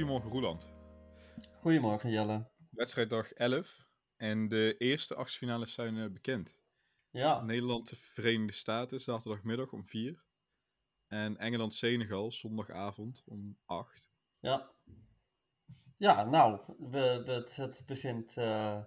goedemorgen 0.00 0.30
Roeland. 0.30 0.72
Goedemorgen 1.60 2.10
Jelle. 2.10 2.50
Wedstrijddag 2.70 3.32
11 3.32 3.86
en 4.16 4.48
de 4.48 4.74
eerste 4.78 5.14
achtfinales 5.14 5.72
zijn 5.72 5.94
uh, 5.94 6.10
bekend. 6.10 6.56
Ja. 7.10 7.40
Nederland, 7.40 7.92
Verenigde 7.96 8.52
Staten, 8.52 9.00
zaterdagmiddag 9.00 9.72
om 9.72 9.84
4. 9.84 10.24
En 11.06 11.36
Engeland-Senegal, 11.36 12.32
zondagavond 12.32 13.22
om 13.26 13.58
8. 13.64 14.10
Ja. 14.38 14.70
Ja, 15.96 16.24
nou, 16.24 16.60
we, 16.78 17.22
we 17.24 17.32
het, 17.32 17.56
het, 17.56 17.82
begint 17.86 18.36
uh, 18.36 18.82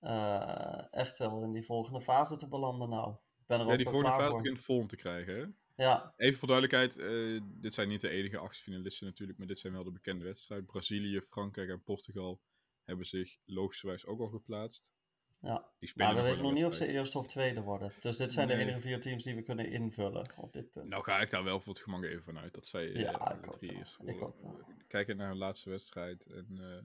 uh, 0.00 0.94
echt 0.94 1.18
wel 1.18 1.42
in 1.42 1.52
die 1.52 1.64
volgende 1.64 2.00
fase 2.00 2.36
te 2.36 2.48
belanden 2.48 2.88
nou. 2.88 3.12
Ik 3.12 3.46
ben 3.46 3.60
er 3.60 3.66
ja, 3.66 3.72
ook 3.72 3.78
die 3.78 3.88
volgende 3.88 4.16
fase 4.16 4.36
begint 4.36 4.58
vorm 4.58 4.86
te 4.86 4.96
krijgen, 4.96 5.36
hè? 5.36 5.46
Ja, 5.82 6.12
Even 6.16 6.38
voor 6.38 6.48
duidelijkheid, 6.48 6.98
eh, 6.98 7.40
dit 7.44 7.74
zijn 7.74 7.88
niet 7.88 8.00
de 8.00 8.08
enige 8.08 8.38
achtfinalisten 8.38 9.06
natuurlijk, 9.06 9.38
maar 9.38 9.46
dit 9.46 9.58
zijn 9.58 9.72
wel 9.72 9.84
de 9.84 9.90
bekende 9.92 10.24
wedstrijden. 10.24 10.66
Brazilië, 10.66 11.20
Frankrijk 11.20 11.68
en 11.70 11.82
Portugal 11.82 12.40
hebben 12.84 13.06
zich 13.06 13.36
logischerwijs 13.44 14.06
ook 14.06 14.20
al 14.20 14.28
geplaatst. 14.28 14.92
ja. 15.40 15.70
Maar 15.94 16.14
we 16.14 16.22
weten 16.22 16.42
nog 16.42 16.52
niet 16.52 16.64
of 16.64 16.74
ze 16.74 16.86
eerste 16.86 17.18
of 17.18 17.26
tweede 17.26 17.60
worden. 17.60 17.92
Dus 18.00 18.16
dit 18.16 18.32
zijn 18.32 18.48
Nee. 18.48 18.56
de 18.56 18.62
enige 18.62 18.80
vier 18.80 19.00
teams 19.00 19.22
die 19.22 19.34
we 19.34 19.42
kunnen 19.42 19.70
invullen 19.70 20.26
op 20.36 20.52
dit 20.52 20.70
punt. 20.70 20.88
Nou 20.88 21.02
ga 21.02 21.20
ik 21.20 21.30
daar 21.30 21.44
wel 21.44 21.60
voor 21.60 21.72
het 21.72 21.82
gemak 21.82 22.04
even 22.04 22.22
vanuit 22.22 22.54
dat 22.54 22.66
zij 22.66 22.92
eh, 22.92 23.00
Ja, 23.00 23.12
de 23.12 23.46
ook 23.46 23.52
drie 23.58 23.82
worden. 23.98 24.22
ook 24.22 24.40
wel. 24.42 24.60
Kijken 24.88 25.16
naar 25.16 25.28
hun 25.28 25.36
laatste 25.38 25.70
wedstrijd 25.70 26.26
en 26.26 26.46
eh, 26.60 26.84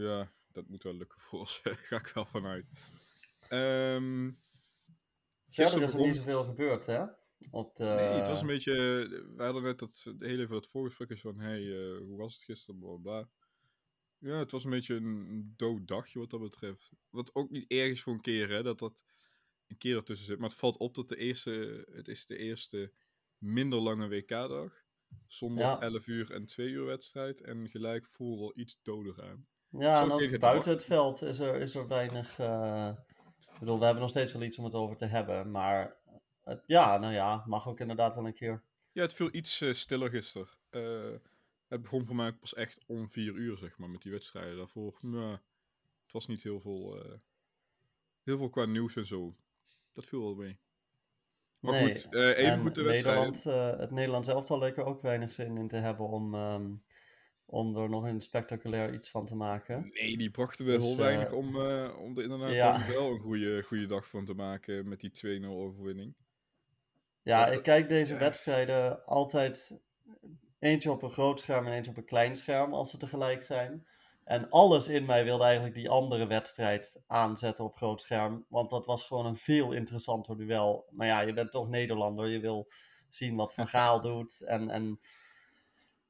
ja, 0.00 0.32
dat 0.52 0.68
moet 0.68 0.82
wel 0.82 0.94
lukken 0.94 1.20
voor 1.20 1.38
ons. 1.38 1.60
ga 1.88 1.96
ik 1.96 2.06
wel 2.08 2.26
vanuit. 2.26 2.68
Ehm 3.48 4.30
Verder 5.48 5.74
is 5.82 5.90
er 5.90 5.96
begon- 5.96 6.06
niet 6.06 6.16
zoveel 6.16 6.44
gebeurd, 6.44 6.86
hè? 6.86 7.04
Op 7.50 7.74
de... 7.76 7.84
Nee, 7.84 7.94
het 8.18 8.26
was 8.26 8.40
een 8.40 8.46
beetje. 8.46 8.72
We 9.36 9.42
hadden 9.42 9.62
net 9.62 9.78
dat 9.78 10.12
hele 10.18 10.46
veel 10.46 10.56
het 10.56 10.66
voorgesprek 10.68 11.10
is 11.10 11.20
van: 11.20 11.38
hey, 11.38 11.60
eh, 11.60 11.98
hoe 11.98 12.16
was 12.18 12.34
het 12.34 12.42
gisteren? 12.44 12.80
Bla, 12.80 12.96
bla. 12.96 13.28
Ja, 14.18 14.38
het 14.38 14.50
was 14.50 14.64
een 14.64 14.70
beetje 14.70 14.94
een 14.94 15.54
dood 15.56 15.88
dagje 15.88 16.18
wat 16.18 16.30
dat 16.30 16.40
betreft. 16.40 16.90
Wat 17.10 17.34
ook 17.34 17.50
niet 17.50 17.70
erg 17.70 17.90
is 17.90 18.02
voor 18.02 18.12
een 18.12 18.20
keer, 18.20 18.48
hè, 18.48 18.62
dat 18.62 18.78
dat 18.78 19.04
een 19.66 19.78
keer 19.78 19.96
ertussen 19.96 20.26
zit. 20.26 20.38
Maar 20.38 20.48
het 20.48 20.58
valt 20.58 20.76
op 20.76 20.94
dat 20.94 21.08
de 21.08 21.16
eerste, 21.16 21.86
het 21.92 22.08
is 22.08 22.26
de 22.26 22.36
eerste 22.36 22.92
minder 23.38 23.78
lange 23.80 24.08
WK-dag. 24.08 24.72
Zonder 25.26 25.64
Ja. 25.64 25.80
11 25.80 26.06
uur 26.06 26.30
en 26.32 26.46
2 26.46 26.68
uur 26.68 26.84
wedstrijd. 26.84 27.40
En 27.40 27.68
gelijk 27.68 28.06
voelde 28.06 28.40
wel 28.40 28.52
iets 28.54 28.78
doder 28.82 29.22
aan. 29.22 29.46
Ja, 29.68 30.02
en 30.02 30.10
ook 30.10 30.38
buiten 30.38 30.62
te 30.62 30.70
het 30.70 30.84
veld 30.84 31.22
is 31.22 31.38
er, 31.38 31.54
is 31.60 31.74
er 31.74 31.88
weinig... 31.88 32.38
eh, 32.38 32.90
Ik 33.52 33.58
bedoel, 33.58 33.78
we 33.78 33.84
hebben 33.84 34.02
nog 34.02 34.10
steeds 34.10 34.32
wel 34.32 34.42
iets 34.42 34.58
om 34.58 34.64
het 34.64 34.74
over 34.74 34.96
te 34.96 35.06
hebben. 35.06 35.50
Maar 35.50 35.96
het- 36.44 36.62
ja, 36.66 36.98
nou 36.98 37.12
ja, 37.12 37.42
mag 37.46 37.68
ook 37.68 37.80
inderdaad 37.80 38.14
wel 38.14 38.26
een 38.26 38.34
keer. 38.34 38.62
Ja, 38.92 39.02
het 39.02 39.14
viel 39.14 39.28
iets 39.34 39.60
eh, 39.60 39.72
stiller 39.72 40.10
gisteren. 40.10 40.48
Eh, 40.70 41.10
het 41.68 41.82
begon 41.82 42.06
voor 42.06 42.16
mij 42.16 42.32
pas 42.32 42.54
echt 42.54 42.80
om 42.86 43.10
4 43.10 43.34
uur, 43.34 43.56
zeg 43.56 43.78
maar, 43.78 43.90
met 43.90 44.02
die 44.02 44.12
wedstrijden. 44.12 44.56
Daarvoor, 44.56 44.98
nou, 45.00 45.30
het 46.02 46.12
was 46.12 46.26
niet 46.26 46.42
heel 46.42 46.60
veel, 46.60 47.02
eh, 47.04 47.12
heel 48.22 48.38
veel 48.38 48.50
qua 48.50 48.64
nieuws 48.64 48.96
en 48.96 49.06
zo. 49.06 49.34
Dat 49.92 50.06
viel 50.06 50.20
wel 50.22 50.34
mee. 50.34 50.58
Maar 51.58 51.72
Nee, 51.72 51.94
goed, 51.94 52.14
even 52.14 52.36
en 52.36 52.60
goed 52.60 52.74
de. 52.74 52.82
Nederland, 52.82 53.44
het 53.44 53.90
Nederlands 53.90 54.28
elftal 54.28 54.58
leek 54.58 54.76
er 54.76 54.84
ook 54.84 55.02
weinig 55.02 55.32
zin 55.32 55.56
in 55.56 55.68
te 55.68 55.76
hebben 55.76 56.06
om, 56.08 56.34
ehm, 56.34 56.70
om 57.44 57.76
er 57.76 57.88
nog 57.88 58.04
een 58.04 58.20
spectaculair 58.20 58.94
iets 58.94 59.10
van 59.10 59.26
te 59.26 59.34
maken. 59.36 59.90
Nee, 59.92 60.16
die 60.16 60.30
brachten 60.30 60.66
we 60.66 60.72
Dus, 60.72 60.84
heel 60.84 60.96
weinig 60.96 61.32
om, 61.32 61.56
om 61.96 62.16
er 62.16 62.22
inderdaad 62.22 62.52
ja. 62.52 62.86
wel 62.88 63.10
een 63.10 63.20
goede, 63.20 63.62
goede 63.62 63.86
dag 63.86 64.08
van 64.08 64.24
te 64.24 64.34
maken 64.34 64.88
met 64.88 65.00
die 65.00 65.10
2-0 65.10 65.44
overwinning. 65.56 66.14
Ja, 67.22 67.46
ik 67.46 67.62
kijk 67.62 67.88
deze 67.88 68.16
wedstrijden 68.16 69.04
altijd 69.04 69.80
eentje 70.58 70.90
op 70.90 71.02
een 71.02 71.12
groot 71.12 71.40
scherm 71.40 71.66
en 71.66 71.72
eentje 71.72 71.90
op 71.90 71.96
een 71.96 72.04
klein 72.04 72.36
scherm 72.36 72.74
als 72.74 72.90
ze 72.90 72.96
tegelijk 72.96 73.42
zijn. 73.42 73.86
En 74.24 74.50
alles 74.50 74.88
in 74.88 75.04
mij 75.04 75.24
wilde 75.24 75.44
eigenlijk 75.44 75.74
die 75.74 75.90
andere 75.90 76.26
wedstrijd 76.26 77.02
aanzetten 77.06 77.64
op 77.64 77.76
groot 77.76 78.02
scherm. 78.02 78.44
Want 78.48 78.70
dat 78.70 78.86
was 78.86 79.04
gewoon 79.04 79.26
een 79.26 79.36
veel 79.36 79.72
interessanter 79.72 80.36
duel. 80.36 80.86
Maar 80.90 81.06
ja, 81.06 81.20
je 81.20 81.32
bent 81.32 81.50
toch 81.50 81.68
Nederlander. 81.68 82.28
Je 82.28 82.40
wil 82.40 82.72
zien 83.08 83.36
wat 83.36 83.54
Van 83.54 83.68
Gaal 83.74 84.00
doet. 84.00 84.40
En, 84.40 84.70
en 84.70 85.00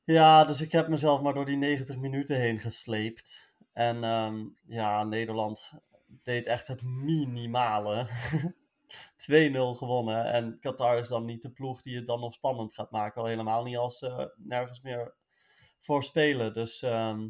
ja, 0.05 0.45
dus 0.45 0.61
ik 0.61 0.73
heb 0.73 0.89
mezelf 0.89 1.21
maar 1.21 1.35
door 1.35 1.47
die 1.47 1.57
90 1.57 1.97
minuten 1.97 2.37
heen 2.37 2.59
gesleept. 2.59 3.53
En 3.73 4.05
ehm, 4.05 4.45
ja, 4.67 5.05
Nederland 5.05 5.73
deed 6.23 6.47
echt 6.47 6.67
het 6.67 6.83
minimale. 6.83 8.07
2-0 9.17 9.77
gewonnen. 9.77 10.25
En 10.25 10.59
Qatar 10.61 10.99
is 10.99 11.09
dan 11.09 11.25
niet 11.25 11.43
de 11.43 11.51
ploeg 11.51 11.83
die 11.83 11.97
het 11.97 12.07
dan 12.07 12.21
nog 12.21 12.35
spannend 12.35 12.75
gaat 12.75 12.91
maken. 12.91 13.21
Al 13.21 13.29
helemaal 13.29 13.63
niet 13.63 13.77
als 13.77 13.99
ze 13.99 14.35
nergens 14.37 14.81
meer 14.81 15.15
voor 15.79 16.05
spelen. 16.05 16.53
Dus 16.53 16.83
ehm, 16.83 17.29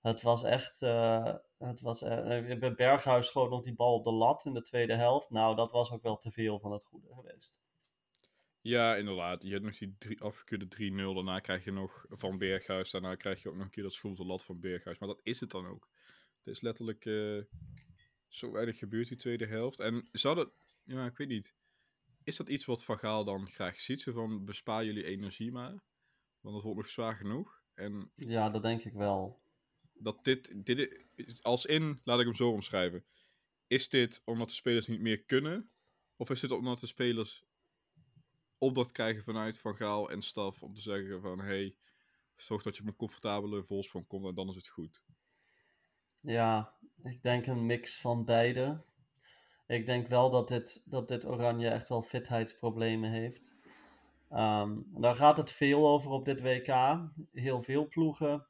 het 0.00 0.22
was 0.22 0.42
echt. 0.42 0.82
eh, 0.82 1.34
het 1.58 1.80
was, 1.80 2.00
bij 2.00 2.74
Berghuis 2.76 3.26
schoot 3.26 3.50
nog 3.50 3.62
die 3.62 3.74
bal 3.74 3.94
op 3.94 4.04
de 4.04 4.12
lat 4.12 4.44
in 4.44 4.54
de 4.54 4.62
tweede 4.62 4.94
helft. 4.94 5.30
Nou, 5.30 5.56
dat 5.56 5.70
was 5.70 5.90
ook 5.92 6.02
wel 6.02 6.16
te 6.16 6.30
veel 6.30 6.58
van 6.58 6.72
het 6.72 6.84
goede 6.84 7.14
geweest. 7.14 7.60
Ja, 8.60 8.96
inderdaad. 8.96 9.42
Je 9.42 9.50
hebt 9.50 9.64
nog 9.64 9.78
die 9.78 9.96
drie, 9.98 10.20
afgekeurde 10.20 10.66
3-0. 10.66 11.14
Daarna 11.14 11.40
krijg 11.40 11.64
je 11.64 11.72
nog 11.72 12.04
van 12.08 12.38
Berghuis. 12.38 12.90
Daarna 12.90 13.14
krijg 13.14 13.42
je 13.42 13.48
ook 13.48 13.54
nog 13.54 13.64
een 13.64 13.70
keer 13.70 13.82
dat 13.82 13.92
schuld 13.92 14.16
de 14.16 14.24
lat 14.24 14.44
van 14.44 14.60
Berghuis. 14.60 14.98
Maar 14.98 15.08
dat 15.08 15.20
is 15.22 15.40
het 15.40 15.50
dan 15.50 15.66
ook. 15.66 15.88
Het 16.44 16.54
is 16.54 16.60
letterlijk 16.60 17.04
eh, 17.04 17.42
zo 18.28 18.52
weinig 18.52 18.78
gebeurd 18.78 19.08
die 19.08 19.16
tweede 19.16 19.46
helft. 19.46 19.80
En 19.80 20.08
zou 20.12 20.34
dat... 20.34 20.52
Ja, 20.84 21.06
ik 21.06 21.16
weet 21.16 21.28
niet. 21.28 21.54
Is 22.24 22.36
dat 22.36 22.48
iets 22.48 22.64
wat 22.64 22.84
Van 22.84 22.98
Gaal 22.98 23.24
dan 23.24 23.50
graag 23.50 23.80
ziet? 23.80 24.00
Zo 24.00 24.12
van, 24.12 24.44
bespaar 24.44 24.84
jullie 24.84 25.04
energie 25.04 25.52
maar. 25.52 25.82
Want 26.40 26.54
het 26.54 26.64
wordt 26.64 26.78
nog 26.78 26.88
zwaar 26.88 27.16
genoeg. 27.16 27.62
En 27.74 28.10
Ja, 28.14 28.50
dat 28.50 28.62
denk 28.62 28.84
ik 28.84 28.92
wel. 28.92 29.42
dat 29.92 30.24
dit, 30.24 30.64
dit 30.64 31.08
als 31.42 31.66
in, 31.66 32.00
laat 32.04 32.18
ik 32.18 32.26
hem 32.26 32.34
zo 32.34 32.50
omschrijven. 32.50 33.04
Is 33.66 33.88
dit 33.88 34.22
omdat 34.24 34.48
de 34.48 34.54
spelers 34.54 34.86
niet 34.86 35.00
meer 35.00 35.22
kunnen? 35.22 35.70
Of 36.16 36.30
is 36.30 36.40
dit 36.40 36.50
omdat 36.50 36.80
de 36.80 36.86
spelers 36.86 37.44
opdracht 38.58 38.92
krijgen 38.92 39.22
vanuit 39.22 39.58
Van 39.58 39.76
Gaal 39.76 40.10
en 40.10 40.22
staf 40.22 40.62
om 40.62 40.74
te 40.74 40.80
zeggen 40.80 41.20
van, 41.20 41.40
hey, 41.40 41.76
zorg 42.36 42.62
dat 42.62 42.76
je 42.76 42.82
op 42.82 42.88
een 42.88 42.96
comfortabele 42.96 43.64
voorsprong 43.64 44.06
komt 44.06 44.26
en 44.26 44.34
dan 44.34 44.48
is 44.48 44.54
het 44.54 44.68
goed. 44.68 45.02
Ja, 46.20 46.78
ik 47.02 47.22
denk 47.22 47.46
een 47.46 47.66
mix 47.66 48.00
van 48.00 48.24
beide. 48.24 48.84
Ik 49.72 49.86
denk 49.86 50.08
wel 50.08 50.30
dat 50.30 50.48
dit, 50.48 50.84
dat 50.90 51.08
dit 51.08 51.26
Oranje 51.26 51.68
echt 51.68 51.88
wel 51.88 52.02
fitheidsproblemen 52.02 53.10
heeft. 53.10 53.54
Ehm, 54.30 54.78
daar 54.86 55.16
gaat 55.16 55.36
het 55.36 55.50
veel 55.50 55.88
over 55.88 56.10
op 56.10 56.24
dit 56.24 56.40
WK. 56.40 56.98
Heel 57.32 57.62
veel 57.62 57.88
ploegen. 57.88 58.46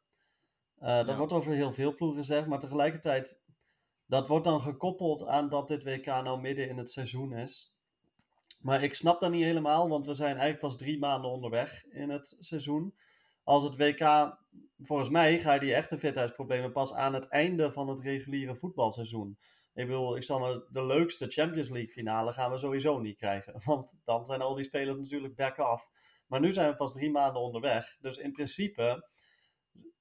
Eh 0.78 0.98
er 0.98 1.06
Ja. 1.06 1.16
wordt 1.16 1.32
over 1.32 1.52
heel 1.52 1.72
veel 1.72 1.94
ploegen 1.94 2.18
gezegd, 2.18 2.46
maar 2.46 2.58
tegelijkertijd, 2.58 3.40
dat 4.06 4.28
wordt 4.28 4.44
dan 4.44 4.60
gekoppeld 4.60 5.26
aan 5.26 5.48
dat 5.48 5.68
dit 5.68 5.84
WK 5.84 6.06
nou 6.06 6.40
midden 6.40 6.68
in 6.68 6.78
het 6.78 6.90
seizoen 6.90 7.32
is. 7.32 7.74
Maar 8.60 8.82
ik 8.82 8.94
snap 8.94 9.20
dat 9.20 9.30
niet 9.30 9.44
helemaal, 9.44 9.88
want 9.88 10.06
we 10.06 10.14
zijn 10.14 10.30
eigenlijk 10.30 10.60
pas 10.60 10.76
drie 10.76 10.98
maanden 10.98 11.30
onderweg 11.30 11.86
in 11.86 12.10
het 12.10 12.36
seizoen. 12.38 12.94
Als 13.44 13.62
het 13.62 13.76
WK, 13.76 14.36
volgens 14.80 15.08
mij, 15.08 15.38
ga 15.38 15.52
je 15.52 15.60
die 15.60 15.74
echte 15.74 15.98
fitheidsproblemen 15.98 16.72
pas 16.72 16.92
aan 16.94 17.14
het 17.14 17.28
einde 17.28 17.72
van 17.72 17.88
het 17.88 18.00
reguliere 18.00 18.56
voetbalseizoen. 18.56 19.38
Ik 19.74 19.86
bedoel, 19.86 20.16
ik 20.16 20.22
zal 20.22 20.38
maar 20.38 20.60
de 20.70 20.86
leukste 20.86 21.26
Champions 21.26 21.70
League 21.70 21.90
finale 21.90 22.32
gaan 22.32 22.50
we 22.50 22.58
sowieso 22.58 22.98
niet 22.98 23.16
krijgen. 23.16 23.60
Want 23.64 24.00
dan 24.04 24.24
zijn 24.26 24.42
al 24.42 24.54
die 24.54 24.64
spelers 24.64 24.98
natuurlijk 24.98 25.34
back 25.34 25.58
off. 25.58 25.90
Maar 26.26 26.40
nu 26.40 26.52
zijn 26.52 26.70
we 26.70 26.76
pas 26.76 26.92
drie 26.92 27.10
maanden 27.10 27.42
onderweg. 27.42 27.96
Dus 28.00 28.16
in 28.16 28.32
principe 28.32 29.08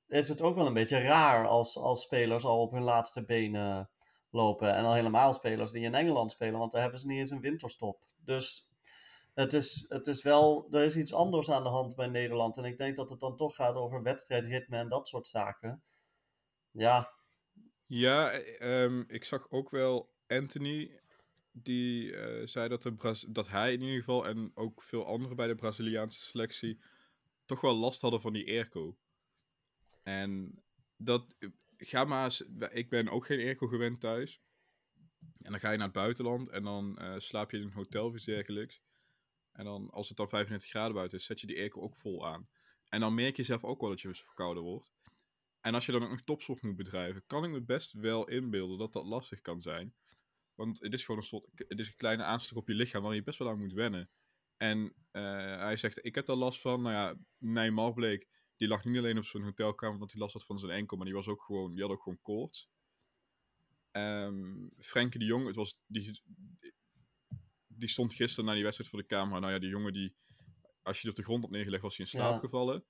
is 0.08 0.30
het 0.30 0.42
ook 0.42 0.56
wel 0.56 0.66
een 0.66 0.74
beetje 0.74 1.02
raar 1.02 1.48
als, 1.48 1.78
als 1.78 2.02
spelers 2.02 2.44
al 2.44 2.62
op 2.62 2.72
hun 2.72 2.84
laatste 2.84 3.26
benen 3.26 3.90
lopen. 4.30 4.76
En 4.76 4.86
al 4.86 4.94
helemaal 4.94 5.34
spelers 5.34 5.72
die 5.72 5.84
in 5.84 5.96
Engeland 5.96 6.32
spelen, 6.32 6.60
want 6.60 6.72
daar 6.72 6.82
hebben 6.82 7.00
ze 7.00 7.08
niet 7.08 7.20
eens 7.20 7.32
een 7.32 7.42
winterstop. 7.42 8.04
Dus 8.18 8.70
het 9.34 9.54
is, 9.54 9.86
het 9.88 10.08
is 10.08 10.24
wel, 10.24 10.68
er 10.72 10.84
is 10.84 10.98
iets 10.98 11.14
anders 11.14 11.52
aan 11.52 11.64
de 11.64 11.70
hand 11.70 11.96
bij 11.96 12.08
Nederland. 12.08 12.58
En 12.58 12.64
ik 12.64 12.78
denk 12.78 12.96
dat 12.96 13.10
het 13.10 13.20
dan 13.20 13.36
toch 13.36 13.56
gaat 13.56 13.76
over 13.76 14.02
wedstrijdritme 14.02 14.78
en 14.78 14.90
dat 14.90 15.08
soort 15.08 15.28
zaken. 15.28 15.84
Ja, 16.72 17.12
Ja, 17.94 18.32
eh, 18.32 18.84
ehm, 18.84 19.04
ik 19.08 19.24
zag 19.24 19.50
ook 19.50 19.70
wel 19.70 20.14
Anthony, 20.28 21.02
die 21.52 22.16
eh, 22.16 22.48
zei 22.48 22.70
dat, 22.70 22.82
de 22.82 23.26
dat 23.30 23.48
hij 23.48 23.74
in 23.74 23.82
ieder 23.82 23.98
geval 23.98 24.28
en 24.28 24.52
ook 24.54 24.84
veel 24.84 25.06
anderen 25.06 25.36
bij 25.36 25.48
de 25.48 25.56
Braziliaanse 25.56 26.22
selectie 26.22 26.82
toch 27.46 27.62
wel 27.62 27.76
last 27.76 28.02
hadden 28.02 28.22
van 28.22 28.34
die 28.34 28.48
airco. 28.48 28.98
En 30.04 30.62
dat, 30.98 31.36
ga 31.78 32.06
maar 32.06 32.40
ik 32.72 32.90
ben 32.90 33.10
ook 33.10 33.26
geen 33.26 33.40
airco 33.40 33.68
gewend 33.68 34.00
thuis. 34.00 34.42
En 35.42 35.52
dan 35.52 35.60
ga 35.60 35.72
je 35.72 35.78
naar 35.78 35.88
het 35.88 35.96
buitenland 35.96 36.50
en 36.50 36.64
dan 36.64 36.98
eh, 36.98 37.16
slaap 37.18 37.52
je 37.52 37.58
in 37.58 37.64
een 37.64 37.72
hotel 37.72 38.06
of 38.06 38.16
iets 38.16 38.26
dergelijks. 38.26 38.82
En 39.52 39.66
dan, 39.66 39.90
als 39.90 40.08
het 40.08 40.18
dan 40.18 40.30
35 40.30 40.70
graden 40.70 40.94
buiten 40.94 41.18
is, 41.18 41.26
zet 41.26 41.40
je 41.40 41.48
die 41.48 41.58
airco 41.58 41.82
ook 41.82 41.96
vol 41.96 42.28
aan. 42.28 42.50
En 42.90 43.00
dan 43.00 43.14
merk 43.14 43.36
je 43.36 43.44
zelf 43.44 43.64
ook 43.64 43.82
wel 43.82 43.90
dat 43.90 44.02
je 44.02 44.16
verkouden 44.16 44.64
wordt. 44.64 44.94
En 45.62 45.74
als 45.74 45.86
je 45.86 45.92
dan 45.92 46.04
ook 46.04 46.10
nog 46.10 46.22
topsport 46.22 46.62
moet 46.62 46.76
bedrijven, 46.76 47.24
kan 47.28 47.44
ik 47.44 47.52
me 47.52 47.62
best 47.62 47.92
wel 47.92 48.28
inbeelden 48.28 48.78
dat 48.78 48.94
dat 48.94 49.06
lastig 49.06 49.42
kan 49.42 49.62
zijn. 49.62 49.94
Want 50.56 50.80
het 50.80 50.94
is 50.94 51.06
gewoon 51.06 51.22
een 51.22 51.28
soort, 51.28 51.48
het 51.56 51.80
is 51.80 51.88
een 51.88 51.96
kleine 51.96 52.24
aanslag 52.24 52.60
op 52.60 52.68
je 52.68 52.74
lichaam 52.74 53.04
waar 53.04 53.16
je 53.16 53.24
best 53.24 53.40
wel 53.40 53.50
aan 53.50 53.60
moet 53.60 53.74
wennen. 53.74 54.10
En 54.58 54.94
eh, 55.12 55.58
hij 55.58 55.78
zegt, 55.78 56.06
ik 56.06 56.16
heb 56.16 56.26
daar 56.26 56.36
last 56.36 56.62
van, 56.62 56.82
nou 56.82 57.18
ja, 57.40 57.92
bleek, 57.94 58.28
die 58.56 58.68
lag 58.68 58.84
niet 58.84 58.98
alleen 58.98 59.18
op 59.18 59.26
zijn 59.26 59.44
hotelkamer 59.44 59.94
omdat 59.94 60.12
hij 60.12 60.22
last 60.22 60.34
had 60.34 60.46
van 60.46 60.60
zijn 60.60 60.72
enkel, 60.72 60.98
maar 60.98 61.06
die, 61.06 61.16
was 61.16 61.28
ook 61.28 61.42
gewoon, 61.42 61.74
die 61.74 61.82
had 61.82 61.92
ook 61.92 62.04
gewoon 62.04 62.22
koorts. 62.22 62.70
Um, 63.92 64.72
Frenkie 64.78 65.20
de 65.20 65.26
Jong, 65.26 65.46
het 65.46 65.56
was, 65.56 65.82
die, 65.86 66.22
die 67.68 67.90
stond 67.90 68.14
gisteren 68.14 68.46
na 68.46 68.54
die 68.54 68.64
wedstrijd 68.64 68.90
voor 68.90 69.00
de 69.00 69.08
camera. 69.08 69.40
Nou 69.40 69.54
ja, 69.54 69.60
die 69.60 69.70
jongen 69.70 69.94
die, 69.94 70.16
als 70.82 70.96
je 70.96 71.02
die 71.02 71.12
op 71.12 71.16
de 71.16 71.24
grond 71.24 71.42
had 71.42 71.52
neergelegd, 71.52 71.84
was 71.84 71.98
hij 71.98 72.06
in 72.06 72.12
slaap 72.12 72.40
gevallen. 72.40 72.86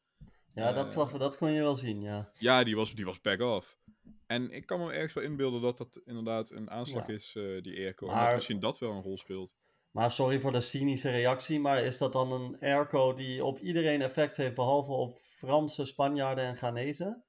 Ja, 0.53 0.74
dat, 0.74 0.94
zag, 0.94 1.12
dat 1.12 1.38
kon 1.38 1.51
je 1.51 1.62
wel 1.62 1.75
zien, 1.75 2.01
ja. 2.01 2.30
Ja, 2.33 2.63
die 2.63 2.75
was, 2.75 2.95
die 2.95 3.06
was 3.06 3.21
back 3.21 3.42
off. 3.42 3.80
En 4.27 4.51
ik 4.51 4.65
kan 4.65 4.80
me 4.80 4.92
ergens 4.92 5.13
wel 5.13 5.24
inbeelden 5.24 5.62
dat 5.62 5.77
dat 5.77 6.01
inderdaad 6.06 6.50
een 6.50 6.69
aanslag 6.69 7.07
is, 7.07 7.36
uh, 7.36 7.62
die 7.62 7.77
airco. 7.77 8.07
Maar... 8.07 8.18
En 8.18 8.25
dat 8.25 8.36
misschien 8.36 8.59
dat 8.59 8.80
wel 8.80 8.92
een 8.92 9.01
rol 9.01 9.18
speelt. 9.18 9.56
Maar 9.92 10.12
sorry 10.12 10.39
voor 10.39 10.51
de 10.51 10.62
cynische 10.62 11.09
reactie, 11.09 11.59
maar 11.59 11.83
is 11.83 11.98
dat 11.98 12.13
dan 12.13 12.31
een 12.31 12.59
airco 12.59 13.13
die 13.13 13.45
op 13.45 13.59
iedereen 13.59 14.01
effect 14.01 14.38
heeft, 14.38 14.56
behalve 14.56 14.92
op 14.92 15.18
Franse, 15.19 15.86
Spanjaarden 15.86 16.44
en 16.44 16.56
Ghanese? 16.56 17.24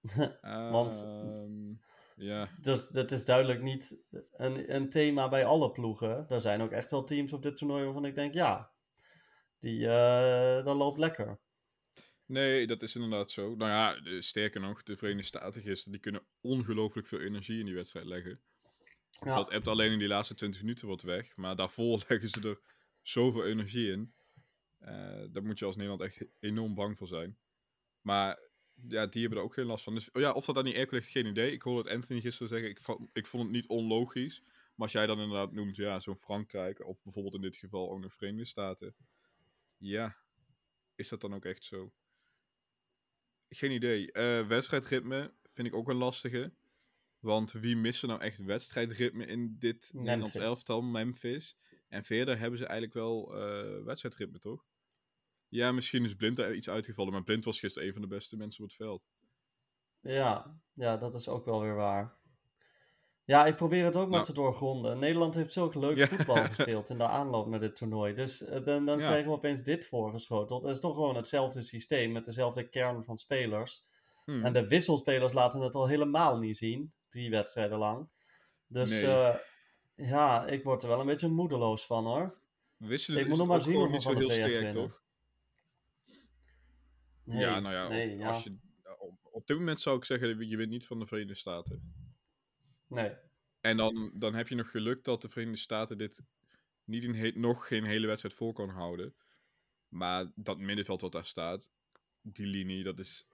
Want 0.70 1.02
ehm, 1.04 1.74
ja. 2.16 2.48
dus 2.60 2.88
dat 2.88 3.10
is 3.10 3.24
duidelijk 3.24 3.62
niet 3.62 4.04
een, 4.32 4.74
een 4.74 4.90
thema 4.90 5.28
bij 5.28 5.44
alle 5.44 5.70
ploegen. 5.70 6.28
Er 6.28 6.40
zijn 6.40 6.60
ook 6.60 6.72
echt 6.72 6.90
wel 6.90 7.04
teams 7.04 7.32
op 7.32 7.42
dit 7.42 7.56
toernooi 7.56 7.84
waarvan 7.84 8.04
ik 8.04 8.14
denk, 8.14 8.34
ja, 8.34 8.70
die, 9.66 9.80
uh, 9.80 10.64
dat 10.64 10.76
loopt 10.76 10.98
lekker. 10.98 11.38
Nee, 12.26 12.66
dat 12.66 12.82
is 12.82 12.94
inderdaad 12.94 13.30
zo. 13.30 13.54
Nou 13.54 13.70
ja, 13.70 14.20
sterker 14.20 14.60
nog, 14.60 14.82
de 14.82 14.96
Verenigde 14.96 15.26
Staten 15.26 15.62
gisteren, 15.62 15.92
die 15.92 16.00
kunnen 16.00 16.26
ongelooflijk 16.40 17.06
veel 17.06 17.20
energie 17.20 17.58
in 17.58 17.66
die 17.66 17.74
wedstrijd 17.74 18.06
leggen. 18.06 18.40
Ja. 19.10 19.34
Dat 19.34 19.50
hebt 19.50 19.68
alleen 19.68 19.92
in 19.92 19.98
die 19.98 20.08
laatste 20.08 20.34
20 20.34 20.60
minuten 20.60 20.88
wat 20.88 21.02
weg. 21.02 21.36
Maar 21.36 21.56
daarvoor 21.56 22.02
leggen 22.08 22.28
ze 22.28 22.48
er 22.48 22.60
zoveel 23.02 23.46
energie 23.46 23.92
in. 23.92 24.14
Uh, 24.80 25.24
daar 25.30 25.42
moet 25.42 25.58
je 25.58 25.64
als 25.64 25.76
Nederland 25.76 26.02
echt 26.02 26.24
enorm 26.40 26.74
bang 26.74 26.98
voor 26.98 27.08
zijn. 27.08 27.38
Maar 28.00 28.38
ja, 28.88 29.06
die 29.06 29.20
hebben 29.20 29.38
er 29.38 29.44
ook 29.44 29.54
geen 29.54 29.66
last 29.66 29.84
van. 29.84 29.94
Dus 29.94 30.10
oh 30.10 30.22
ja, 30.22 30.32
of 30.32 30.44
dat 30.44 30.56
aan 30.56 30.64
die 30.64 30.74
airco 30.74 30.94
ligt, 30.94 31.08
geen 31.08 31.26
idee. 31.26 31.52
Ik 31.52 31.62
hoorde 31.62 31.88
het 31.88 31.98
Anthony 31.98 32.20
gisteren 32.20 32.48
zeggen. 32.48 32.68
Ik 32.68 32.80
vond, 32.80 33.10
ik 33.12 33.26
vond 33.26 33.42
het 33.42 33.52
niet 33.52 33.68
onlogisch. 33.68 34.42
Maar 34.44 34.86
als 34.86 34.92
jij 34.92 35.06
dan 35.06 35.20
inderdaad 35.20 35.52
noemt, 35.52 35.76
ja, 35.76 36.00
zo'n 36.00 36.16
Frankrijk. 36.16 36.86
Of 36.86 37.02
bijvoorbeeld 37.02 37.34
in 37.34 37.40
dit 37.40 37.56
geval 37.56 37.90
ook 37.90 38.00
nog 38.00 38.14
Verenigde 38.14 38.44
Staten. 38.44 38.94
Ja, 39.76 40.16
is 40.94 41.08
dat 41.08 41.20
dan 41.20 41.34
ook 41.34 41.44
echt 41.44 41.64
zo? 41.64 41.92
Geen 43.48 43.70
idee. 43.70 44.12
Uh, 44.12 44.46
wedstrijdritme 44.46 45.34
vind 45.44 45.68
ik 45.68 45.74
ook 45.74 45.88
een 45.88 45.96
lastige. 45.96 46.52
Want 47.18 47.52
wie 47.52 47.76
mist 47.76 48.02
er 48.02 48.08
nou 48.08 48.20
echt 48.20 48.38
wedstrijdritme 48.38 49.26
in 49.26 49.58
dit 49.58 49.90
Nederlands 49.94 50.36
elftal? 50.36 50.82
Memphis. 50.82 51.58
En 51.88 52.04
verder 52.04 52.38
hebben 52.38 52.58
ze 52.58 52.66
eigenlijk 52.66 52.94
wel 52.94 53.34
uh, 53.34 53.84
wedstrijdritme, 53.84 54.38
toch? 54.38 54.66
Ja, 55.48 55.72
misschien 55.72 56.04
is 56.04 56.14
Blind 56.14 56.38
er 56.38 56.54
iets 56.54 56.68
uitgevallen, 56.68 57.12
maar 57.12 57.22
Blind 57.22 57.44
was 57.44 57.60
gisteren 57.60 57.88
een 57.88 57.94
van 57.94 58.02
de 58.02 58.08
beste 58.08 58.36
mensen 58.36 58.62
op 58.62 58.68
het 58.68 58.78
veld. 58.78 59.02
Ja, 60.00 60.60
ja 60.72 60.96
dat 60.96 61.14
is 61.14 61.28
ook 61.28 61.44
wel 61.44 61.60
weer 61.60 61.74
waar. 61.74 62.18
Ja, 63.26 63.46
ik 63.46 63.56
probeer 63.56 63.84
het 63.84 63.96
ook 63.96 64.08
maar 64.08 64.10
nou. 64.10 64.24
te 64.24 64.32
doorgronden. 64.32 64.98
Nederland 64.98 65.34
heeft 65.34 65.52
zulke 65.52 65.78
leuk 65.78 66.08
voetbal 66.08 66.44
gespeeld 66.54 66.88
in 66.88 66.98
de 66.98 67.06
aanloop 67.06 67.46
naar 67.46 67.60
dit 67.60 67.76
toernooi. 67.76 68.14
Dus 68.14 68.42
uh, 68.42 68.64
dan, 68.64 68.86
dan 68.86 68.98
krijgen 68.98 69.30
we 69.30 69.36
opeens 69.36 69.62
dit 69.62 69.86
voorgeschoteld. 69.86 70.62
Het 70.62 70.72
is 70.72 70.80
toch 70.80 70.94
gewoon 70.94 71.16
hetzelfde 71.16 71.60
systeem 71.60 72.12
met 72.12 72.24
dezelfde 72.24 72.68
kern 72.68 73.04
van 73.04 73.18
spelers. 73.18 73.84
Hmm. 74.24 74.44
En 74.44 74.52
de 74.52 74.68
wisselspelers 74.68 75.32
laten 75.32 75.60
het 75.60 75.74
al 75.74 75.86
helemaal 75.86 76.38
niet 76.38 76.56
zien 76.56 76.92
drie 77.08 77.30
wedstrijden 77.30 77.78
lang. 77.78 78.08
Dus 78.66 79.02
uh, 79.02 79.34
ja, 79.94 80.46
ik 80.46 80.64
word 80.64 80.82
er 80.82 80.88
wel 80.88 81.00
een 81.00 81.06
beetje 81.06 81.28
moedeloos 81.28 81.86
van 81.86 82.04
hoor. 82.04 82.34
Wisselen 82.76 83.20
ik 83.20 83.28
moet 83.28 83.38
nog 83.38 83.46
maar 83.46 83.60
zien 83.60 83.74
hoeveel 83.74 84.00
van 84.00 84.14
de 84.14 84.30
VS 84.30 84.58
winnen. 84.58 84.72
Toch? 84.72 85.02
Nee, 87.24 87.40
ja, 87.40 87.60
nou 87.60 87.74
ja, 87.74 87.88
nee, 87.88 88.12
op, 88.12 88.18
ja. 88.18 88.28
Als 88.28 88.44
je, 88.44 88.56
op, 88.98 89.18
op, 89.22 89.46
dit 89.46 89.56
moment 89.58 89.80
zou 89.80 89.96
ik 89.96 90.04
zeggen, 90.04 90.48
je 90.48 90.56
wint 90.56 90.70
niet 90.70 90.86
van 90.86 90.98
de 90.98 91.06
Verenigde 91.06 91.34
Staten. 91.34 92.05
Nee. 92.86 93.16
En 93.60 93.76
dan, 93.76 94.12
dan 94.14 94.34
heb 94.34 94.48
je 94.48 94.54
nog 94.54 94.70
geluk 94.70 95.04
dat 95.04 95.22
de 95.22 95.28
Verenigde 95.28 95.60
Staten 95.60 95.98
dit 95.98 96.22
niet 96.84 97.04
in 97.04 97.40
nog 97.40 97.66
geen 97.66 97.84
hele 97.84 98.06
wedstrijd 98.06 98.34
vol 98.34 98.52
kan 98.52 98.68
houden. 98.68 99.14
Maar 99.88 100.32
dat 100.34 100.58
middenveld 100.58 101.00
wat 101.00 101.12
daar 101.12 101.24
staat, 101.24 101.70
die 102.22 102.46
linie, 102.46 102.84
dat 102.84 102.98
is... 102.98 103.26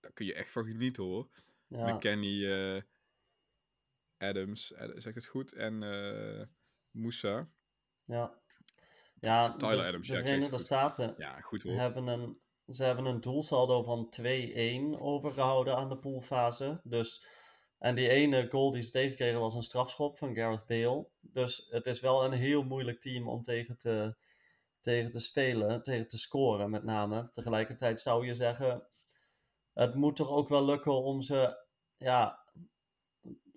Daar 0.00 0.12
kun 0.12 0.26
je 0.26 0.34
echt 0.34 0.52
van 0.52 0.64
genieten 0.64 1.02
hoor. 1.02 1.28
Ja. 1.66 1.94
McKenny, 1.94 2.44
uh, 2.44 2.82
Adams, 4.18 4.66
zeg 4.66 5.06
ik 5.06 5.14
het 5.14 5.26
goed? 5.26 5.52
En 5.52 5.82
uh, 5.82 6.42
Moussa. 6.90 7.48
Ja. 8.04 8.40
Ja, 9.20 9.56
Tyler 9.56 9.76
de, 9.76 9.88
Adams, 9.88 10.08
de 10.08 10.14
ja, 10.14 10.20
Verenigde 10.20 10.58
Staten 10.58 11.14
ja, 11.16 11.40
goed, 11.40 11.62
hoor. 11.62 11.72
hebben 11.72 12.06
een, 12.06 12.40
ze 12.66 12.84
hebben 12.84 13.04
een 13.04 13.20
doelsaldo 13.20 13.82
van 13.82 14.14
2-1 14.96 15.00
overgehouden 15.00 15.76
aan 15.76 15.88
de 15.88 15.98
poolfase. 15.98 16.80
Dus, 16.84 17.24
en 17.78 17.94
die 17.94 18.08
ene 18.08 18.46
goal 18.50 18.70
die 18.70 18.82
ze 18.82 18.90
tegenkregen 18.90 19.40
was 19.40 19.54
een 19.54 19.62
strafschop 19.62 20.18
van 20.18 20.34
Gareth 20.34 20.66
Bale. 20.66 21.08
Dus 21.20 21.66
het 21.70 21.86
is 21.86 22.00
wel 22.00 22.24
een 22.24 22.32
heel 22.32 22.62
moeilijk 22.62 23.00
team 23.00 23.28
om 23.28 23.42
tegen 23.42 23.76
te, 23.76 24.16
tegen 24.80 25.10
te 25.10 25.20
spelen, 25.20 25.82
tegen 25.82 26.08
te 26.08 26.18
scoren 26.18 26.70
met 26.70 26.84
name. 26.84 27.28
Tegelijkertijd 27.30 28.00
zou 28.00 28.26
je 28.26 28.34
zeggen, 28.34 28.86
het 29.72 29.94
moet 29.94 30.16
toch 30.16 30.30
ook 30.30 30.48
wel 30.48 30.64
lukken 30.64 31.02
om 31.02 31.20
ze 31.20 31.66
ja, 31.96 32.44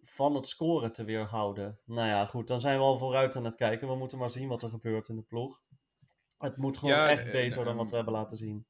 van 0.03 0.35
het 0.35 0.47
scoren 0.47 0.91
te 0.91 1.03
weerhouden. 1.03 1.79
Nou 1.85 2.07
ja, 2.07 2.25
goed, 2.25 2.47
dan 2.47 2.59
zijn 2.59 2.77
we 2.77 2.83
al 2.83 2.97
vooruit 2.97 3.35
aan 3.35 3.45
het 3.45 3.56
kijken. 3.56 3.88
We 3.88 3.95
moeten 3.95 4.18
maar 4.18 4.29
zien 4.29 4.47
wat 4.47 4.63
er 4.63 4.69
gebeurt 4.69 5.07
in 5.07 5.15
de 5.15 5.21
ploeg. 5.21 5.62
Het 6.38 6.57
moet 6.57 6.77
gewoon 6.77 6.95
echt 6.95 7.25
eh, 7.25 7.31
beter 7.31 7.65
dan 7.65 7.75
wat 7.75 7.89
we 7.89 7.95
hebben 7.95 8.13
laten 8.13 8.38
zien. 8.38 8.65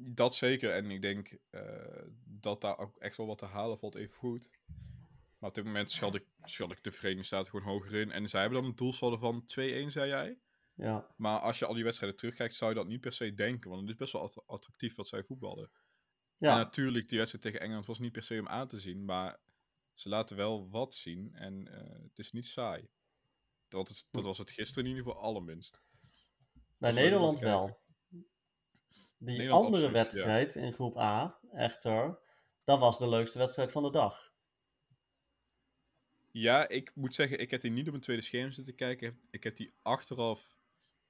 Dat 0.00 0.34
zeker. 0.34 0.70
En 0.70 0.90
ik 0.90 1.02
denk 1.02 1.36
uh, 1.50 1.62
dat 2.24 2.60
daar 2.60 2.78
ook 2.78 2.96
echt 2.96 3.16
wel 3.16 3.26
wat 3.26 3.38
te 3.38 3.44
halen 3.44 3.78
valt, 3.78 3.94
even 3.94 4.16
goed. 4.16 4.50
Maar 5.38 5.48
op 5.48 5.54
dit 5.54 5.64
moment 5.64 5.90
schat 5.90 6.14
ik, 6.14 6.26
schat 6.44 6.70
ik 6.70 6.84
de 6.84 6.90
Verenigde 6.90 7.26
Staten 7.26 7.50
gewoon 7.50 7.66
hoger 7.66 7.94
in. 7.94 8.10
En 8.10 8.28
zij 8.28 8.40
hebben 8.40 8.60
dan 8.60 8.70
een 8.70 8.76
doelsaldo 8.76 9.16
van 9.16 9.42
2-1, 9.42 9.44
zei 9.86 10.08
jij? 10.08 10.38
Ja. 10.74 11.06
Maar 11.16 11.38
als 11.38 11.58
je 11.58 11.66
al 11.66 11.74
die 11.74 11.84
wedstrijden 11.84 12.18
terugkijkt, 12.18 12.54
zou 12.54 12.70
je 12.70 12.76
dat 12.76 12.86
niet 12.86 13.00
per 13.00 13.12
se 13.12 13.34
denken. 13.34 13.70
Want 13.70 13.82
het 13.82 13.90
is 13.90 13.96
best 13.96 14.12
wel 14.12 14.44
attractief 14.46 14.94
wat 14.94 15.08
zij 15.08 15.22
voetballen. 15.22 15.70
Ja. 16.36 16.50
En 16.52 16.56
natuurlijk, 16.56 17.08
die 17.08 17.18
wedstrijd 17.18 17.44
tegen 17.44 17.60
Engeland 17.60 17.86
was 17.86 17.98
niet 17.98 18.12
per 18.12 18.22
se 18.22 18.38
om 18.38 18.48
aan 18.48 18.68
te 18.68 18.80
zien. 18.80 19.04
Maar 19.04 19.40
ze 19.94 20.08
laten 20.08 20.36
wel 20.36 20.68
wat 20.70 20.94
zien. 20.94 21.34
En 21.34 21.66
uh, 21.66 22.02
het 22.02 22.18
is 22.18 22.32
niet 22.32 22.46
saai. 22.46 22.88
Dat, 23.68 23.88
is, 23.88 24.06
dat 24.10 24.24
was 24.24 24.38
het 24.38 24.50
gisteren 24.50 24.84
in 24.84 24.90
ieder 24.90 25.04
geval 25.04 25.22
allerminst. 25.22 25.82
Bij 26.76 26.92
Nederland 26.92 27.38
wel. 27.38 27.80
Die 29.18 29.50
andere 29.50 29.90
wedstrijd 29.90 30.54
in 30.54 30.72
groep 30.72 30.98
A, 30.98 31.38
echter, 31.52 32.18
dat 32.64 32.78
was 32.78 32.98
de 32.98 33.08
leukste 33.08 33.38
wedstrijd 33.38 33.72
van 33.72 33.82
de 33.82 33.90
dag. 33.90 34.32
Ja, 36.30 36.68
ik 36.68 36.92
moet 36.94 37.14
zeggen, 37.14 37.38
ik 37.38 37.50
heb 37.50 37.60
die 37.60 37.70
niet 37.70 37.88
op 37.88 37.94
een 37.94 38.00
tweede 38.00 38.22
scherm 38.22 38.50
zitten 38.50 38.74
kijken. 38.74 39.20
Ik 39.30 39.44
heb 39.44 39.56
die 39.56 39.74
achteraf 39.82 40.56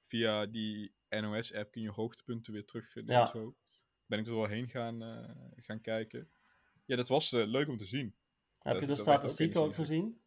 via 0.05 0.45
die 0.45 0.93
NOS-app 1.09 1.71
kun 1.71 1.81
je 1.81 1.89
hoogtepunten 1.89 2.53
weer 2.53 2.65
terugvinden 2.65 3.15
ja. 3.15 3.21
en 3.21 3.27
zo. 3.27 3.55
Ben 4.05 4.19
ik 4.19 4.27
er 4.27 4.35
wel 4.35 4.45
heen 4.45 4.67
gaan, 4.67 5.03
uh, 5.03 5.29
gaan 5.55 5.81
kijken. 5.81 6.29
Ja, 6.85 6.95
dat 6.95 7.07
was 7.07 7.31
uh, 7.31 7.45
leuk 7.45 7.67
om 7.67 7.77
te 7.77 7.85
zien. 7.85 8.15
Heb 8.59 8.79
je 8.79 8.85
de 8.85 8.95
statistieken 8.95 9.61
ook, 9.61 9.73
gezien? 9.73 10.21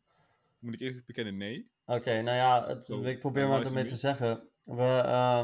Moet 0.58 0.74
ik 0.74 0.80
even 0.80 1.02
bekennen, 1.06 1.36
nee. 1.36 1.70
Oké, 1.86 2.22
nou 2.22 2.36
ja, 2.36 2.66
het, 2.66 2.88
ik 2.88 3.18
probeer 3.18 3.48
maar 3.48 3.66
ermee 3.66 3.84
te 3.84 3.96
zeggen. 3.96 4.48
We, 4.64 4.82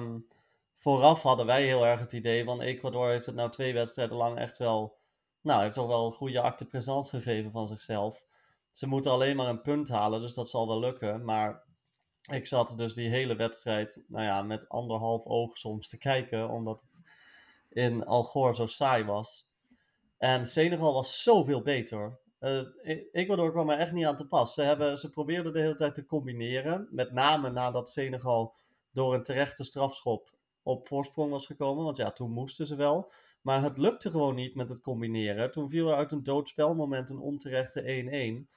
um, 0.00 0.26
vooraf 0.78 1.22
hadden 1.22 1.46
wij 1.46 1.64
heel 1.64 1.86
erg 1.86 2.00
het 2.00 2.12
idee 2.12 2.44
van 2.44 2.60
Ecuador 2.60 3.08
heeft 3.08 3.26
het 3.26 3.34
nou 3.34 3.50
twee 3.50 3.74
wedstrijden 3.74 4.16
lang 4.16 4.38
echt 4.38 4.58
wel, 4.58 4.98
nou, 5.40 5.62
heeft 5.62 5.74
toch 5.74 5.86
wel 5.86 6.06
een 6.06 6.12
goede 6.12 6.40
acte 6.40 6.66
présence 6.66 7.16
gegeven 7.16 7.50
van 7.50 7.66
zichzelf. 7.66 8.24
Ze 8.70 8.86
moeten 8.86 9.12
alleen 9.12 9.36
maar 9.36 9.48
een 9.48 9.62
punt 9.62 9.88
halen, 9.88 10.20
dus 10.20 10.34
dat 10.34 10.50
zal 10.50 10.68
wel 10.68 10.80
lukken. 10.80 11.24
Maar 11.24 11.64
ik 12.30 12.46
zat 12.46 12.74
dus 12.76 12.94
die 12.94 13.08
hele 13.08 13.36
wedstrijd, 13.36 14.04
nou 14.08 14.24
ja, 14.24 14.42
met 14.42 14.68
anderhalf 14.68 15.26
oog 15.26 15.58
soms 15.58 15.88
te 15.88 15.98
kijken, 15.98 16.48
omdat 16.48 16.80
het 16.80 17.02
in 17.68 18.06
Algor 18.06 18.54
zo 18.54 18.66
saai 18.66 19.04
was. 19.04 19.50
En 20.18 20.46
Senegal 20.46 20.92
was 20.92 21.22
zoveel 21.22 21.62
beter. 21.62 22.18
Uh, 22.40 22.60
Ecuador 23.12 23.50
kwam 23.50 23.70
er 23.70 23.78
echt 23.78 23.92
niet 23.92 24.06
aan 24.06 24.16
te 24.16 24.26
pas. 24.26 24.54
Ze, 24.54 24.62
hebben, 24.62 24.98
ze 24.98 25.10
probeerden 25.10 25.52
de 25.52 25.60
hele 25.60 25.74
tijd 25.74 25.94
te 25.94 26.06
combineren. 26.06 26.88
Met 26.90 27.12
name 27.12 27.50
nadat 27.50 27.88
Senegal 27.88 28.54
door 28.92 29.14
een 29.14 29.22
terechte 29.22 29.64
strafschop 29.64 30.37
op 30.68 30.86
voorsprong 30.86 31.30
was 31.30 31.46
gekomen. 31.46 31.84
Want 31.84 31.96
ja, 31.96 32.12
toen 32.12 32.30
moesten 32.30 32.66
ze 32.66 32.76
wel. 32.76 33.12
Maar 33.42 33.62
het 33.62 33.78
lukte 33.78 34.10
gewoon 34.10 34.34
niet 34.34 34.54
met 34.54 34.68
het 34.68 34.80
combineren. 34.80 35.50
Toen 35.50 35.68
viel 35.68 35.88
er 35.88 35.94
uit 35.94 36.12
een 36.12 36.22
doodspelmoment 36.22 37.10
een 37.10 37.18
onterechte 37.18 38.46
1-1. 38.46 38.56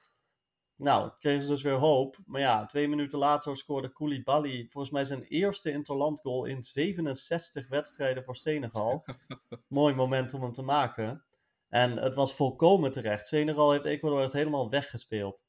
Nou, 0.76 1.10
kregen 1.18 1.42
ze 1.42 1.48
dus 1.48 1.62
weer 1.62 1.78
hoop. 1.78 2.18
Maar 2.26 2.40
ja, 2.40 2.66
twee 2.66 2.88
minuten 2.88 3.18
later 3.18 3.56
scoorde 3.56 3.92
Koulibaly 3.92 4.66
volgens 4.68 4.92
mij 4.92 5.04
zijn 5.04 5.22
eerste 5.22 5.70
interlandgoal 5.70 6.44
in 6.44 6.62
67 6.62 7.68
wedstrijden 7.68 8.24
voor 8.24 8.36
Senegal. 8.36 9.04
Mooi 9.68 9.94
moment 9.94 10.34
om 10.34 10.42
hem 10.42 10.52
te 10.52 10.62
maken. 10.62 11.24
En 11.68 11.96
het 11.96 12.14
was 12.14 12.34
volkomen 12.34 12.92
terecht. 12.92 13.26
Senegal 13.26 13.72
heeft 13.72 13.84
Ecuador 13.84 14.20
het 14.20 14.32
helemaal 14.32 14.70
weggespeeld. 14.70 15.40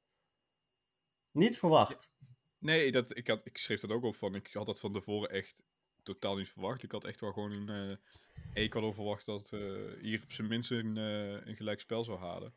Niet 1.31 1.57
verwacht. 1.57 2.13
Nee, 2.57 2.91
dat, 2.91 3.17
ik, 3.17 3.27
had, 3.27 3.41
ik 3.43 3.57
schreef 3.57 3.79
dat 3.79 3.91
ook 3.91 4.03
op 4.03 4.15
van. 4.15 4.35
Ik 4.35 4.49
had 4.53 4.65
dat 4.65 4.79
van 4.79 4.93
tevoren 4.93 5.29
echt 5.29 5.63
totaal 6.03 6.35
niet 6.35 6.49
verwacht. 6.49 6.83
Ik 6.83 6.91
had 6.91 7.05
echt 7.05 7.19
wel 7.19 7.33
gewoon 7.33 7.51
een 7.51 7.89
uh, 7.89 7.95
Ecuador 8.53 8.93
verwacht 8.93 9.25
dat 9.25 9.51
uh, 9.53 10.01
hier 10.01 10.21
op 10.23 10.31
zijn 10.31 10.47
minst 10.47 10.71
een, 10.71 10.95
uh, 10.95 11.45
een 11.45 11.55
gelijk 11.55 11.79
spel 11.79 12.03
zou 12.03 12.19
halen. 12.19 12.53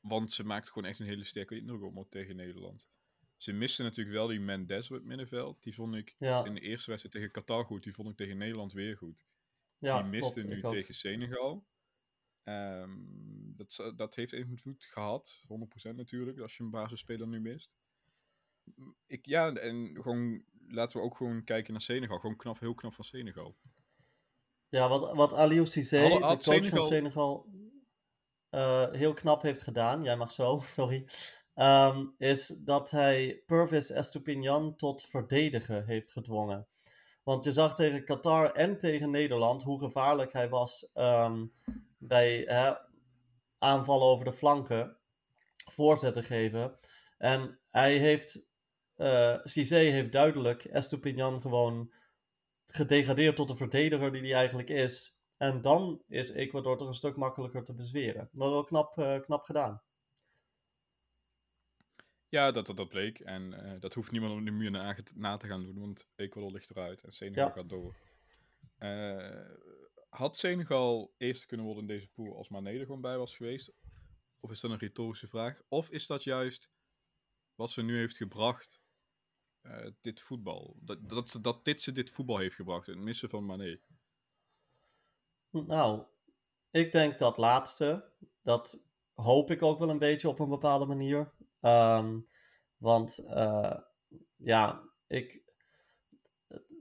Want 0.00 0.32
ze 0.32 0.44
maakte 0.44 0.72
gewoon 0.72 0.88
echt 0.88 0.98
een 0.98 1.06
hele 1.06 1.24
sterke 1.24 1.56
indruk 1.56 1.96
op 1.96 2.10
tegen 2.10 2.36
Nederland. 2.36 2.88
Ze 3.36 3.52
misten 3.52 3.84
natuurlijk 3.84 4.16
wel 4.16 4.26
die 4.26 4.40
Mendes 4.40 4.90
op 4.90 4.96
het 4.96 5.04
middenveld. 5.04 5.62
Die 5.62 5.74
vond 5.74 5.94
ik 5.94 6.14
ja. 6.18 6.44
in 6.44 6.54
de 6.54 6.60
eerste 6.60 6.90
wedstrijd 6.90 7.14
tegen 7.14 7.30
Qatar 7.30 7.64
goed. 7.64 7.82
Die 7.82 7.94
vond 7.94 8.08
ik 8.08 8.16
tegen 8.16 8.36
Nederland 8.36 8.72
weer 8.72 8.96
goed. 8.96 9.24
Ja, 9.76 10.02
die 10.02 10.10
miste 10.10 10.40
klopt, 10.40 10.62
nu 10.62 10.68
tegen 10.70 10.94
Senegal. 10.94 11.66
Ehm, 12.42 12.90
dat, 13.56 13.92
dat 13.96 14.14
heeft 14.14 14.32
invloed 14.32 14.84
gehad. 14.84 15.42
100% 15.90 15.94
natuurlijk, 15.94 16.38
als 16.38 16.56
je 16.56 16.62
een 16.62 16.70
basisspeler 16.70 17.26
nu 17.26 17.40
mist. 17.40 17.74
Ik, 19.06 19.26
ja, 19.26 19.54
en 19.54 20.02
gewoon 20.02 20.44
laten 20.72 20.96
we 20.96 21.04
ook 21.04 21.16
gewoon 21.16 21.44
kijken 21.44 21.72
naar 21.72 21.82
Senegal. 21.82 22.18
Gewoon 22.18 22.36
knap, 22.36 22.60
heel 22.60 22.74
knap 22.74 22.94
van 22.94 23.04
Senegal. 23.04 23.56
Ja, 24.68 24.88
wat, 24.88 25.12
wat 25.14 25.34
Aliou 25.34 25.66
Cissé, 25.66 26.08
de 26.08 26.18
coach 26.20 26.42
Senegal- 26.42 26.78
van 26.78 26.86
Senegal, 26.86 27.46
eh, 28.48 28.90
heel 28.90 29.14
knap 29.14 29.42
heeft 29.42 29.62
gedaan, 29.62 30.02
jij 30.02 30.16
mag 30.16 30.32
zo, 30.32 30.60
sorry, 30.64 31.06
ehm, 31.54 32.06
is 32.18 32.46
dat 32.46 32.90
hij 32.90 33.42
Purvis 33.46 33.90
Estupinian 33.90 34.76
tot 34.76 35.02
verdedigen 35.02 35.86
heeft 35.86 36.12
gedwongen. 36.12 36.66
Want 37.22 37.44
je 37.44 37.52
zag 37.52 37.74
tegen 37.74 38.04
Qatar 38.04 38.52
en 38.52 38.78
tegen 38.78 39.10
Nederland 39.10 39.62
hoe 39.62 39.78
gevaarlijk 39.78 40.32
hij 40.32 40.48
was 40.48 40.90
ehm, 40.92 41.46
bij 41.98 42.42
hè, 42.46 42.72
aanvallen 43.58 44.06
over 44.06 44.24
de 44.24 44.32
flanken, 44.32 44.96
voorzetten 45.56 46.24
geven. 46.24 46.78
En 47.18 47.60
hij 47.70 47.96
heeft, 47.96 48.48
Cissé 49.42 49.76
heeft 49.76 50.12
duidelijk 50.12 50.64
Estupinian 50.64 51.40
gewoon 51.40 51.92
gedegradeerd 52.66 53.36
tot 53.36 53.48
de 53.48 53.56
verdediger 53.56 54.12
die 54.12 54.22
hij 54.22 54.32
eigenlijk 54.32 54.68
is. 54.68 55.20
En 55.36 55.60
dan 55.60 56.02
is 56.08 56.30
Ecuador 56.30 56.76
toch 56.76 56.88
een 56.88 56.94
stuk 56.94 57.16
makkelijker 57.16 57.64
te 57.64 57.74
bezweren. 57.74 58.28
Dat 58.32 58.46
is 58.46 58.52
wel 58.52 58.64
knap, 58.64 58.98
eh, 58.98 59.20
knap 59.20 59.44
gedaan. 59.44 59.82
Ja, 62.28 62.50
dat, 62.50 62.66
dat, 62.66 62.76
dat 62.76 62.88
bleek. 62.88 63.20
En 63.20 63.52
eh, 63.52 63.80
dat 63.80 63.94
hoeft 63.94 64.10
niemand 64.10 64.32
om 64.32 64.44
de 64.44 64.50
muur 64.50 64.70
na, 64.70 64.96
na 65.14 65.36
te 65.36 65.46
gaan 65.46 65.62
doen, 65.62 65.78
want 65.78 66.08
Ecuador 66.16 66.52
ligt 66.52 66.70
eruit 66.70 67.02
en 67.02 67.12
Senegal 67.12 67.46
Ja. 67.46 67.52
gaat 67.52 67.68
door. 67.68 67.96
Had 70.08 70.36
Senegal 70.36 71.14
eerst 71.16 71.46
kunnen 71.46 71.66
worden 71.66 71.82
in 71.82 71.88
deze 71.94 72.08
pool 72.08 72.36
als 72.36 72.48
Mane 72.48 72.70
er 72.70 72.84
gewoon 72.86 73.00
bij 73.00 73.18
was 73.18 73.36
geweest? 73.36 73.72
Of 74.40 74.50
is 74.50 74.60
dat 74.60 74.70
een 74.70 74.78
retorische 74.78 75.28
vraag? 75.28 75.62
Of 75.68 75.90
is 75.90 76.06
dat 76.06 76.24
juist 76.24 76.70
wat 77.54 77.70
ze 77.70 77.82
nu 77.82 77.96
heeft 77.98 78.16
gebracht, 78.16 78.81
eh, 79.62 79.86
dit 80.00 80.20
voetbal? 80.20 80.76
Dat, 80.80 81.08
dat, 81.08 81.38
dat 81.42 81.64
dit 81.64 81.80
ze 81.80 81.92
dit 81.92 82.10
voetbal 82.10 82.38
heeft 82.38 82.54
gebracht, 82.54 82.86
het 82.86 82.96
missen 82.96 83.28
van 83.28 83.46
Mane. 83.46 83.80
Nou, 85.50 86.02
ik 86.70 86.92
denk 86.92 87.18
dat 87.18 87.36
laatste. 87.36 88.10
Dat 88.42 88.84
hoop 89.14 89.50
ik 89.50 89.62
ook 89.62 89.78
wel 89.78 89.90
een 89.90 89.98
beetje 89.98 90.28
op 90.28 90.38
een 90.38 90.48
bepaalde 90.48 90.86
manier. 90.86 91.32
Ehm, 91.60 92.18
want 92.76 93.18
eh, 93.18 93.78
ja, 94.36 94.82
ik. 95.06 95.40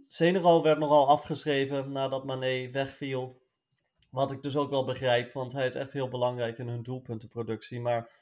Senegal 0.05 0.63
werd 0.63 0.79
nogal 0.79 1.07
afgeschreven 1.07 1.91
nadat 1.91 2.25
Mané 2.25 2.69
wegviel. 2.71 3.41
Wat 4.09 4.31
ik 4.31 4.41
dus 4.43 4.55
ook 4.55 4.69
wel 4.69 4.85
begrijp, 4.85 5.33
want 5.33 5.51
hij 5.51 5.67
is 5.67 5.75
echt 5.75 5.93
heel 5.93 6.09
belangrijk 6.09 6.57
in 6.57 6.67
hun 6.67 6.83
doelpuntenproductie. 6.83 7.79
Maar 7.79 8.20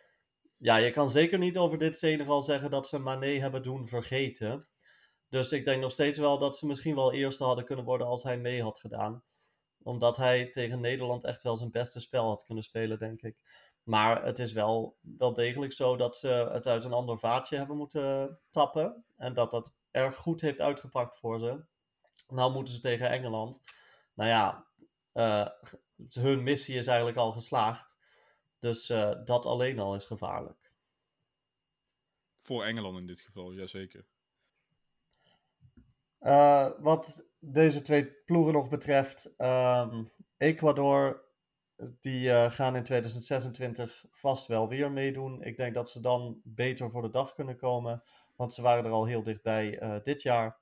ja, 0.60 0.78
je 0.78 0.92
kan 0.92 1.10
zeker 1.10 1.38
niet 1.38 1.58
over 1.58 1.78
dit 1.78 1.98
Senegal 1.98 2.42
zeggen 2.42 2.70
dat 2.70 2.88
ze 2.88 3.00
Mané 3.00 3.40
hebben 3.40 3.64
doen 3.64 3.88
vergeten. 3.88 4.68
Dus 5.30 5.52
ik 5.52 5.66
denk 5.66 5.82
nog 5.82 5.92
steeds 5.92 6.18
wel 6.18 6.38
dat 6.38 6.58
ze 6.58 6.66
misschien 6.66 6.96
wel 6.96 7.14
eerste 7.14 7.44
hadden 7.44 7.66
kunnen 7.66 7.86
worden 7.86 8.08
als 8.08 8.24
hij 8.24 8.40
mee 8.40 8.64
had 8.64 8.80
gedaan 8.80 9.24
omdat 9.84 10.18
hij 10.18 10.50
tegen 10.50 10.80
Nederland 10.80 11.24
echt 11.24 11.42
wel 11.42 11.58
zijn 11.58 11.72
beste 11.72 12.00
spel 12.00 12.28
had 12.28 12.44
kunnen 12.44 12.64
spelen, 12.64 13.00
denk 13.00 13.22
ik. 13.22 13.38
Maar 13.84 14.24
het 14.24 14.40
is 14.40 14.52
wel, 14.52 14.98
wel 15.02 15.34
degelijk 15.34 15.74
zo 15.74 15.96
dat 15.96 16.18
ze 16.18 16.28
het 16.28 16.68
uit 16.68 16.84
een 16.84 16.94
ander 16.94 17.20
vaatje 17.20 17.58
hebben 17.58 17.78
moeten 17.78 18.40
tappen. 18.50 19.04
En 19.16 19.34
dat 19.34 19.52
dat 19.52 19.76
erg 19.92 20.16
goed 20.16 20.42
heeft 20.42 20.62
uitgepakt 20.62 21.18
voor 21.18 21.40
ze. 21.40 21.64
Nou 22.28 22.52
moeten 22.52 22.74
ze 22.74 22.80
tegen 22.80 23.10
Engeland. 23.10 23.62
Nou 24.14 24.30
ja, 24.30 24.66
eh, 25.12 25.48
hun 26.14 26.44
missie 26.44 26.78
is 26.78 26.88
eigenlijk 26.88 27.18
al 27.18 27.32
geslaagd. 27.32 27.98
Dus 28.60 28.90
eh, 28.90 29.12
dat 29.24 29.46
alleen 29.46 29.80
al 29.80 29.96
is 29.96 30.06
gevaarlijk. 30.06 30.72
Voor 32.42 32.64
Engeland 32.64 32.98
in 32.98 33.08
dit 33.08 33.22
geval, 33.22 33.54
jazeker. 33.54 34.06
Eh, 36.20 36.70
wat 36.80 37.30
deze 37.40 37.82
twee 37.82 38.06
ploegen 38.06 38.54
nog 38.54 38.70
betreft, 38.70 39.36
ehm, 39.38 40.04
Ecuador, 40.38 41.28
die 42.00 42.32
eh, 42.32 42.52
gaan 42.52 42.76
in 42.76 42.84
2026 42.84 44.06
vast 44.12 44.48
wel 44.48 44.68
weer 44.68 44.92
meedoen. 44.92 45.42
Ik 45.42 45.58
denk 45.58 45.74
dat 45.74 45.90
ze 45.90 46.02
dan 46.02 46.42
beter 46.44 46.92
voor 46.92 47.02
de 47.02 47.10
dag 47.10 47.34
kunnen 47.34 47.58
komen, 47.58 48.04
want 48.36 48.54
ze 48.54 48.62
waren 48.62 48.86
er 48.86 48.92
al 48.92 49.06
heel 49.06 49.24
dichtbij 49.24 50.00
dit 50.04 50.22
jaar. 50.22 50.60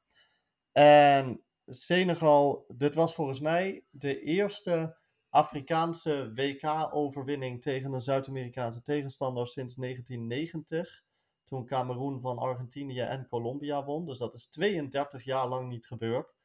En 0.72 1.44
Senegal, 1.66 2.66
dit 2.68 2.96
was 2.96 3.14
volgens 3.14 3.40
mij 3.40 3.86
de 3.90 4.22
eerste 4.22 4.98
Afrikaanse 5.30 6.32
WK-overwinning 6.34 7.62
tegen 7.62 7.94
een 7.94 8.02
Zuid-Amerikaanse 8.02 8.82
tegenstander 8.82 9.48
sinds 9.48 9.76
1990 9.76 11.06
toen 11.48 11.66
Cameroen 11.66 12.20
van 12.20 12.38
Argentinië 12.38 13.00
en 13.00 13.28
Colombia 13.28 13.84
won. 13.84 14.06
Dus 14.06 14.18
dat 14.18 14.34
is 14.34 14.50
32 14.50 15.24
jaar 15.24 15.48
lang 15.48 15.70
niet 15.70 15.88
gebeurd. 15.88 16.36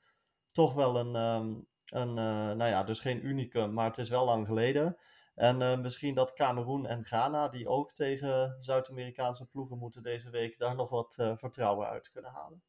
Toch 0.53 0.75
wel 0.75 0.99
een, 0.99 1.17
ehm, 1.17 1.55
een 1.87 2.19
eh, 2.19 2.57
nou 2.57 2.65
ja, 2.65 2.85
dus 2.85 3.01
geen 3.01 3.27
unicum, 3.27 3.73
maar 3.73 3.87
het 3.87 3.99
is 3.99 4.09
wel 4.09 4.25
lang 4.25 4.47
geleden. 4.47 4.97
En 5.35 5.63
eh, 5.63 5.81
misschien 5.81 6.15
dat 6.15 6.33
Cameroen 6.33 6.87
en 6.87 7.05
Ghana, 7.05 7.49
die 7.49 7.69
ook 7.69 7.93
tegen 7.93 8.57
Zuid-Amerikaanse 8.59 9.47
ploegen 9.47 9.79
moeten 9.79 10.03
deze 10.03 10.31
week, 10.31 10.59
daar 10.59 10.75
nog 10.75 10.89
wat 10.89 11.17
eh, 11.19 11.37
vertrouwen 11.37 11.89
uit 11.89 12.11
kunnen 12.11 12.31
halen. 12.31 12.63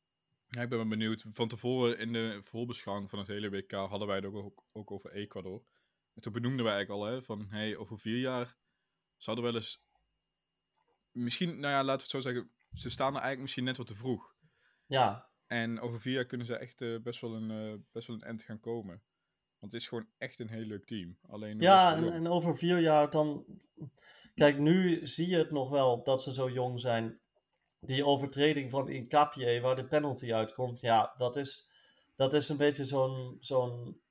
Ja, 0.48 0.62
ik 0.62 0.70
ben 0.70 0.90
benieuwd. 0.90 1.26
Van 1.34 1.48
tevoren 1.48 1.98
in 1.98 2.14
de 2.14 2.42
voorbeschouwing 2.44 3.10
van 3.10 3.20
het 3.20 3.28
hele 3.28 3.50
WK 3.50 3.72
hadden 3.72 4.08
wij 4.08 4.16
het 4.16 4.26
ook, 4.26 4.64
ook 4.72 4.92
over 4.92 5.12
Ecuador. 5.12 5.64
En 6.14 6.22
toen 6.22 6.34
benoemden 6.34 6.66
wij 6.66 6.74
eigenlijk 6.74 7.06
al, 7.06 7.14
hè, 7.14 7.22
van 7.22 7.46
hey, 7.50 7.78
over 7.78 8.00
vier 8.00 8.20
jaar 8.20 8.58
zouden 9.18 9.46
wel 9.46 9.56
eens... 9.56 9.84
Misschien, 11.12 11.50
nou 11.50 11.74
ja, 11.74 11.84
laten 11.84 12.08
we 12.08 12.14
het 12.14 12.24
zo 12.24 12.32
zeggen, 12.32 12.52
ze 12.74 12.90
staan 12.90 13.08
er 13.08 13.22
eigenlijk 13.22 13.42
misschien 13.42 13.64
net 13.64 13.78
wat 13.78 13.88
te 13.88 13.96
vroeg. 13.96 14.36
Ja, 14.86 15.30
En 15.48 15.80
over 15.80 16.02
vier 16.02 16.14
jaar 16.14 16.26
kunnen 16.26 16.48
ze 16.48 16.56
echt 16.56 16.82
eh, 16.82 17.02
best, 17.02 17.22
wel 17.22 17.34
een, 17.34 17.52
eh, 17.52 17.80
best 17.92 18.08
wel 18.08 18.16
een 18.16 18.24
end 18.24 18.44
gaan 18.44 18.60
komen. 18.60 19.04
Want 19.60 19.72
het 19.72 19.82
is 19.82 19.88
gewoon 19.88 20.08
echt 20.18 20.40
een 20.40 20.50
heel 20.50 20.66
leuk 20.66 20.86
team. 20.86 21.18
Alleen 21.28 21.60
ja 21.60 21.96
en 21.96 22.28
over 22.28 22.58
vier 22.58 22.80
jaar 22.80 23.10
dan... 23.10 23.46
Kijk, 24.34 24.58
nu 24.58 25.08
zie 25.08 25.28
je 25.28 25.38
het 25.38 25.52
nog 25.52 25.70
wel 25.70 26.04
dat 26.04 26.24
ze 26.24 26.34
zo 26.34 26.50
jong 26.50 26.80
zijn. 26.80 27.22
Die 27.80 28.06
overtreding 28.06 28.72
van 28.72 28.90
Incapie, 28.90 29.62
waar 29.62 29.76
de 29.76 29.86
penalty 29.86 30.34
uitkomt, 30.34 30.82
ja, 30.82 31.14
dat 31.18 31.36
is, 31.36 31.70
dat 32.16 32.34
is 32.34 32.50
een 32.50 32.58
beetje 32.58 32.86
zo'n 32.86 33.38
zo'n 33.40 34.02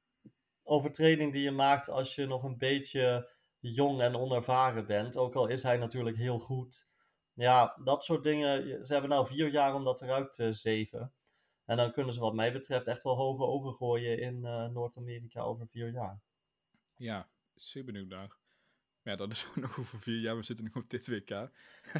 overtreding 0.62 1.32
die 1.32 1.42
je 1.42 1.50
maakt 1.50 1.88
als 1.88 2.14
je 2.14 2.26
nog 2.26 2.42
een 2.42 2.58
beetje 2.58 3.30
jong 3.58 4.00
en 4.00 4.16
onervaren 4.16 4.86
bent. 4.86 5.16
Ook 5.16 5.34
al 5.34 5.46
is 5.46 5.62
hij 5.62 5.76
natuurlijk 5.76 6.16
heel 6.16 6.38
goed. 6.38 6.90
Ja, 7.32 7.80
dat 7.84 8.04
soort 8.04 8.22
dingen. 8.22 8.84
Ze 8.86 8.92
hebben 8.92 9.10
nou 9.10 9.26
vier 9.26 9.50
jaar 9.50 9.74
om 9.74 9.84
dat 9.84 10.02
eruit 10.02 10.32
te 10.32 10.52
zeven. 10.52 11.12
En 11.64 11.76
dan 11.76 11.92
kunnen 11.92 12.14
ze 12.14 12.20
wat 12.20 12.34
mij 12.34 12.52
betreft 12.52 12.88
echt 12.88 13.02
wel 13.02 13.16
hoge 13.16 13.44
ogen 13.44 13.74
gooien 13.74 14.18
in 14.18 14.44
eh, 14.44 14.68
Noord-Amerika 14.68 15.40
over 15.40 15.68
vier 15.68 15.90
jaar. 15.90 16.20
Ja, 16.96 17.30
zeer 17.54 17.84
benieuwd 17.84 18.08
naar. 18.08 18.28
Maar 19.02 19.12
ja, 19.12 19.16
dat 19.16 19.30
is 19.32 19.46
ook 19.48 19.56
nog 19.56 19.78
over 19.78 20.00
vier 20.00 20.20
jaar. 20.20 20.36
We 20.36 20.42
zitten 20.42 20.64
nu 20.64 20.70
op 20.74 20.90
dit 20.90 21.08
WK. 21.08 21.50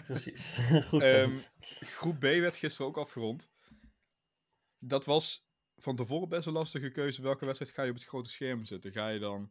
Precies. 0.05 0.59
Goed 0.89 1.03
Ehm. 1.03 1.35
Groep 1.81 2.19
B 2.19 2.23
werd 2.23 2.57
gisteren 2.57 2.87
ook 2.87 2.99
afgerond. 2.99 3.51
Dat 4.79 5.05
was 5.05 5.49
van 5.77 5.97
tevoren 5.97 6.29
best 6.29 6.47
een 6.47 6.53
lastige 6.53 6.91
keuze. 6.91 7.23
Welke 7.23 7.45
wedstrijd 7.45 7.73
ga 7.73 7.83
je 7.83 7.91
op 7.91 7.97
het 7.97 8.05
grote 8.05 8.31
scherm 8.31 8.65
zetten? 8.65 8.93
Ga 8.93 9.09
je 9.09 9.19
dan 9.19 9.51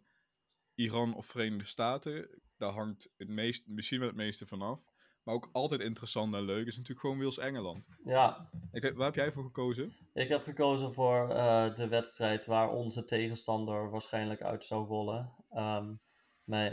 Iran 0.76 1.16
of 1.16 1.26
Verenigde 1.26 1.66
Staten? 1.66 2.42
Daar 2.58 2.72
hangt 2.72 3.10
het 3.18 3.28
meest, 3.28 3.68
misschien 3.68 4.00
wel 4.00 4.08
het 4.08 4.18
meeste 4.18 4.46
vanaf. 4.46 4.84
Maar 5.24 5.36
ook 5.36 5.50
altijd 5.52 5.82
interessant 5.82 6.34
en 6.36 6.44
leuk 6.44 6.68
is 6.68 6.74
natuurlijk 6.76 7.00
gewoon 7.00 7.18
Wales-Engeland. 7.18 7.86
Ja, 8.04 8.50
Ik 8.72 8.94
Waar 8.96 9.06
heb 9.06 9.16
jij 9.16 9.32
voor 9.32 9.44
gekozen? 9.44 9.94
ik 10.14 10.28
heb 10.30 10.44
gekozen 10.44 10.94
voor 10.94 11.30
eh, 11.30 11.76
de 11.76 11.88
wedstrijd 11.88 12.46
waar 12.46 12.70
onze 12.70 13.06
tegenstander 13.06 13.90
waarschijnlijk 13.90 14.42
uit 14.42 14.66
zou 14.66 14.88
rollen. 14.88 15.34
Ehm, 15.50 15.94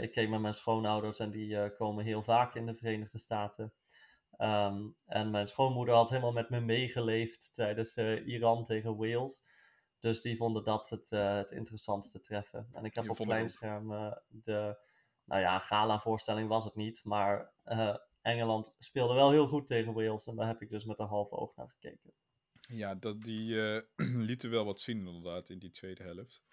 ik 0.01 0.11
keek 0.11 0.29
met 0.29 0.41
mijn 0.41 0.53
schoonouders 0.53 1.19
en 1.19 1.31
die 1.31 1.57
eh, 1.57 1.77
komen 1.77 2.05
heel 2.05 2.21
vaak 2.23 2.55
in 2.55 2.65
de 2.65 2.75
Verenigde 2.75 3.17
Staten. 3.17 3.73
Ehm, 4.39 4.89
en 5.05 5.31
mijn 5.31 5.47
schoonmoeder 5.47 5.95
had 5.95 6.09
helemaal 6.09 6.31
met 6.31 6.49
me 6.49 6.59
meegeleefd 6.59 7.53
tijdens 7.53 7.95
eh, 7.95 8.27
Iran 8.27 8.63
tegen 8.63 8.97
Wales. 8.97 9.47
Dus 9.99 10.21
die 10.21 10.37
vonden 10.37 10.63
dat 10.63 10.89
het, 10.89 11.11
eh, 11.11 11.35
het 11.35 11.51
interessantste 11.51 12.19
treffen. 12.19 12.69
En 12.71 12.85
ik 12.85 12.95
heb 12.95 13.03
Ja, 13.03 13.09
op 13.09 13.17
kleinscherm 13.17 13.91
eh, 13.91 14.15
de, 14.27 14.79
nou 15.23 15.41
ja, 15.41 15.59
gala-voorstelling 15.59 16.47
was 16.47 16.65
het 16.65 16.75
niet, 16.75 17.03
maar 17.03 17.53
Engeland 18.21 18.75
speelde 18.79 19.13
wel 19.13 19.31
heel 19.31 19.47
goed 19.47 19.67
tegen 19.67 19.93
Wales. 19.93 20.27
En 20.27 20.35
daar 20.35 20.47
heb 20.47 20.61
ik 20.61 20.69
dus 20.69 20.85
met 20.85 20.99
een 20.99 21.07
half 21.07 21.31
oog 21.31 21.55
naar 21.55 21.69
gekeken. 21.69 22.13
Ja, 22.67 22.95
dat, 22.95 23.21
die 23.21 23.55
lieten 24.29 24.49
wel 24.49 24.65
wat 24.65 24.79
zien 24.79 24.97
inderdaad 25.07 25.49
in 25.49 25.59
die 25.59 25.71
tweede 25.71 26.03
helft. 26.03 26.43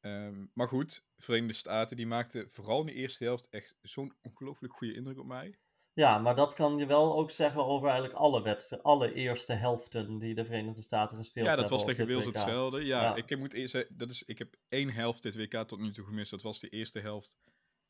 Ehm, 0.00 0.46
maar 0.54 0.68
goed, 0.68 1.04
Verenigde 1.16 1.54
Staten 1.54 1.96
die 1.96 2.06
maakten 2.06 2.50
vooral 2.50 2.80
in 2.80 2.86
de 2.86 2.92
eerste 2.92 3.24
helft 3.24 3.48
echt 3.48 3.76
zo'n 3.82 4.16
ongelooflijk 4.22 4.72
goede 4.72 4.94
indruk 4.94 5.18
op 5.18 5.26
mij. 5.26 5.58
Ja, 5.94 6.18
maar 6.18 6.34
dat 6.34 6.54
kan 6.54 6.78
je 6.78 6.86
wel 6.86 7.16
ook 7.16 7.30
zeggen 7.30 7.66
over 7.66 7.88
eigenlijk 7.88 8.18
alle 8.18 8.42
wedstrijden, 8.42 8.88
alle 8.88 9.14
eerste 9.14 9.52
helften 9.52 10.18
die 10.18 10.34
de 10.34 10.44
Verenigde 10.44 10.82
Staten 10.82 11.16
gespeeld 11.16 11.46
Ja, 11.46 11.52
hebben. 11.52 11.70
dat 11.70 11.78
was 11.78 11.88
tegen 11.88 12.08
Wales 12.08 12.24
hetzelfde. 12.24 12.84
Ja, 12.84 13.02
Ja. 13.02 13.14
Ik, 13.16 13.38
moet 13.38 13.52
eerst, 13.52 13.70
zeggen, 13.70 13.96
dat 13.96 14.10
is, 14.10 14.22
ik 14.22 14.38
heb 14.38 14.56
één 14.68 14.90
helft 14.90 15.22
dit 15.22 15.36
WK 15.36 15.54
tot 15.68 15.78
nu 15.78 15.92
toe 15.92 16.04
gemist. 16.04 16.30
Dat 16.30 16.42
was 16.42 16.60
de 16.60 16.68
eerste 16.68 17.00
helft 17.00 17.36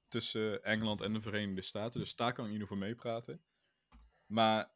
tussen 0.08 0.64
Engeland 0.64 1.00
en 1.00 1.12
de 1.12 1.20
Verenigde 1.20 1.62
Staten. 1.62 2.00
Dus 2.00 2.16
daar 2.16 2.32
kan 2.32 2.44
ik 2.44 2.50
in 2.50 2.56
ieder 2.56 2.68
geval 2.68 2.84
mee 2.84 2.94
praten. 2.94 3.42
Maar 4.26 4.72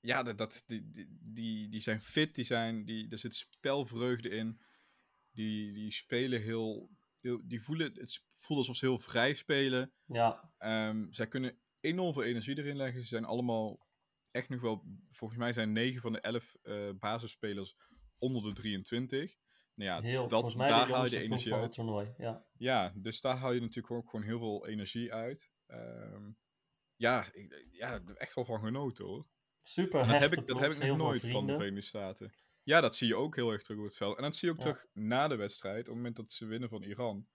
ja, 0.00 0.22
dat, 0.22 0.38
dat, 0.38 0.62
die, 0.66 0.90
die, 1.20 1.68
die, 1.68 1.80
zijn 1.80 2.02
fit, 2.02 2.34
die 2.34 2.44
zijn, 2.44 2.84
die, 2.84 3.08
er 3.10 3.18
zit 3.18 3.34
spelvreugde 3.34 4.28
in. 4.28 4.60
Die, 5.30 5.72
die 5.72 5.90
spelen 5.92 6.42
heel, 6.42 6.90
heel 7.20 7.40
die 7.44 7.62
voelen, 7.62 7.92
het 7.94 8.24
voelt 8.32 8.58
alsof 8.58 8.76
ze 8.76 8.86
heel 8.86 8.98
vrij 8.98 9.34
spelen. 9.34 9.92
Ja, 10.06 10.52
Ehm, 10.58 11.06
zij 11.10 11.28
kunnen 11.28 11.58
enorm 11.80 12.12
veel 12.12 12.22
energie 12.22 12.58
erin 12.58 12.76
leggen. 12.76 13.00
Ze 13.00 13.06
zijn 13.06 13.24
allemaal 13.24 13.86
echt 14.30 14.48
nog 14.48 14.60
wel. 14.60 14.84
Volgens 15.10 15.38
mij 15.38 15.52
zijn 15.52 15.72
9 15.72 16.00
van 16.00 16.12
de 16.12 16.20
11 16.20 16.56
eh 16.62 16.90
basisspelers 16.98 17.76
onder 18.18 18.42
de 18.42 18.52
23. 18.52 19.36
Nou 19.74 19.90
ja, 19.90 20.00
heel, 20.00 20.28
dat, 20.28 20.52
daar 20.52 20.88
haal 20.88 21.04
je 21.04 21.10
de 21.10 21.20
energie 21.20 21.52
uit. 21.54 21.62
het 21.62 21.72
toernooi. 21.72 22.14
Ja. 22.18 22.46
Ja, 22.56 22.92
dus 22.96 23.20
daar 23.20 23.36
haal 23.36 23.52
je 23.52 23.60
natuurlijk 23.60 23.94
ook 23.94 24.10
gewoon 24.10 24.26
heel 24.26 24.38
veel 24.38 24.66
energie 24.66 25.12
uit. 25.12 25.52
Ehm, 25.66 26.30
ja, 26.96 27.32
ik, 27.32 27.66
ja, 27.70 28.02
echt 28.14 28.34
wel 28.34 28.44
van 28.44 28.60
genoten 28.60 29.04
hoor. 29.04 29.26
Super 29.62 30.06
dat 30.06 30.18
heb 30.18 30.32
ik, 30.32 30.46
dat 30.46 30.58
heb 30.58 30.72
ik 30.72 30.78
nog 30.78 30.96
nooit 30.96 31.26
van 31.30 31.46
de. 31.46 31.52
Verenigde 31.52 31.80
Staten. 31.80 32.32
Ja, 32.62 32.80
dat 32.80 32.96
zie 32.96 33.08
je 33.08 33.16
ook 33.16 33.36
heel 33.36 33.52
erg 33.52 33.62
terug 33.62 33.78
op 33.78 33.84
het 33.86 33.96
veld. 33.96 34.16
En 34.16 34.22
dat 34.22 34.36
zie 34.36 34.48
je 34.48 34.54
ook 34.54 34.60
Ja. 34.60 34.72
terug 34.72 34.86
na 34.92 35.28
de 35.28 35.36
wedstrijd. 35.36 35.80
Op 35.80 35.86
het 35.86 35.94
moment 35.94 36.16
dat 36.16 36.30
ze 36.30 36.46
winnen 36.46 36.68
van 36.68 36.82
Iran. 36.82 37.28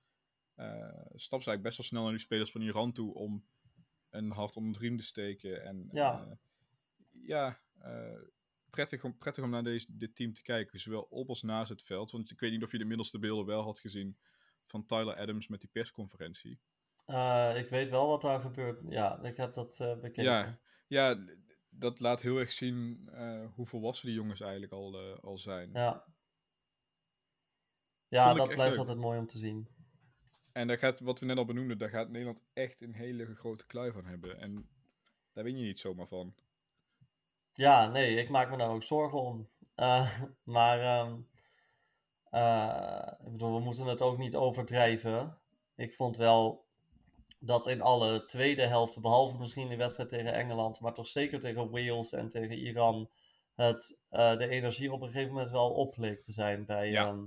stappen 0.56 1.18
ze 1.18 1.30
eigenlijk 1.30 1.62
best 1.62 1.78
wel 1.78 1.86
snel 1.86 2.02
naar 2.02 2.12
die 2.12 2.22
spelers 2.22 2.52
van 2.52 2.62
Iran 2.62 2.92
toe 2.92 3.14
om 3.14 3.48
een 4.14 4.32
hart 4.32 4.56
onder 4.56 4.74
de 4.74 4.80
riem 4.80 4.98
te 4.98 5.04
steken. 5.04 5.64
En 5.64 5.90
Ja. 5.92 6.22
eh, 6.30 6.32
ja, 7.28 7.60
eh, 7.80 8.22
prettig, 8.70 9.04
om, 9.04 9.18
prettig 9.18 9.44
om 9.44 9.50
naar 9.50 9.64
deze, 9.64 9.98
dit 9.98 10.16
team 10.16 10.34
te 10.34 10.42
kijken. 10.42 10.80
Zowel 10.80 11.02
op 11.10 11.30
als 11.30 11.42
naast 11.42 11.70
het 11.70 11.84
veld. 11.84 12.12
Want 12.12 12.32
ik 12.32 12.40
weet 12.40 12.52
niet 12.52 12.64
of 12.64 12.72
je 12.72 12.78
de 12.78 12.86
middelste 12.86 13.20
beelden 13.20 13.46
wel 13.46 13.62
had 13.64 13.80
gezien 13.80 14.18
van 14.66 14.86
Tyler 14.86 15.16
Adams 15.16 15.48
met 15.48 15.60
die 15.60 15.70
persconferentie. 15.70 16.60
Eh, 17.06 17.58
ik 17.58 17.70
weet 17.70 17.90
wel 17.90 18.08
wat 18.08 18.22
daar 18.22 18.40
gebeurt. 18.40 18.82
Ja, 18.90 19.22
ik 19.24 19.38
heb 19.38 19.54
dat 19.54 19.80
eh, 19.80 19.94
bekeken. 20.00 20.24
Ja, 20.24 20.60
ja, 20.88 21.26
dat 21.70 22.00
laat 22.00 22.22
heel 22.22 22.38
erg 22.38 22.52
zien 22.52 23.10
hoe 23.54 23.66
volwassen 23.66 24.08
die 24.08 24.16
jongens 24.16 24.40
eigenlijk 24.42 24.72
al, 24.72 24.98
al 25.22 25.38
zijn. 25.38 25.70
Ja, 25.74 26.06
ja 28.08 28.26
Vond 28.26 28.38
dat 28.38 28.48
blijft 28.48 28.70
leuk. 28.70 28.80
altijd 28.80 28.98
mooi 28.98 29.20
om 29.20 29.28
te 29.28 29.38
zien. 29.38 29.68
En 30.54 30.68
daar 30.68 30.78
gaat, 30.78 31.00
wat 31.00 31.20
we 31.20 31.26
net 31.26 31.38
al 31.38 31.46
benoemden, 31.46 31.78
daar 31.78 31.90
gaat 31.90 32.10
Nederland 32.10 32.44
echt 32.54 32.82
een 32.82 32.94
hele 32.94 33.36
grote 33.36 33.66
klui 33.66 33.92
van 33.92 34.06
hebben. 34.06 34.40
En 34.40 34.70
daar 35.34 35.44
win 35.44 35.58
je 35.58 35.66
niet 35.66 35.80
zomaar 35.80 36.08
van. 36.08 36.36
Ja, 37.54 37.88
nee, 37.88 38.16
ik 38.16 38.30
maak 38.30 38.50
me 38.50 38.58
daar 38.58 38.70
ook 38.70 38.84
zorgen 38.84 39.22
om. 39.22 39.50
Eh, 39.76 40.20
maar 40.44 40.80
ehm, 40.80 41.20
eh, 42.24 43.14
ik 43.26 43.32
bedoel, 43.32 43.54
we 43.54 43.60
moeten 43.60 43.86
het 43.88 44.02
ook 44.02 44.18
niet 44.18 44.36
overdrijven. 44.36 45.38
Ik 45.76 45.94
vond 45.94 46.18
wel 46.18 46.66
dat 47.40 47.68
in 47.68 47.82
alle 47.82 48.26
tweede 48.26 48.62
helften, 48.62 49.02
behalve 49.02 49.38
misschien 49.38 49.68
de 49.68 49.76
wedstrijd 49.76 50.10
tegen 50.10 50.34
Engeland, 50.34 50.80
maar 50.80 50.94
toch 50.94 51.08
zeker 51.08 51.40
tegen 51.40 51.70
Wales 51.70 52.12
en 52.12 52.30
tegen 52.30 52.58
Iran, 52.58 53.10
het, 53.56 54.04
eh, 54.10 54.38
de 54.38 54.48
energie 54.48 54.92
op 54.92 55.02
een 55.02 55.10
gegeven 55.12 55.34
moment 55.34 55.52
wel 55.52 55.72
op 55.74 55.98
leek 55.98 56.24
te 56.24 56.32
zijn 56.32 56.66
bij, 56.66 56.90
Ja. 56.90 57.08
ehm, 57.08 57.26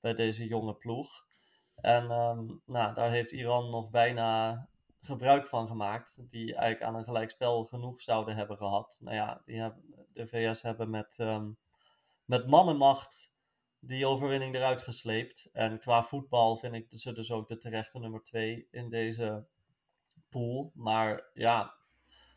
bij 0.00 0.14
deze 0.14 0.46
jonge 0.46 0.74
ploeg. 0.74 1.26
En 1.74 2.10
ehm, 2.10 2.46
nou, 2.64 2.94
daar 2.94 3.10
heeft 3.10 3.32
Iran 3.32 3.70
nog 3.70 3.90
bijna 3.90 4.68
gebruik 5.00 5.48
van 5.48 5.66
gemaakt, 5.66 6.30
die 6.30 6.54
eigenlijk 6.54 6.82
aan 6.82 6.94
een 6.94 7.04
gelijkspel 7.04 7.64
genoeg 7.64 8.00
zouden 8.00 8.36
hebben 8.36 8.56
gehad. 8.56 8.98
Nou 9.00 9.16
ja, 9.16 9.42
die 9.44 9.60
hebben, 9.60 10.06
de 10.12 10.26
VS 10.26 10.62
hebben 10.62 10.90
met, 10.90 11.16
ehm, 11.18 11.50
met 12.24 12.46
mannenmacht 12.46 13.34
die 13.78 14.06
overwinning 14.06 14.54
eruit 14.54 14.82
gesleept. 14.82 15.50
En 15.52 15.78
qua 15.78 16.02
voetbal 16.02 16.56
vind 16.56 16.74
ik 16.74 16.86
ze 16.88 17.12
dus 17.12 17.32
ook 17.32 17.48
de 17.48 17.56
terechte 17.56 17.98
nummer 17.98 18.22
twee 18.22 18.68
in 18.70 18.88
deze 18.90 19.46
pool. 20.28 20.70
Maar 20.74 21.30
ja, 21.34 21.74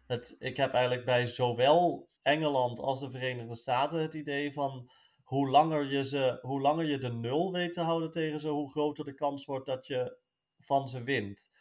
het, 0.06 0.36
ik 0.40 0.58
heb 0.58 0.74
eigenlijk 0.74 1.06
bij 1.06 1.28
zowel 1.28 2.10
Engeland 2.22 2.80
als 2.80 3.00
de 3.00 3.12
Verenigde 3.12 3.56
Staten 3.56 4.02
het 4.02 4.14
idee 4.14 4.54
van 4.54 4.90
hoe 5.28 5.50
langer 5.50 5.92
je, 5.92 6.06
ze, 6.06 6.40
hoe 6.42 6.62
langer 6.62 6.86
je 6.86 6.98
de 6.98 7.12
nul 7.12 7.52
weet 7.52 7.74
te 7.74 7.82
houden 7.82 8.12
tegen 8.12 8.40
ze, 8.40 8.48
hoe 8.48 8.72
groter 8.72 9.06
de 9.06 9.14
kans 9.14 9.46
wordt 9.46 9.66
dat 9.66 9.88
je 9.88 10.18
van 10.60 10.90
ze 10.90 11.04
wint. 11.04 11.52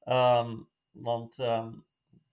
Ehm, 0.00 0.56
want 0.90 1.38
ehm, 1.38 1.72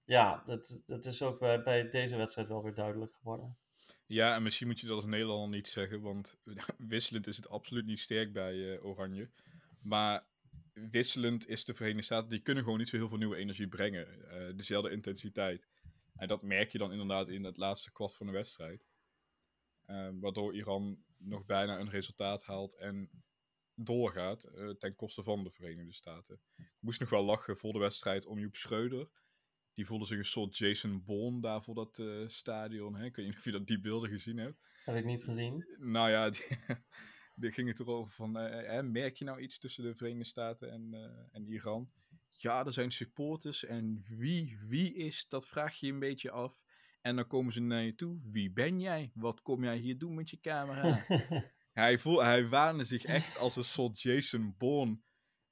ja, 0.04 0.44
dat, 0.46 0.82
dat 0.86 1.06
is 1.06 1.22
ook 1.22 1.40
bij, 1.40 1.90
deze 1.90 2.18
wedstrijd 2.18 2.48
wel 2.48 2.64
weer 2.64 2.74
duidelijk 2.74 3.12
geworden. 3.12 3.58
Ja, 4.06 4.36
en 4.36 4.44
misschien 4.44 4.68
moet 4.68 4.80
je 4.80 4.88
dat 4.88 4.96
als 4.96 5.06
Nederlander 5.06 5.50
niet 5.50 5.68
zeggen, 5.68 6.02
want 6.02 6.38
wisselend 6.78 7.28
is 7.28 7.38
het 7.38 7.50
absoluut 7.50 7.86
niet 7.86 8.00
sterk 8.00 8.34
bij 8.34 8.74
eh, 8.74 8.86
Oranje. 8.86 9.30
Maar 9.82 10.28
wisselend 10.74 11.48
is 11.48 11.66
de 11.66 11.74
Verenigde 11.74 12.04
Staten, 12.04 12.30
die 12.30 12.40
kunnen 12.42 12.64
gewoon 12.64 12.80
niet 12.80 12.90
zo 12.90 12.98
heel 12.98 13.10
veel 13.10 13.18
nieuwe 13.18 13.36
energie 13.36 13.68
brengen. 13.68 14.30
eh, 14.30 14.56
dezelfde 14.56 14.92
intensiteit. 14.92 15.68
En 16.16 16.28
dat 16.28 16.44
merk 16.44 16.72
je 16.72 16.78
dan 16.78 16.92
inderdaad 16.92 17.30
in 17.30 17.44
het 17.44 17.58
laatste 17.58 17.92
kwart 17.92 18.16
van 18.16 18.26
de 18.26 18.32
wedstrijd. 18.32 18.86
Eh, 19.86 20.10
waardoor 20.20 20.56
Iran 20.56 21.04
nog 21.18 21.46
bijna 21.46 21.80
een 21.80 21.90
resultaat 21.90 22.44
haalt 22.44 22.76
en 22.76 23.10
doorgaat 23.76 24.44
eh, 24.44 24.70
ten 24.70 24.96
koste 24.96 25.24
van 25.24 25.44
de 25.44 25.52
Verenigde 25.52 25.94
Staten. 25.94 26.40
Ik 26.56 26.72
moest 26.80 27.00
nog 27.00 27.10
wel 27.10 27.24
lachen 27.24 27.58
voor 27.58 27.74
de 27.74 27.80
wedstrijd 27.80 28.26
om 28.26 28.40
Joep 28.40 28.56
Schreuder. 28.56 29.10
Die 29.74 29.86
voelde 29.86 30.06
zich 30.06 30.18
een 30.18 30.26
soort 30.26 30.58
Jason 30.58 31.04
Bourne 31.04 31.42
daar 31.42 31.64
voor 31.64 31.76
dat 31.76 32.00
eh, 32.00 32.28
stadion. 32.28 32.96
Hè? 32.96 33.04
Ik 33.04 33.16
weet 33.16 33.26
niet 33.26 33.38
of 33.38 33.44
je 33.44 33.52
dat, 33.52 33.68
die 33.68 33.80
beelden 33.80 34.10
gezien 34.10 34.38
hebt. 34.38 34.60
Heb 34.84 34.96
ik 34.96 35.06
niet 35.06 35.24
gezien. 35.24 35.66
Nou 35.78 36.10
ja, 36.10 36.30
die, 36.36 36.58
die 37.36 37.52
ging 37.52 37.68
het 37.68 37.80
erover 37.80 38.14
van, 38.14 38.38
eh, 38.38 38.82
merk 38.82 39.16
je 39.16 39.26
nou 39.26 39.40
iets 39.40 39.60
tussen 39.60 39.84
de 39.84 39.96
Verenigde 39.96 40.26
Staten 40.26 40.72
en, 40.72 40.94
en 41.32 41.48
Iran? 41.48 41.92
Ja, 42.32 42.66
er 42.66 42.74
zijn 42.74 42.92
supporters 42.92 43.66
en 43.66 44.06
wie, 44.10 44.60
wie 44.68 44.94
is, 44.94 45.28
dat 45.28 45.48
vraag 45.48 45.76
je 45.76 45.88
een 45.88 46.00
beetje 46.00 46.32
af. 46.32 46.64
En 47.06 47.16
dan 47.16 47.28
komen 47.28 47.54
ze 47.54 47.62
naar 47.62 47.84
je 47.84 47.96
toe. 47.96 48.20
Wie 48.32 48.52
ben 48.52 48.80
jij? 48.80 49.12
Wat 49.14 49.42
kom 49.42 49.64
jij 49.64 49.78
hier 49.78 49.98
doen 49.98 50.14
met 50.16 50.30
je 50.30 50.40
camera? 50.40 51.06
hij, 51.74 51.98
voel, 51.98 52.24
hij 52.24 52.48
waande 52.48 52.84
zich 52.84 53.04
echt 53.04 53.38
als 53.38 53.56
een 53.56 53.64
soort 53.64 54.02
Jason 54.02 54.56
Bourne 54.58 55.00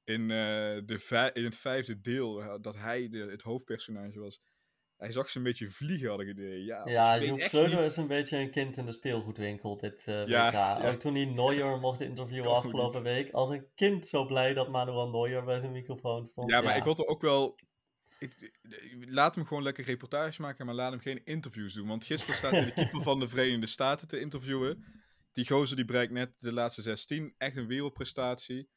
in, 0.03 0.21
eh, 0.21 0.37
de 0.85 1.29
in 1.33 1.43
het 1.43 1.55
vijfde 1.55 2.01
deel. 2.01 2.41
eh, 2.43 2.55
Dat 2.61 2.75
hij 2.75 3.09
de, 3.09 3.17
het 3.17 3.41
hoofdpersonage 3.41 4.19
was. 4.19 4.41
Hij 4.97 5.11
zag 5.11 5.29
ze 5.29 5.37
een 5.37 5.43
beetje 5.43 5.69
vliegen, 5.69 6.09
had 6.09 6.19
ik 6.19 6.27
het 6.27 6.37
idee. 6.37 6.63
Ja, 6.63 6.87
Ja, 6.87 7.23
Joep 7.23 7.39
Schreuder 7.41 7.81
niet- 7.81 7.91
is 7.91 7.97
een 7.97 8.07
beetje 8.07 8.37
een 8.37 8.51
kind 8.51 8.77
in 8.77 8.85
de 8.85 8.91
speelgoedwinkel 8.91 9.77
dit 9.77 10.07
eh, 10.07 10.25
Ja, 10.27 10.45
WK. 10.47 10.53
ja. 10.53 10.91
Ook 10.91 10.99
toen 10.99 11.15
hij 11.15 11.25
Neuer 11.25 11.79
mocht 11.79 12.01
interviewen 12.01 12.51
afgelopen 12.55 13.03
week. 13.03 13.31
Als 13.31 13.49
een 13.49 13.67
kind 13.75 14.07
zo 14.07 14.25
blij 14.25 14.53
dat 14.53 14.69
Manuel 14.69 15.09
Neuer 15.09 15.43
bij 15.43 15.59
zijn 15.59 15.71
microfoon 15.71 16.25
stond. 16.25 16.51
Ja, 16.51 16.61
maar 16.61 16.77
ik 16.77 16.83
wilde 16.83 17.07
ook 17.07 17.21
wel. 17.21 17.55
Ik, 18.23 18.51
laat 19.07 19.35
hem 19.35 19.45
gewoon 19.45 19.63
lekker 19.63 19.83
reportage 19.83 20.41
maken, 20.41 20.65
maar 20.65 20.75
laat 20.75 20.91
hem 20.91 20.99
geen 20.99 21.25
interviews 21.25 21.73
doen. 21.73 21.87
Want 21.87 22.03
gisteren 22.03 22.35
staat 22.35 22.51
hij 22.51 22.65
de 22.65 22.73
keeper 22.73 23.03
van 23.03 23.19
de 23.19 23.27
Verenigde 23.27 23.65
Staten 23.67 24.07
te 24.07 24.19
interviewen. 24.19 24.85
Die 25.31 25.47
gozer 25.47 25.75
die 25.75 25.85
bereikt 25.85 26.11
net 26.11 26.33
de 26.39 26.53
laatste 26.53 26.81
16. 26.81 27.33
Echt 27.37 27.57
een 27.57 27.67
wereldprestatie. 27.67 28.69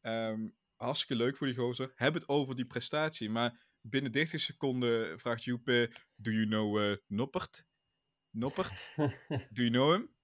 Ehm, 0.00 0.48
hartstikke 0.76 1.16
leuk 1.16 1.36
voor 1.36 1.46
die 1.46 1.56
gozer. 1.56 1.92
Heb 1.94 2.14
het 2.14 2.28
over 2.28 2.56
die 2.56 2.66
prestatie. 2.66 3.30
Maar 3.30 3.66
binnen 3.80 4.12
30 4.12 4.40
seconden 4.40 5.18
vraagt 5.18 5.44
Joep: 5.44 5.64
Do 6.16 6.30
you 6.30 6.46
know 6.46 6.78
eh, 6.78 6.96
Noppert? 7.06 7.66
Noppert? 8.30 8.92
Do 9.54 9.62
you 9.62 9.70
know 9.70 9.92
him? 9.92 10.14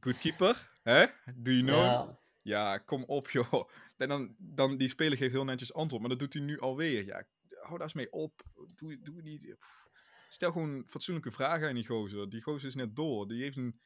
Good 0.00 0.18
keeper? 0.18 0.78
Hè? 0.82 1.06
Do 1.34 1.50
you 1.50 1.62
know 1.62 1.80
him? 1.80 1.90
ja, 2.08 2.18
Ja, 2.42 2.78
kom 2.78 3.04
op, 3.04 3.30
joh. 3.30 3.68
En 3.96 4.08
dan, 4.08 4.34
dan 4.38 4.76
die 4.76 4.88
speler 4.88 5.18
geeft 5.18 5.32
heel 5.32 5.44
netjes 5.44 5.72
antwoord, 5.72 6.00
maar 6.00 6.10
dat 6.10 6.18
doet 6.18 6.34
hij 6.34 6.42
nu 6.42 6.60
alweer. 6.60 7.04
Ja, 7.04 7.26
hou 7.68 7.78
daar 7.78 7.86
eens 7.86 7.96
mee 7.96 8.12
op. 8.12 8.42
Doe, 8.74 9.00
doe 9.00 9.22
niet. 9.22 9.54
pff. 9.58 9.88
Stel 10.28 10.52
gewoon 10.52 10.82
fatsoenlijke 10.86 11.30
vragen 11.32 11.68
aan 11.68 11.74
die 11.74 11.86
gozer. 11.86 12.30
Die 12.30 12.42
gozer 12.42 12.68
is 12.68 12.74
net 12.74 12.96
door. 12.96 13.28
Die 13.28 13.42
heeft 13.42 13.56
een. 13.56 13.80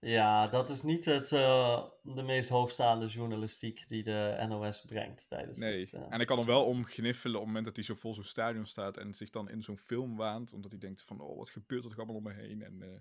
ja, 0.00 0.48
dat 0.48 0.70
is 0.70 0.82
niet 0.82 1.04
het, 1.04 1.32
eh, 1.32 1.88
de 2.02 2.22
meest 2.22 2.48
hoogstaande 2.48 3.06
journalistiek 3.06 3.88
die 3.88 4.02
de 4.02 4.44
NOS 4.48 4.80
brengt 4.84 5.28
tijdens 5.28 5.58
Nee. 5.58 5.80
het... 5.80 5.92
eh, 5.92 6.06
En 6.10 6.20
ik 6.20 6.26
kan 6.26 6.38
er 6.38 6.44
wel 6.44 6.64
om 6.64 6.84
gniffelen 6.84 7.34
op 7.34 7.40
het 7.40 7.46
moment 7.46 7.64
dat 7.64 7.76
hij 7.76 7.84
zo 7.84 7.94
vol 7.94 8.14
zo'n 8.14 8.24
stadion 8.24 8.66
staat 8.66 8.96
en 8.96 9.14
zich 9.14 9.30
dan 9.30 9.48
in 9.50 9.62
zo'n 9.62 9.78
film 9.78 10.16
waant. 10.16 10.52
Omdat 10.52 10.70
hij 10.70 10.80
denkt 10.80 11.02
van, 11.02 11.20
oh, 11.20 11.36
wat 11.36 11.50
gebeurt 11.50 11.82
er 11.84 11.88
toch 11.90 11.98
allemaal 11.98 12.16
om 12.16 12.22
me 12.22 12.32
heen? 12.32 12.62
En 12.62 12.82
eh, 12.82 13.00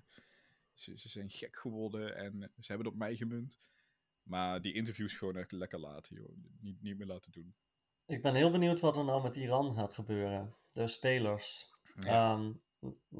ze, 0.73 0.97
ze 0.97 1.09
zijn 1.09 1.29
gek 1.29 1.55
geworden 1.59 2.15
en 2.15 2.51
ze 2.59 2.67
hebben 2.67 2.85
het 2.85 2.95
op 2.95 2.99
mij 3.01 3.15
gemunt. 3.15 3.57
Maar 4.23 4.61
die 4.61 4.73
interviews 4.73 5.13
gewoon 5.13 5.35
echt 5.37 5.51
lekker 5.51 5.79
laten, 5.79 6.15
joh. 6.15 6.37
Niet, 6.59 6.81
niet 6.81 6.97
meer 6.97 7.07
laten 7.07 7.31
doen. 7.31 7.55
Ik 8.09 8.21
ben 8.21 8.35
heel 8.35 8.51
benieuwd 8.51 8.79
wat 8.79 8.97
er 8.97 9.03
nou 9.03 9.21
met 9.21 9.35
Iran 9.35 9.75
gaat 9.75 9.93
gebeuren. 9.93 10.55
De 10.71 10.87
spelers. 10.87 11.71
Ja. 11.99 12.33
Ehm, 12.33 12.51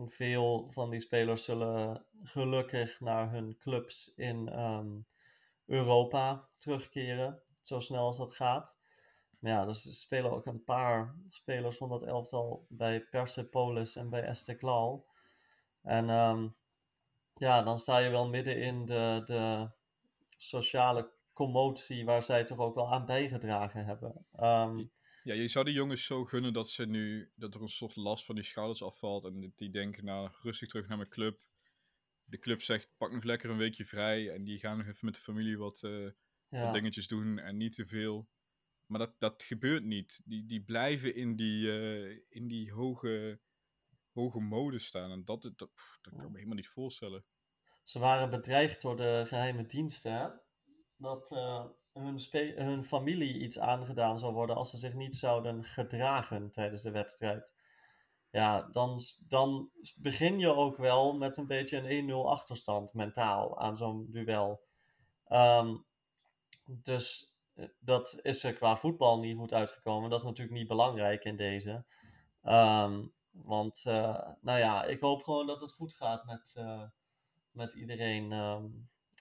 veel 0.08 0.70
van 0.72 0.90
die 0.90 1.00
spelers 1.00 1.44
zullen 1.44 2.06
gelukkig 2.24 3.00
naar 3.00 3.32
hun 3.32 3.58
clubs 3.58 4.14
in 4.16 4.50
ehm, 4.50 4.88
Europa 5.66 6.50
terugkeren. 6.56 7.42
Zo 7.62 7.80
snel 7.80 8.06
als 8.06 8.18
dat 8.18 8.36
gaat. 8.36 8.80
Maar 9.40 9.52
ja, 9.52 9.66
dus 9.66 9.86
er 9.86 9.94
spelen 9.94 10.32
ook 10.32 10.46
een 10.46 10.64
paar 10.64 11.16
spelers 11.28 11.78
van 11.78 11.90
dat 11.90 12.04
elftal 12.04 12.66
bij 12.70 13.02
Persepolis 13.02 13.96
en 13.96 14.10
bij 14.10 14.24
Esteghlal. 14.24 15.06
En 15.82 16.10
ehm, 16.10 16.48
ja, 17.36 17.64
dan 17.64 17.80
sta 17.80 17.98
je 17.98 18.10
wel 18.10 18.30
midden 18.30 18.58
in 18.58 18.86
de, 18.86 19.22
de 19.26 19.70
sociale 20.38 21.12
commotie 21.40 22.06
waar 22.06 22.24
zij 22.24 22.44
toch 22.44 22.58
ook 22.58 22.76
wel 22.76 22.94
aan 22.94 23.06
bijgedragen 23.06 23.86
hebben. 23.86 24.26
Ehm, 24.32 24.86
Ja, 25.24 25.34
je 25.34 25.48
zou 25.48 25.66
die 25.66 25.74
jongens 25.74 26.06
zo 26.06 26.26
gunnen 26.26 26.54
dat 26.54 26.70
ze 26.70 26.86
nu, 26.86 27.32
dat 27.36 27.56
er 27.56 27.62
een 27.62 27.70
soort 27.70 27.96
last 27.96 28.26
van 28.26 28.36
die 28.36 28.44
schouders 28.44 28.84
afvalt 28.84 29.26
en 29.26 29.54
die 29.56 29.70
denken, 29.70 30.06
nou, 30.06 30.30
rustig 30.42 30.70
terug 30.70 30.88
naar 30.88 30.98
mijn 30.98 31.10
club. 31.10 31.40
De 32.24 32.38
club 32.38 32.62
zegt, 32.62 32.92
pak 32.98 33.12
nog 33.12 33.24
lekker 33.24 33.50
een 33.50 33.58
weekje 33.58 33.86
vrij 33.86 34.30
en 34.34 34.44
die 34.44 34.60
gaan 34.60 34.78
nog 34.78 34.88
even 34.88 35.06
met 35.06 35.16
de 35.16 35.22
familie 35.22 35.58
wat, 35.58 35.84
eh, 35.84 36.10
wat 36.64 36.74
dingetjes 36.74 37.08
doen 37.08 37.40
en 37.40 37.58
niet 37.58 37.74
te 37.74 37.86
veel. 37.86 38.30
Maar 38.86 39.00
dat, 39.00 39.20
dat 39.20 39.44
gebeurt 39.44 39.84
niet. 39.84 40.22
Die, 40.26 40.46
die 40.46 40.64
blijven 40.64 41.16
in 41.16 41.36
die, 41.36 41.72
eh, 41.72 42.20
in 42.30 42.48
die 42.48 42.72
hoge, 42.72 43.40
hoge 44.14 44.40
mode 44.40 44.80
staan 44.80 45.12
en 45.12 45.26
dat, 45.26 45.42
dat, 45.42 45.74
pff, 45.76 45.98
dat 46.02 46.14
kan 46.14 46.22
ik 46.24 46.30
me 46.30 46.36
helemaal 46.36 46.56
niet 46.56 46.68
voorstellen. 46.68 47.26
Ze 47.84 48.00
waren 48.00 48.30
bedreigd 48.30 48.82
door 48.82 48.96
de 48.96 49.24
geheime 49.28 49.66
diensten? 49.66 50.42
Dat 51.00 51.32
eh, 51.32 51.66
hun, 51.94 52.20
hun 52.56 52.86
familie 52.86 53.40
iets 53.40 53.60
aangedaan 53.60 54.20
zou 54.20 54.34
worden 54.34 54.56
als 54.56 54.70
ze 54.70 54.78
zich 54.78 54.94
niet 54.94 55.16
zouden 55.16 55.64
gedragen 55.64 56.52
tijdens 56.52 56.82
de 56.82 56.92
wedstrijd. 56.92 57.54
Ja, 58.32 58.62
dan, 58.72 59.00
dan 59.28 59.70
begin 59.96 60.40
je 60.40 60.54
ook 60.54 60.78
wel 60.78 61.18
met 61.18 61.38
een 61.38 61.48
beetje 61.48 61.90
een 61.90 62.10
1-0 62.10 62.14
achterstand 62.14 62.94
mentaal 62.94 63.60
aan 63.60 63.78
zo'n 63.78 64.08
duel. 64.12 64.62
Ehm, 65.26 65.78
dus 66.66 67.36
eh, 67.54 67.66
dat 67.80 68.20
is 68.22 68.44
er 68.44 68.54
qua 68.54 68.78
voetbal 68.78 69.20
niet 69.20 69.38
goed 69.38 69.54
uitgekomen. 69.54 70.10
Dat 70.10 70.20
is 70.20 70.26
natuurlijk 70.26 70.58
niet 70.58 70.68
belangrijk 70.68 71.24
in 71.24 71.36
deze. 71.36 71.86
Ehm, 72.44 73.06
want, 73.32 73.86
eh, 73.86 74.28
nou 74.42 74.60
ja, 74.60 74.84
ik 74.84 75.00
hoop 75.00 75.24
gewoon 75.24 75.48
dat 75.48 75.62
het 75.62 75.72
goed 75.72 75.94
gaat 75.94 76.26
met, 76.26 76.56
met, 77.52 77.74
iedereen, 77.74 78.32
ehm, 78.32 78.66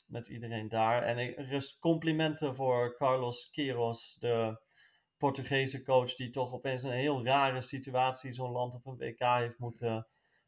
met 0.08 0.28
iedereen 0.28 0.68
daar. 0.68 1.02
En 1.02 1.18
ik, 1.18 1.76
complimenten 1.80 2.54
voor 2.54 2.96
Carlos 2.96 3.50
Queiroz, 3.50 4.14
de 4.14 4.60
Portugese 5.16 5.82
coach, 5.82 6.14
die 6.14 6.30
toch 6.30 6.52
opeens 6.52 6.82
een 6.82 6.90
heel 6.90 7.24
rare 7.24 7.60
situatie 7.60 8.32
zo'n 8.32 8.50
land 8.50 8.74
op 8.74 8.86
een 8.86 8.96
WK 8.96 9.18
heeft 9.18 9.58
moeten 9.58 10.06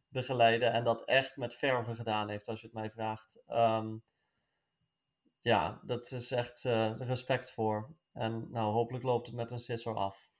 begeleiden. 0.09 0.73
En 0.73 0.85
dat 0.85 1.05
echt 1.05 1.37
met 1.37 1.55
verve 1.55 1.94
gedaan 1.94 2.29
heeft, 2.29 2.49
als 2.49 2.61
je 2.61 2.66
het 2.66 2.75
mij 2.75 2.90
vraagt. 2.90 3.42
Ehm, 3.46 3.99
ja, 5.40 5.81
dat 5.85 6.11
is 6.11 6.31
echt 6.31 6.64
eh, 6.64 6.94
respect 6.96 7.53
voor. 7.53 7.94
En 8.12 8.51
nou, 8.51 8.73
hopelijk 8.73 9.05
loopt 9.05 9.27
het 9.27 9.37
met 9.37 9.51
een 9.51 9.59
sisser 9.59 9.94
af. 9.94 10.31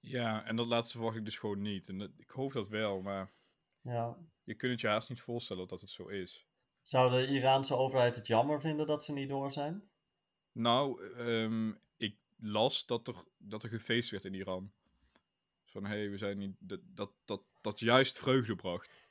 Ja, 0.00 0.44
en 0.44 0.56
dat 0.56 0.66
laatste 0.66 0.96
verwacht 0.96 1.16
ik 1.16 1.24
dus 1.24 1.38
gewoon 1.38 1.60
niet. 1.60 1.88
En 1.88 1.98
dat- 1.98 2.10
ik 2.16 2.30
hoop 2.30 2.52
dat 2.52 2.68
wel, 2.68 3.02
maar 3.02 3.32
Ja. 3.80 4.16
je 4.44 4.54
kunt 4.54 4.72
het 4.72 4.80
je 4.80 4.88
haast 4.88 5.08
niet 5.08 5.20
voorstellen 5.20 5.68
dat 5.68 5.80
het 5.80 5.90
zo 5.90 6.06
is. 6.06 6.47
Zou 6.88 7.10
de 7.10 7.26
Iraanse 7.26 7.76
overheid 7.76 8.16
het 8.16 8.26
jammer 8.26 8.60
vinden 8.60 8.86
dat 8.86 9.04
ze 9.04 9.12
niet 9.12 9.28
door 9.28 9.52
zijn? 9.52 9.90
Nou, 10.52 11.12
ehm, 11.14 11.72
ik 11.96 12.18
las 12.36 12.86
dat 12.86 13.08
er, 13.08 13.24
dat 13.36 13.62
er 13.62 13.68
gefeest 13.68 14.10
werd 14.10 14.24
in 14.24 14.34
Iran. 14.34 14.72
Van, 15.64 15.84
hé, 15.84 15.96
hey, 15.96 16.10
we 16.10 16.18
zijn 16.18 16.38
niet... 16.38 16.56
Dat, 16.58 16.80
dat, 16.84 17.10
dat, 17.24 17.42
dat 17.60 17.78
juist 17.78 18.18
vreugde 18.18 18.54
bracht. 18.54 19.10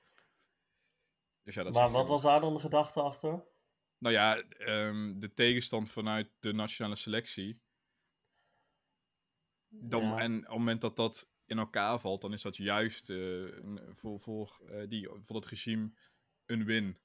Dus 1.44 1.56
ja, 1.56 1.64
dat 1.64 1.74
maar 1.74 1.92
wat 1.92 2.08
was 2.08 2.22
daar 2.22 2.42
dan 2.42 2.54
de 2.54 2.60
gedachte 2.60 3.02
achter? 3.02 3.44
Nou 3.98 4.14
ja, 4.14 4.38
ehm, 4.42 5.20
de 5.20 5.34
tegenstand 5.34 5.90
vanuit 5.90 6.30
de 6.40 6.54
nationale 6.54 6.96
selectie. 6.96 7.62
Dan, 9.68 10.04
Ja. 10.04 10.18
En 10.18 10.38
op 10.38 10.42
het 10.42 10.58
moment 10.58 10.82
dat 10.82 10.96
dat 10.96 11.30
in 11.46 11.58
elkaar 11.58 12.00
valt, 12.00 12.22
dan 12.22 12.34
is 12.34 12.42
dat 12.42 12.58
juist 12.58 13.10
eh, 13.10 13.46
voor, 13.90 14.20
voor, 14.20 14.62
eh, 14.68 14.88
die, 14.90 15.10
voor 15.22 15.36
het 15.36 15.46
regime 15.46 15.92
een 16.46 16.66
win. 16.66 16.98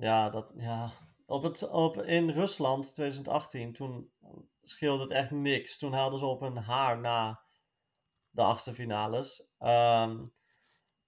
Ja, 0.00 0.30
dat, 0.30 0.52
ja. 0.56 0.92
Op 1.26 1.42
het, 1.42 1.70
op, 1.70 2.02
in 2.02 2.30
Rusland 2.30 2.94
2018, 2.94 3.72
toen 3.72 4.12
scheelde 4.62 5.02
het 5.02 5.10
echt 5.10 5.30
niks. 5.30 5.78
Toen 5.78 5.92
haalden 5.92 6.18
ze 6.18 6.26
op 6.26 6.40
een 6.40 6.56
haar 6.56 6.98
na 6.98 7.42
de 8.30 8.42
achtste 8.42 8.74
finales. 8.74 9.50
Ehm, 9.58 10.26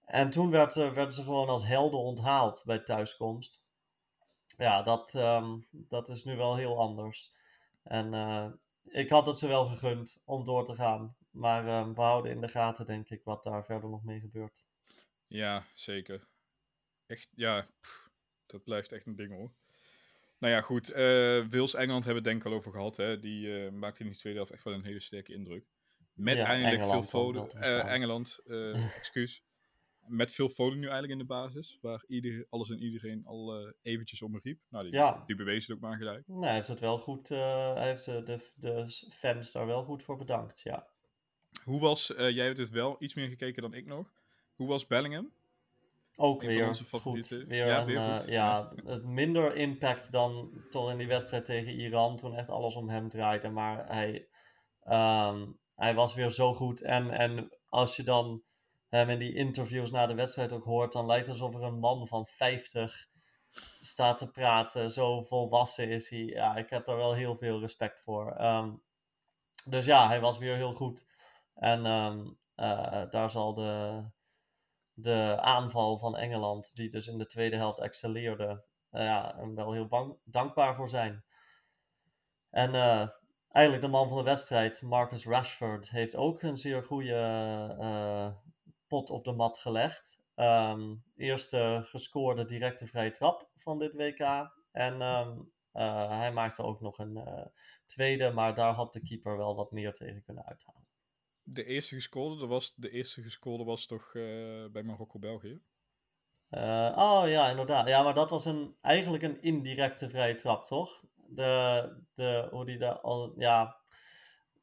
en 0.05 0.29
toen 0.29 0.49
werd, 0.49 0.77
eh, 0.77 0.93
werden 0.93 1.13
ze 1.13 1.23
gewoon 1.23 1.49
als 1.49 1.65
helden 1.65 1.99
onthaald 1.99 2.63
bij 2.65 2.79
thuiskomst. 2.79 3.63
Ja, 4.57 4.83
dat, 4.83 5.15
ehm, 5.15 5.59
dat 5.69 6.09
is 6.09 6.23
nu 6.23 6.35
wel 6.35 6.55
heel 6.55 6.79
anders. 6.79 7.33
En 7.83 8.13
eh, 8.13 8.47
ik 8.83 9.09
had 9.09 9.25
het 9.25 9.37
ze 9.37 9.47
wel 9.47 9.65
gegund 9.65 10.21
om 10.25 10.45
door 10.45 10.65
te 10.65 10.75
gaan. 10.75 11.15
Maar 11.29 11.67
ehm, 11.67 11.93
we 11.93 12.01
houden 12.01 12.31
in 12.31 12.41
de 12.41 12.47
gaten, 12.47 12.85
denk 12.85 13.09
ik, 13.09 13.23
wat 13.23 13.43
daar 13.43 13.65
verder 13.65 13.89
nog 13.89 14.03
mee 14.03 14.19
gebeurt. 14.19 14.67
Ja, 15.27 15.65
zeker. 15.73 16.27
Echt, 17.05 17.27
ja, 17.35 17.67
dat 18.51 18.63
blijft 18.63 18.91
echt 18.91 19.05
een 19.05 19.15
ding 19.15 19.31
hoor. 19.31 19.51
Nou 20.39 20.53
ja, 20.53 20.61
goed. 20.61 20.89
eh 20.89 21.01
Wales-Engeland 21.49 22.03
hebben 22.05 22.23
we 22.23 22.29
het 22.29 22.39
denk 22.39 22.39
ik 22.39 22.45
al 22.45 22.53
over 22.53 22.71
gehad. 22.71 22.97
Hè? 22.97 23.19
Die 23.19 23.65
eh 23.65 23.71
maakte 23.71 24.01
in 24.03 24.09
die 24.09 24.17
tweede 24.17 24.37
helft 24.37 24.53
echt 24.53 24.63
wel 24.63 24.73
een 24.73 24.83
hele 24.85 24.99
sterke 24.99 25.33
indruk. 25.33 25.65
Met 26.13 26.37
Ja, 26.37 26.45
eindelijk 26.45 26.81
Engeland 26.81 27.09
veel 27.09 27.19
Foden. 27.19 27.49
verstaan. 27.49 27.87
Engeland, 27.87 28.39
eh, 28.45 28.95
excuus. 28.97 29.43
Met 30.07 30.31
veel 30.31 30.49
Foden 30.49 30.77
nu 30.79 30.83
eigenlijk 30.87 31.11
in 31.13 31.27
de 31.27 31.33
basis. 31.33 31.77
Waar 31.81 32.03
ieder, 32.07 32.45
alles 32.49 32.69
en 32.69 32.79
iedereen 32.79 33.25
al 33.25 33.73
eventjes 33.81 34.21
om 34.21 34.39
riep. 34.43 34.59
Nou, 34.69 34.83
die, 34.83 34.93
Ja. 34.93 35.23
die 35.25 35.35
bewezen 35.35 35.73
het 35.73 35.83
ook 35.83 35.89
maar 35.89 35.97
gelijk. 35.97 36.27
Nou, 36.27 36.43
hij 36.45 36.53
heeft 36.53 36.67
het 36.67 36.79
wel 36.79 36.97
goed, 36.97 37.29
hij 37.29 37.87
heeft 37.87 38.05
de, 38.05 38.23
de, 38.23 38.39
de 38.55 38.85
fans 39.09 39.51
daar 39.51 39.65
wel 39.65 39.83
goed 39.83 40.03
voor 40.03 40.17
bedankt, 40.17 40.61
ja. 40.61 40.87
Hoe 41.63 41.79
was, 41.79 42.07
jij 42.17 42.45
hebt 42.45 42.57
het 42.57 42.69
wel 42.69 42.95
iets 42.99 43.13
meer 43.13 43.27
gekeken 43.27 43.61
dan 43.61 43.73
ik 43.73 43.85
nog. 43.85 44.11
Hoe 44.53 44.67
was 44.67 44.87
Bellingham? 44.87 45.31
Ook 46.21 46.41
weer 46.41 46.67
onze 46.67 46.85
goed. 46.99 47.27
Weer 47.27 47.67
Ja, 47.67 47.79
een, 47.79 47.85
weer 47.85 47.97
eh, 47.97 48.15
goed. 48.15 48.27
ja, 48.27 48.71
het 48.85 49.03
minder 49.03 49.55
impact 49.55 50.11
dan 50.11 50.63
toch 50.69 50.91
in 50.91 50.97
die 50.97 51.07
wedstrijd 51.07 51.45
tegen 51.45 51.71
Iran, 51.71 52.17
toen 52.17 52.35
echt 52.35 52.49
alles 52.49 52.75
om 52.75 52.89
hem 52.89 53.09
draaide. 53.09 53.49
Maar 53.49 53.87
hij, 53.87 54.27
ehm, 54.83 55.47
hij 55.75 55.95
was 55.95 56.13
weer 56.13 56.29
zo 56.29 56.53
goed. 56.53 56.81
En, 56.81 57.11
en 57.11 57.57
als 57.69 57.95
je 57.95 58.03
dan 58.03 58.43
hem 58.87 59.09
in 59.09 59.19
die 59.19 59.35
interviews 59.35 59.91
na 59.91 60.07
de 60.07 60.13
wedstrijd 60.15 60.53
ook 60.53 60.63
hoort, 60.63 60.91
dan 60.91 61.05
lijkt 61.05 61.27
het 61.27 61.41
alsof 61.41 61.55
er 61.55 61.67
een 61.67 61.79
man 61.79 62.07
van 62.07 62.25
50 62.25 63.07
staat 63.81 64.17
te 64.17 64.31
praten. 64.31 64.89
Zo 64.91 65.21
volwassen 65.21 65.89
is 65.89 66.09
hij. 66.09 66.19
Ja, 66.19 66.55
ik 66.55 66.69
heb 66.69 66.85
daar 66.85 66.97
wel 66.97 67.13
heel 67.13 67.35
veel 67.35 67.59
respect 67.59 68.01
voor. 68.03 68.31
Ehm, 68.31 68.73
dus 69.65 69.85
ja, 69.85 70.07
hij 70.07 70.19
was 70.19 70.37
weer 70.37 70.55
heel 70.55 70.73
goed. 70.73 71.07
En 71.53 71.85
ehm, 71.85 72.27
eh, 72.55 73.03
daar 73.09 73.29
zal 73.29 73.53
de, 73.53 74.03
de 75.01 75.37
aanval 75.41 75.97
van 75.99 76.17
Engeland, 76.17 76.75
die 76.75 76.89
dus 76.89 77.07
in 77.07 77.17
de 77.17 77.25
tweede 77.25 77.55
helft 77.55 77.79
excelleerde, 77.79 78.63
eh, 78.89 79.03
ja, 79.03 79.33
hem 79.37 79.55
wel 79.55 79.73
heel 79.73 80.19
dankbaar 80.23 80.75
voor 80.75 80.89
zijn. 80.89 81.23
En 82.51 82.73
eh, 82.75 83.07
eigenlijk 83.51 83.85
de 83.85 83.91
man 83.91 84.07
van 84.07 84.17
de 84.17 84.23
wedstrijd, 84.23 84.81
Marcus 84.81 85.25
Rashford, 85.25 85.89
heeft 85.89 86.15
ook 86.15 86.41
een 86.41 86.57
zeer 86.57 86.83
goede 86.83 87.15
eh, 87.79 88.33
pot 88.87 89.09
op 89.09 89.23
de 89.23 89.31
mat 89.31 89.57
gelegd. 89.57 90.23
Ehm, 90.35 90.95
eerste 91.15 91.81
gescoorde 91.85 92.45
directe 92.45 92.87
vrije 92.87 93.11
trap 93.11 93.49
van 93.55 93.79
dit 93.79 93.93
WK. 93.93 94.51
En 94.71 95.01
ehm, 95.01 95.39
eh, 95.71 96.09
hij 96.09 96.31
maakte 96.31 96.63
ook 96.63 96.81
nog 96.81 96.97
een 96.99 97.49
tweede, 97.85 98.31
maar 98.31 98.53
daar 98.53 98.73
had 98.73 98.93
de 98.93 99.01
keeper 99.01 99.37
wel 99.37 99.55
wat 99.55 99.71
meer 99.71 99.93
tegen 99.93 100.23
kunnen 100.23 100.45
uithalen. 100.45 100.90
De 101.53 101.63
eerste 101.65 101.95
gescoorde, 101.95 102.39
dat 102.39 102.47
was, 102.49 102.75
de 102.75 102.89
eerste 102.89 103.21
gescoorde 103.21 103.63
was 103.63 103.85
toch 103.85 104.15
eh, 104.15 104.65
bij 104.71 104.83
Marokko-België? 104.83 105.61
Eh, 106.49 106.93
oh 106.95 107.23
ja, 107.27 107.49
inderdaad. 107.49 107.87
Ja, 107.87 108.03
maar 108.03 108.13
dat 108.13 108.29
was 108.29 108.45
een, 108.45 108.75
eigenlijk 108.81 109.23
een 109.23 109.41
indirecte 109.41 110.09
vrije 110.09 110.35
trap, 110.35 110.65
toch? 110.65 111.03
De, 111.15 112.03
de, 112.13 112.47
hoe 112.51 112.65
die 112.65 112.77
daar 112.77 112.99
al, 112.99 113.33
ja. 113.37 113.79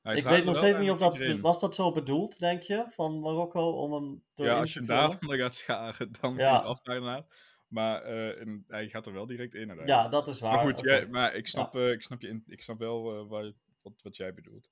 Hij 0.02 0.16
ik 0.16 0.24
weet 0.24 0.44
nog 0.44 0.56
steeds 0.56 0.78
niet 0.78 0.90
of 0.90 1.00
eigenlijk 1.00 1.00
dat, 1.00 1.18
iedereen. 1.20 1.40
was 1.40 1.60
dat 1.60 1.74
zo 1.74 1.92
bedoeld, 1.92 2.38
denk 2.38 2.62
je, 2.62 2.84
van 2.88 3.20
Marokko, 3.20 3.70
om 3.70 3.92
hem 3.92 4.22
erin 4.34 4.50
Ja, 4.52 4.58
als 4.58 4.72
te 4.72 4.80
je 4.80 4.86
daar 4.86 5.18
gaat 5.20 5.54
scharen, 5.54 6.12
dan 6.20 6.34
Ja. 6.36 6.56
afdraaien 6.56 7.02
inderdaad. 7.02 7.26
Maar 7.68 8.02
en 8.02 8.64
hij 8.68 8.88
gaat 8.88 9.06
er 9.06 9.12
wel 9.12 9.26
direct 9.26 9.54
in 9.54 9.68
uiteindelijk. 9.68 10.02
Ja, 10.02 10.08
dat 10.08 10.28
is 10.28 10.40
waar. 10.40 10.54
maar 10.54 10.64
goed, 10.64 10.80
jij, 10.80 11.06
maar 11.06 11.34
ik 11.34 11.46
snap, 11.46 11.76
ik 11.76 12.02
snap, 12.02 12.20
je 12.20 12.28
in- 12.28 12.44
ik 12.46 12.62
snap 12.62 12.78
wel 12.78 13.26
waar 13.28 13.44
je- 13.44 13.54
wat, 13.82 13.92
wat 14.02 14.16
jij 14.16 14.34
bedoelt. 14.34 14.70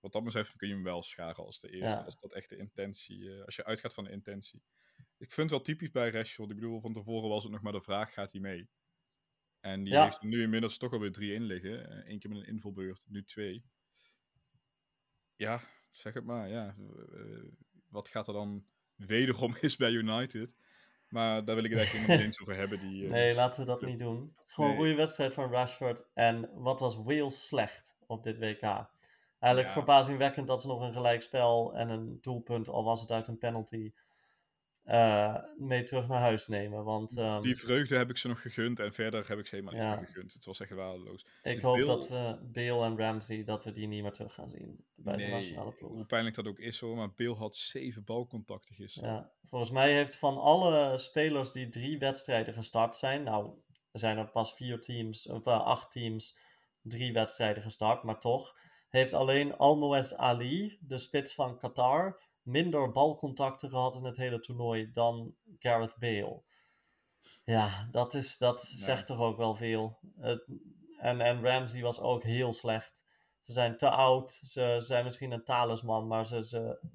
Wat 0.00 0.12
dat 0.12 0.24
betreft 0.24 0.56
kun 0.56 0.68
je 0.68 0.74
hem 0.74 0.82
wel 0.82 1.02
scharen 1.02 1.44
als 1.44 1.60
de 1.60 1.70
eerste. 1.70 1.98
Ja. 1.98 2.04
Als 2.04 2.18
dat 2.20 2.32
echt 2.32 2.48
de 2.48 2.56
intentie, 2.56 3.34
eh, 3.34 3.44
als 3.44 3.56
je 3.56 3.64
uitgaat 3.64 3.94
van 3.94 4.04
de 4.04 4.10
intentie. 4.10 4.62
Ik 4.96 5.30
vind 5.32 5.36
het 5.36 5.50
wel 5.50 5.60
typisch 5.60 5.90
bij 5.90 6.10
Rashford. 6.10 6.50
Ik 6.50 6.54
bedoel, 6.56 6.80
van 6.80 6.92
tevoren 6.92 7.28
was 7.28 7.42
het 7.42 7.52
nog 7.52 7.62
maar 7.62 7.72
de 7.72 7.80
vraag, 7.80 8.12
gaat 8.12 8.32
hij 8.32 8.40
mee? 8.40 8.68
En 9.60 9.84
die 9.84 9.92
Ja. 9.92 10.04
heeft 10.04 10.20
er 10.22 10.26
nu 10.28 10.42
inmiddels 10.42 10.78
toch 10.78 10.92
alweer 10.92 11.12
drie 11.12 11.32
in 11.32 11.42
liggen. 11.42 12.10
Eén 12.10 12.18
keer 12.18 12.30
met 12.30 12.38
een 12.38 12.46
invulbeurt, 12.46 13.04
nu 13.08 13.24
twee. 13.24 13.64
Ja, 15.36 15.60
zeg 15.90 16.14
het 16.14 16.24
maar. 16.24 16.48
Ja. 16.48 16.74
Uh, 17.12 17.44
wat 17.88 18.08
gaat 18.08 18.26
er 18.26 18.32
dan 18.32 18.66
wederom 18.94 19.54
is 19.60 19.76
bij 19.76 19.90
United? 19.90 20.56
Maar 21.08 21.44
daar 21.44 21.54
wil 21.54 21.64
ik 21.64 21.70
het 21.70 21.78
eigenlijk 21.80 22.08
niet 22.08 22.20
eens 22.26 22.40
over 22.40 22.56
hebben. 22.56 22.80
Die, 22.80 23.02
uh, 23.04 23.10
nee, 23.10 23.34
laten 23.34 23.60
we 23.60 23.66
dat 23.66 23.82
niet 23.82 23.98
doen. 23.98 24.34
Gewoon 24.46 24.70
een 24.70 24.76
goede 24.76 24.94
wedstrijd 24.94 25.34
van 25.34 25.50
Rashford. 25.50 26.06
En 26.14 26.50
wat 26.54 26.80
was 26.80 26.96
Wales 26.96 27.46
slecht 27.46 27.96
op 28.06 28.24
dit 28.24 28.38
WK? 28.38 28.86
Eigenlijk 29.38 29.74
ja. 29.74 29.80
verbazingwekkend 29.80 30.46
dat 30.46 30.62
ze 30.62 30.68
nog 30.68 30.80
een 30.80 30.92
gelijkspel 30.92 31.74
en 31.74 31.88
een 31.88 32.18
doelpunt, 32.20 32.68
al 32.68 32.84
was 32.84 33.00
het 33.00 33.10
uit 33.10 33.28
een 33.28 33.38
penalty, 33.38 33.92
uh, 34.84 35.36
mee 35.56 35.82
terug 35.82 36.08
naar 36.08 36.20
huis 36.20 36.46
nemen. 36.46 36.84
Want, 36.84 37.18
um, 37.18 37.40
die 37.40 37.56
vreugde 37.56 37.96
heb 37.96 38.10
ik 38.10 38.16
ze 38.16 38.28
nog 38.28 38.42
gegund 38.42 38.80
en 38.80 38.92
verder 38.92 39.28
heb 39.28 39.38
ik 39.38 39.46
ze 39.46 39.54
helemaal 39.54 39.74
niet 39.74 39.98
ja. 40.00 40.04
gegund. 40.04 40.32
Het 40.32 40.44
was 40.44 40.60
echt 40.60 40.70
waardeloos. 40.70 41.26
Ik 41.42 41.54
dus 41.54 41.62
hoop 41.62 41.86
dat 41.86 42.08
we 42.08 42.38
Bale 42.52 42.84
en 42.84 42.98
Ramsey, 42.98 43.44
dat 43.44 43.64
we 43.64 43.72
die 43.72 43.86
niet 43.86 44.02
meer 44.02 44.12
terug 44.12 44.34
gaan 44.34 44.48
zien 44.48 44.84
bij 44.94 45.16
nee, 45.16 45.26
de 45.26 45.32
nationale 45.32 45.72
ploeg. 45.72 45.92
Hoe 45.92 46.04
pijnlijk 46.04 46.36
dat 46.36 46.46
ook 46.46 46.58
is 46.58 46.80
hoor, 46.80 46.96
maar 46.96 47.12
Bale 47.12 47.34
had 47.34 47.56
zeven 47.56 48.04
balcontacten 48.04 48.74
gisteren. 48.74 49.10
Ja, 49.10 49.30
volgens 49.44 49.70
mij 49.70 49.92
heeft 49.92 50.16
van 50.16 50.38
alle 50.38 50.98
spelers 50.98 51.52
die 51.52 51.68
drie 51.68 51.98
wedstrijden 51.98 52.54
gestart 52.54 52.96
zijn, 52.96 53.22
nou 53.22 53.50
er 53.92 54.00
zijn 54.00 54.18
er 54.18 54.30
pas 54.30 54.54
vier 54.54 54.80
teams, 54.80 55.28
of 55.28 55.46
uh, 55.46 55.60
acht 55.64 55.90
teams, 55.90 56.38
drie 56.82 57.12
wedstrijden 57.12 57.62
gestart, 57.62 58.02
maar 58.02 58.20
toch 58.20 58.56
heeft 58.88 59.14
alleen 59.14 59.56
Almoez 59.56 60.12
Ali, 60.12 60.78
de 60.80 60.98
spits 60.98 61.34
van 61.34 61.58
Qatar, 61.58 62.22
minder 62.42 62.92
balcontacten 62.92 63.70
gehad 63.70 63.96
in 63.96 64.04
het 64.04 64.16
hele 64.16 64.40
toernooi 64.40 64.90
dan 64.90 65.34
Gareth 65.58 65.96
Bale. 65.98 66.42
Ja, 67.44 67.88
dat, 67.90 68.14
is, 68.14 68.38
dat 68.38 68.62
zegt 68.62 69.06
toch 69.06 69.18
ook 69.18 69.36
wel 69.36 69.54
veel. 69.54 69.98
Het, 70.16 70.46
en, 70.98 71.20
en 71.20 71.42
Ramsey 71.42 71.82
was 71.82 72.00
ook 72.00 72.22
heel 72.22 72.52
slecht. 72.52 73.06
Ze 73.40 73.52
zijn 73.52 73.76
te 73.76 73.90
oud, 73.90 74.32
ze 74.32 74.76
zijn 74.78 75.04
misschien 75.04 75.30
een 75.30 75.44
talisman, 75.44 76.06
maar 76.06 76.26
ze, 76.26 76.44
ze, 76.44 76.88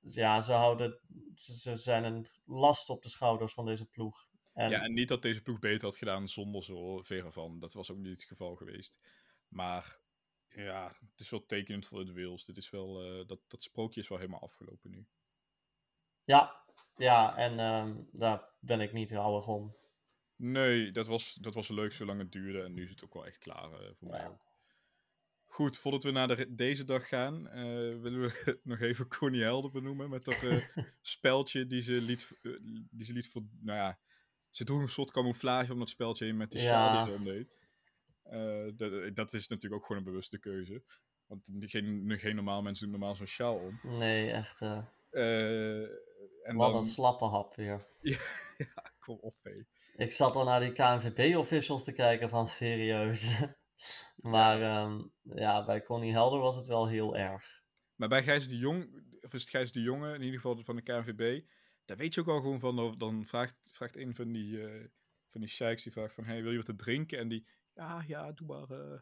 ja, 0.00 0.40
ze, 0.40 0.52
houden, 0.52 0.98
ze, 1.34 1.58
ze 1.58 1.76
zijn 1.76 2.04
een 2.04 2.26
last 2.44 2.90
op 2.90 3.02
de 3.02 3.08
schouders 3.08 3.52
van 3.52 3.64
deze 3.64 3.86
ploeg. 3.86 4.28
En... 4.52 4.70
Ja, 4.70 4.82
en 4.82 4.92
niet 4.92 5.08
dat 5.08 5.22
deze 5.22 5.42
ploeg 5.42 5.58
beter 5.58 5.84
had 5.84 5.96
gedaan 5.96 6.28
zonder 6.28 6.62
zo 6.62 7.02
ver 7.02 7.32
van. 7.32 7.58
Dat 7.58 7.72
was 7.72 7.90
ook 7.90 7.98
niet 7.98 8.12
het 8.12 8.24
geval 8.24 8.54
geweest. 8.54 8.98
Maar 9.48 9.99
ja, 10.54 10.86
het 10.86 11.20
is 11.20 11.30
wel 11.30 11.46
tekenend 11.46 11.86
voor 11.86 11.98
het 11.98 12.12
Wales. 12.12 12.44
Dit 12.44 12.56
is 12.56 12.70
wel, 12.70 13.20
uh, 13.20 13.26
dat, 13.26 13.40
dat 13.48 13.62
sprookje 13.62 14.00
is 14.00 14.08
wel 14.08 14.18
helemaal 14.18 14.42
afgelopen 14.42 14.90
nu. 14.90 15.06
Ja, 16.24 16.64
ja 16.96 17.36
en 17.36 17.58
um, 17.58 18.08
daar 18.12 18.44
ben 18.60 18.80
ik 18.80 18.92
niet 18.92 19.10
rouwig 19.10 19.46
om. 19.46 19.76
Nee, 20.36 20.90
dat 20.90 21.06
was, 21.06 21.34
dat 21.34 21.54
was 21.54 21.68
leuk 21.68 21.92
zolang 21.92 22.20
het 22.20 22.32
duurde. 22.32 22.62
En 22.62 22.74
nu 22.74 22.82
is 22.84 22.90
het 22.90 23.04
ook 23.04 23.14
wel 23.14 23.26
echt 23.26 23.38
klaar 23.38 23.70
uh, 23.70 23.88
voor 23.98 24.08
mij. 24.08 24.38
Goed, 25.44 25.78
voordat 25.78 26.02
we 26.02 26.10
naar 26.10 26.36
de, 26.36 26.54
deze 26.54 26.84
dag 26.84 27.08
gaan, 27.08 27.46
uh, 27.46 28.00
willen 28.00 28.20
we 28.20 28.58
nog 28.62 28.80
even 28.80 29.08
Connie 29.08 29.42
Helder 29.42 29.70
benoemen. 29.70 30.10
Met 30.10 30.24
dat 30.24 30.44
speltje 31.00 31.66
die 31.66 31.80
ze 31.80 31.92
liet, 31.92 32.38
die 32.90 33.04
ze 33.04 33.12
liet 33.12 33.28
voor. 33.28 33.42
Nou 33.60 33.78
ja, 33.78 33.98
ze 34.50 34.64
droeg 34.64 34.80
een 34.80 34.88
soort 34.88 35.10
camouflage 35.10 35.72
om 35.72 35.78
dat 35.78 35.88
speltje 35.88 36.24
heen 36.24 36.36
met 36.36 36.50
die 36.50 36.60
sjaal 36.60 37.04
die 37.04 37.12
ze 37.12 37.18
omdeed. 37.18 37.59
Uh, 38.32 38.72
dat, 38.76 39.16
dat, 39.16 39.32
is 39.32 39.48
natuurlijk 39.48 39.80
ook 39.80 39.86
gewoon 39.86 40.02
een 40.02 40.10
bewuste 40.10 40.38
keuze. 40.38 40.82
Want 41.26 41.50
geen, 41.58 42.18
geen 42.18 42.34
normaal 42.34 42.62
mensen 42.62 42.90
doen 42.90 42.98
normaal 42.98 43.16
zo'n 43.16 43.26
sjaal 43.26 43.56
om. 43.56 43.80
Nee, 43.82 44.30
echt. 44.30 44.60
Uh, 44.60 45.82
en 46.42 46.56
Wat 46.56 46.72
dan... 46.72 46.76
een 46.76 46.82
slappe 46.82 47.24
hap 47.24 47.54
weer. 47.54 47.86
ja, 48.56 48.92
kom 48.98 49.18
op, 49.20 49.36
hé. 49.42 49.64
Ik 49.96 50.12
zat 50.12 50.36
al 50.36 50.44
naar 50.44 50.60
die 50.60 50.72
KNVB-officials 50.72 51.84
te 51.84 51.92
kijken 51.92 52.28
van 52.28 52.48
serieus. 52.48 53.40
maar 54.16 54.84
um, 54.84 55.12
ja, 55.22 55.64
bij 55.64 55.82
Connie 55.82 56.12
Helder 56.12 56.40
was 56.40 56.56
het 56.56 56.66
wel 56.66 56.88
heel 56.88 57.16
erg. 57.16 57.62
Maar 57.94 58.08
bij 58.08 58.22
Gijs 58.22 58.48
de 58.48 58.56
Jong, 58.56 59.04
of 59.20 59.32
is 59.32 59.40
het 59.40 59.50
Gijs 59.50 59.72
de 59.72 59.80
Jonge, 59.80 60.14
in 60.14 60.22
ieder 60.22 60.40
geval 60.40 60.64
van 60.64 60.76
de 60.76 60.82
KNVB, 60.82 61.44
daar 61.84 61.96
weet 61.96 62.14
je 62.14 62.20
ook 62.20 62.28
al 62.28 62.40
gewoon 62.40 62.60
van, 62.60 62.98
dan 62.98 63.26
vraagt, 63.26 63.56
vraagt 63.70 63.96
een 63.96 64.14
van 64.14 64.32
die, 64.32 64.52
uh, 64.52 64.84
van 65.26 65.40
die 65.40 65.50
sheiks, 65.50 65.82
die 65.82 65.92
vraagt 65.92 66.14
van, 66.14 66.24
hey, 66.24 66.42
wil 66.42 66.50
je 66.50 66.56
wat 66.56 66.66
te 66.66 66.74
drinken? 66.74 67.18
En 67.18 67.28
die, 67.28 67.46
ja, 67.74 68.04
ja, 68.06 68.32
doe 68.32 68.46
maar, 68.46 68.78
uh, 68.78 68.98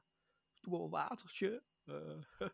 doe 0.61 0.73
maar 0.73 0.81
een 0.81 0.91
watertje. 0.91 1.63
Uh, 1.85 2.23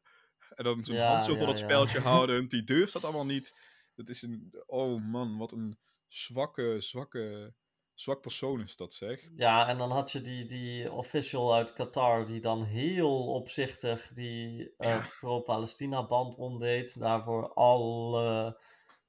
en 0.59 0.65
dan 0.65 0.85
zijn 0.85 0.97
ja, 0.97 1.09
hand 1.09 1.23
zo 1.23 1.37
voor 1.37 1.47
dat 1.47 1.59
speltje 1.59 2.01
houden. 2.11 2.49
Die 2.49 2.65
durft 2.65 2.93
dat 2.93 3.05
allemaal 3.05 3.27
niet. 3.27 3.55
Dat 3.95 4.09
is 4.09 4.23
een, 4.23 4.63
oh 4.67 5.03
man, 5.03 5.39
wat 5.39 5.53
een 5.53 5.79
zwakke, 6.09 6.77
zwakke, 6.79 7.55
zwak 7.95 8.21
persoon 8.21 8.61
is 8.61 8.77
dat 8.77 8.95
zeg. 8.95 9.31
Ja, 9.37 9.69
en 9.69 9.79
dan 9.79 9.91
had 9.91 10.13
je 10.13 10.21
die, 10.21 10.45
die 10.45 10.93
official 10.93 11.55
uit 11.55 11.73
Qatar 11.73 12.27
die 12.27 12.41
dan 12.41 12.65
heel 12.65 13.27
opzichtig 13.27 14.13
die 14.13 14.75
uh, 14.79 15.07
pro-Palestina 15.19 16.07
band 16.07 16.37
omdeed. 16.37 16.99
Daarvoor 16.99 17.53
alle 17.53 18.61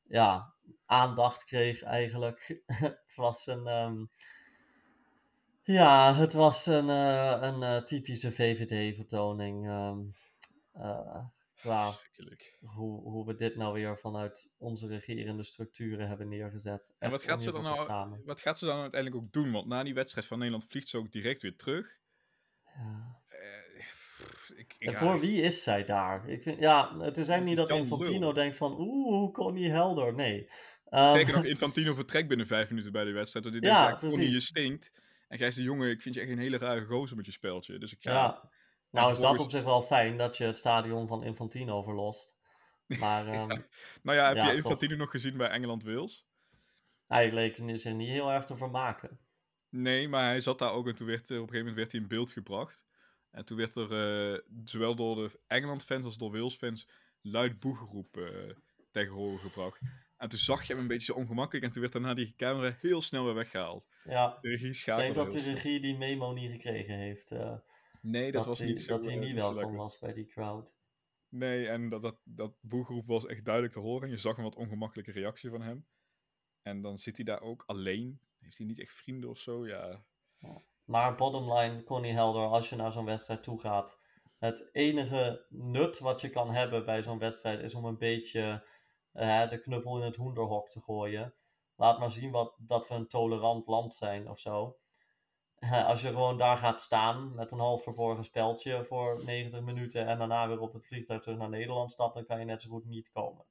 ja, 0.03 0.53
aandacht 0.85 1.43
kreeg 1.43 1.83
eigenlijk. 1.83 2.61
het 2.65 3.13
was 3.15 3.47
een... 3.47 3.67
Um, 3.67 4.09
ja, 5.65 6.15
het 6.15 6.33
was 6.33 6.65
een, 6.65 6.87
uh, 6.87 7.37
een 7.41 7.61
uh, 7.61 7.77
typische 7.77 8.31
VVD-vertoning. 8.31 9.69
Um, 9.69 10.09
uh, 10.75 11.25
hoe, 12.61 13.01
hoe 13.01 13.25
we 13.25 13.35
dit 13.35 13.55
nou 13.55 13.73
weer 13.73 13.97
vanuit 13.97 14.53
onze 14.57 14.87
regerende 14.87 15.43
structuren 15.43 16.07
hebben 16.07 16.27
neergezet. 16.27 16.93
En 16.99 17.11
wat 17.11 17.23
gaat, 17.23 17.41
ze 17.41 17.51
dan 17.51 17.63
nou, 17.63 18.21
wat 18.25 18.41
gaat 18.41 18.57
ze 18.57 18.65
dan 18.65 18.79
uiteindelijk 18.79 19.23
ook 19.23 19.31
doen? 19.31 19.51
Want 19.51 19.67
na 19.67 19.83
die 19.83 19.93
wedstrijd 19.93 20.27
van 20.27 20.37
Nederland 20.37 20.69
vliegt 20.69 20.89
ze 20.89 20.97
ook 20.97 21.11
direct 21.11 21.41
weer 21.41 21.55
terug. 21.55 21.97
Ja. 22.63 23.23
Ik, 24.55 24.75
ik, 24.77 24.87
en 24.87 24.95
voor 24.95 25.19
wie 25.19 25.41
is 25.41 25.63
zij 25.63 25.85
daar? 25.85 26.29
Ik 26.29 26.43
vind, 26.43 26.59
ja, 26.59 26.97
het 26.97 27.17
is 27.17 27.27
eigenlijk 27.27 27.57
niet 27.57 27.67
dat 27.67 27.77
Infantino 27.77 28.33
denkt 28.33 28.57
van, 28.57 28.75
oeh, 28.79 29.53
niet 29.53 29.71
helder? 29.71 30.13
Nee. 30.13 30.47
Zeker 30.89 31.29
um, 31.29 31.35
nog 31.35 31.43
Infantino 31.45 31.93
vertrekt 31.93 32.27
binnen 32.27 32.47
vijf 32.47 32.69
minuten 32.69 32.91
bij 32.91 33.03
de 33.03 33.11
wedstrijd. 33.11 33.45
Want 33.45 33.57
die 33.57 33.65
ja, 33.71 33.95
denkt, 33.95 34.15
ja, 34.15 34.21
je 34.21 34.39
stinkt. 34.39 34.91
En 35.35 35.41
Gijs 35.41 35.55
de 35.55 35.63
Jonge, 35.63 35.89
ik 35.89 36.01
vind 36.01 36.15
je 36.15 36.21
echt 36.21 36.29
een 36.29 36.37
hele 36.37 36.57
rare 36.57 36.85
gozer 36.85 37.15
met 37.15 37.25
je 37.25 37.31
speltje. 37.31 37.77
Dus 37.77 37.91
ik 37.91 38.01
ga... 38.01 38.11
Ja, 38.11 38.49
nou 38.91 39.11
is 39.11 39.19
dat 39.19 39.39
op 39.39 39.49
zich 39.49 39.63
wel 39.63 39.81
fijn 39.81 40.17
dat 40.17 40.37
je 40.37 40.43
het 40.43 40.57
stadion 40.57 41.07
van 41.07 41.23
Infantino 41.23 41.81
verlost. 41.81 42.35
Maar, 42.99 43.27
um, 43.41 43.47
Nou 44.03 44.17
ja, 44.17 44.27
heb 44.27 44.45
je 44.45 44.55
Infantino 44.55 44.95
nog 44.95 45.11
gezien 45.11 45.37
bij 45.37 45.49
Engeland-Wales? 45.49 46.25
Hij 47.07 47.31
leek 47.31 47.55
zich 47.55 47.93
niet 47.93 48.09
heel 48.09 48.31
erg 48.31 48.45
te 48.45 48.57
vermaken. 48.57 49.19
Nee, 49.69 50.07
maar 50.07 50.25
hij 50.25 50.39
zat 50.39 50.59
daar 50.59 50.71
ook 50.71 50.87
en 50.87 50.95
toen 50.95 51.07
werd 51.07 51.29
er, 51.29 51.35
op 51.35 51.41
een 51.41 51.49
gegeven 51.49 51.57
moment 51.57 51.75
werd 51.75 51.91
hij 51.91 52.01
in 52.01 52.07
beeld 52.07 52.31
gebracht. 52.31 52.85
En 53.31 53.45
toen 53.45 53.57
werd 53.57 53.75
er 53.75 54.31
uh, 54.33 54.39
zowel 54.63 54.95
door 54.95 55.15
de 55.15 55.39
Engeland-fans 55.47 56.05
als 56.05 56.17
door 56.17 56.31
Wales-fans 56.31 56.89
luid 57.21 57.59
boegeroep 57.59 58.17
uh, 58.17 58.51
tegen 58.91 59.13
horen 59.13 59.39
gebracht. 59.39 59.79
En 60.17 60.29
toen 60.29 60.39
zag 60.39 60.63
je 60.63 60.73
hem 60.73 60.81
een 60.81 60.87
beetje 60.87 61.13
zo 61.13 61.19
ongemakkelijk 61.19 61.65
en 61.65 61.71
toen 61.71 61.81
werd 61.81 61.93
daarna 61.93 62.13
die 62.13 62.33
camera 62.35 62.75
heel 62.79 63.01
snel 63.01 63.25
weer 63.25 63.33
weggehaald. 63.33 63.87
Ja, 64.03 64.37
de 64.41 64.49
regie 64.49 64.69
ik 64.69 64.85
denk 64.85 65.15
dat 65.15 65.31
de 65.31 65.39
regie 65.39 65.79
die 65.79 65.97
memo 65.97 66.33
niet 66.33 66.51
gekregen 66.51 66.97
heeft. 66.97 67.31
Uh, 67.31 67.57
nee, 68.01 68.31
dat, 68.31 68.45
was 68.45 68.59
niet 68.59 68.81
zo. 68.81 68.93
Dat 68.93 69.05
hij 69.05 69.15
niet 69.15 69.33
welkom 69.33 69.75
was 69.75 69.99
bij 69.99 70.13
die 70.13 70.25
crowd. 70.25 70.75
Nee, 71.29 71.67
en 71.67 71.89
dat, 71.89 72.01
dat, 72.01 72.17
dat 72.23 72.55
boegeroep 72.61 73.07
was 73.07 73.25
echt 73.25 73.45
duidelijk 73.45 73.73
te 73.73 73.79
horen. 73.79 74.09
Je 74.09 74.17
zag 74.17 74.37
een 74.37 74.43
wat 74.43 74.55
ongemakkelijke 74.55 75.11
reactie 75.11 75.49
van 75.49 75.61
hem. 75.61 75.85
En 76.61 76.81
dan 76.81 76.97
zit 76.97 77.15
hij 77.15 77.25
daar 77.25 77.41
ook 77.41 77.63
alleen. 77.65 78.19
Heeft 78.39 78.57
hij 78.57 78.67
niet 78.67 78.79
echt 78.79 78.93
vrienden 78.93 79.29
of 79.29 79.37
zo? 79.37 79.67
Ja. 79.67 80.05
Maar 80.85 81.15
bottom 81.15 81.53
line, 81.53 81.83
Connie 81.83 82.13
Helder, 82.13 82.41
als 82.41 82.69
je 82.69 82.75
naar 82.75 82.91
zo'n 82.91 83.05
wedstrijd 83.05 83.43
toe 83.43 83.59
gaat. 83.59 84.01
Het 84.37 84.69
enige 84.71 85.45
nut 85.49 85.99
wat 85.99 86.21
je 86.21 86.29
kan 86.29 86.51
hebben 86.51 86.85
bij 86.85 87.01
zo'n 87.01 87.19
wedstrijd 87.19 87.59
is 87.59 87.73
om 87.73 87.85
een 87.85 87.97
beetje 87.97 88.67
uh, 89.15 89.49
de 89.49 89.59
knuppel 89.59 89.97
in 89.97 90.03
het 90.03 90.15
hoenderhok 90.15 90.69
te 90.69 90.81
gooien. 90.81 91.33
Laat 91.75 91.99
maar 91.99 92.11
zien 92.11 92.31
wat, 92.31 92.55
dat 92.57 92.87
we 92.87 92.95
een 92.95 93.07
tolerant 93.07 93.67
land 93.67 93.93
zijn 93.93 94.29
of 94.29 94.39
zo. 94.39 94.77
Uh, 95.59 95.87
als 95.89 96.01
je 96.01 96.07
gewoon 96.07 96.37
daar 96.37 96.57
gaat 96.57 96.81
staan 96.81 97.35
met 97.35 97.51
een 97.51 97.59
half 97.59 97.83
verborgen 97.83 98.23
speltje 98.23 98.85
voor 98.85 99.23
90 99.25 99.61
minuten 99.61 100.07
en 100.07 100.17
daarna 100.17 100.47
weer 100.47 100.59
op 100.59 100.73
het 100.73 100.87
vliegtuig 100.87 101.21
terug 101.21 101.37
naar 101.37 101.49
Nederland 101.49 101.91
stapt, 101.91 102.13
dan 102.13 102.25
kan 102.25 102.39
je 102.39 102.45
net 102.45 102.61
zo 102.61 102.69
goed 102.69 102.85
niet 102.85 103.11
komen. 103.11 103.45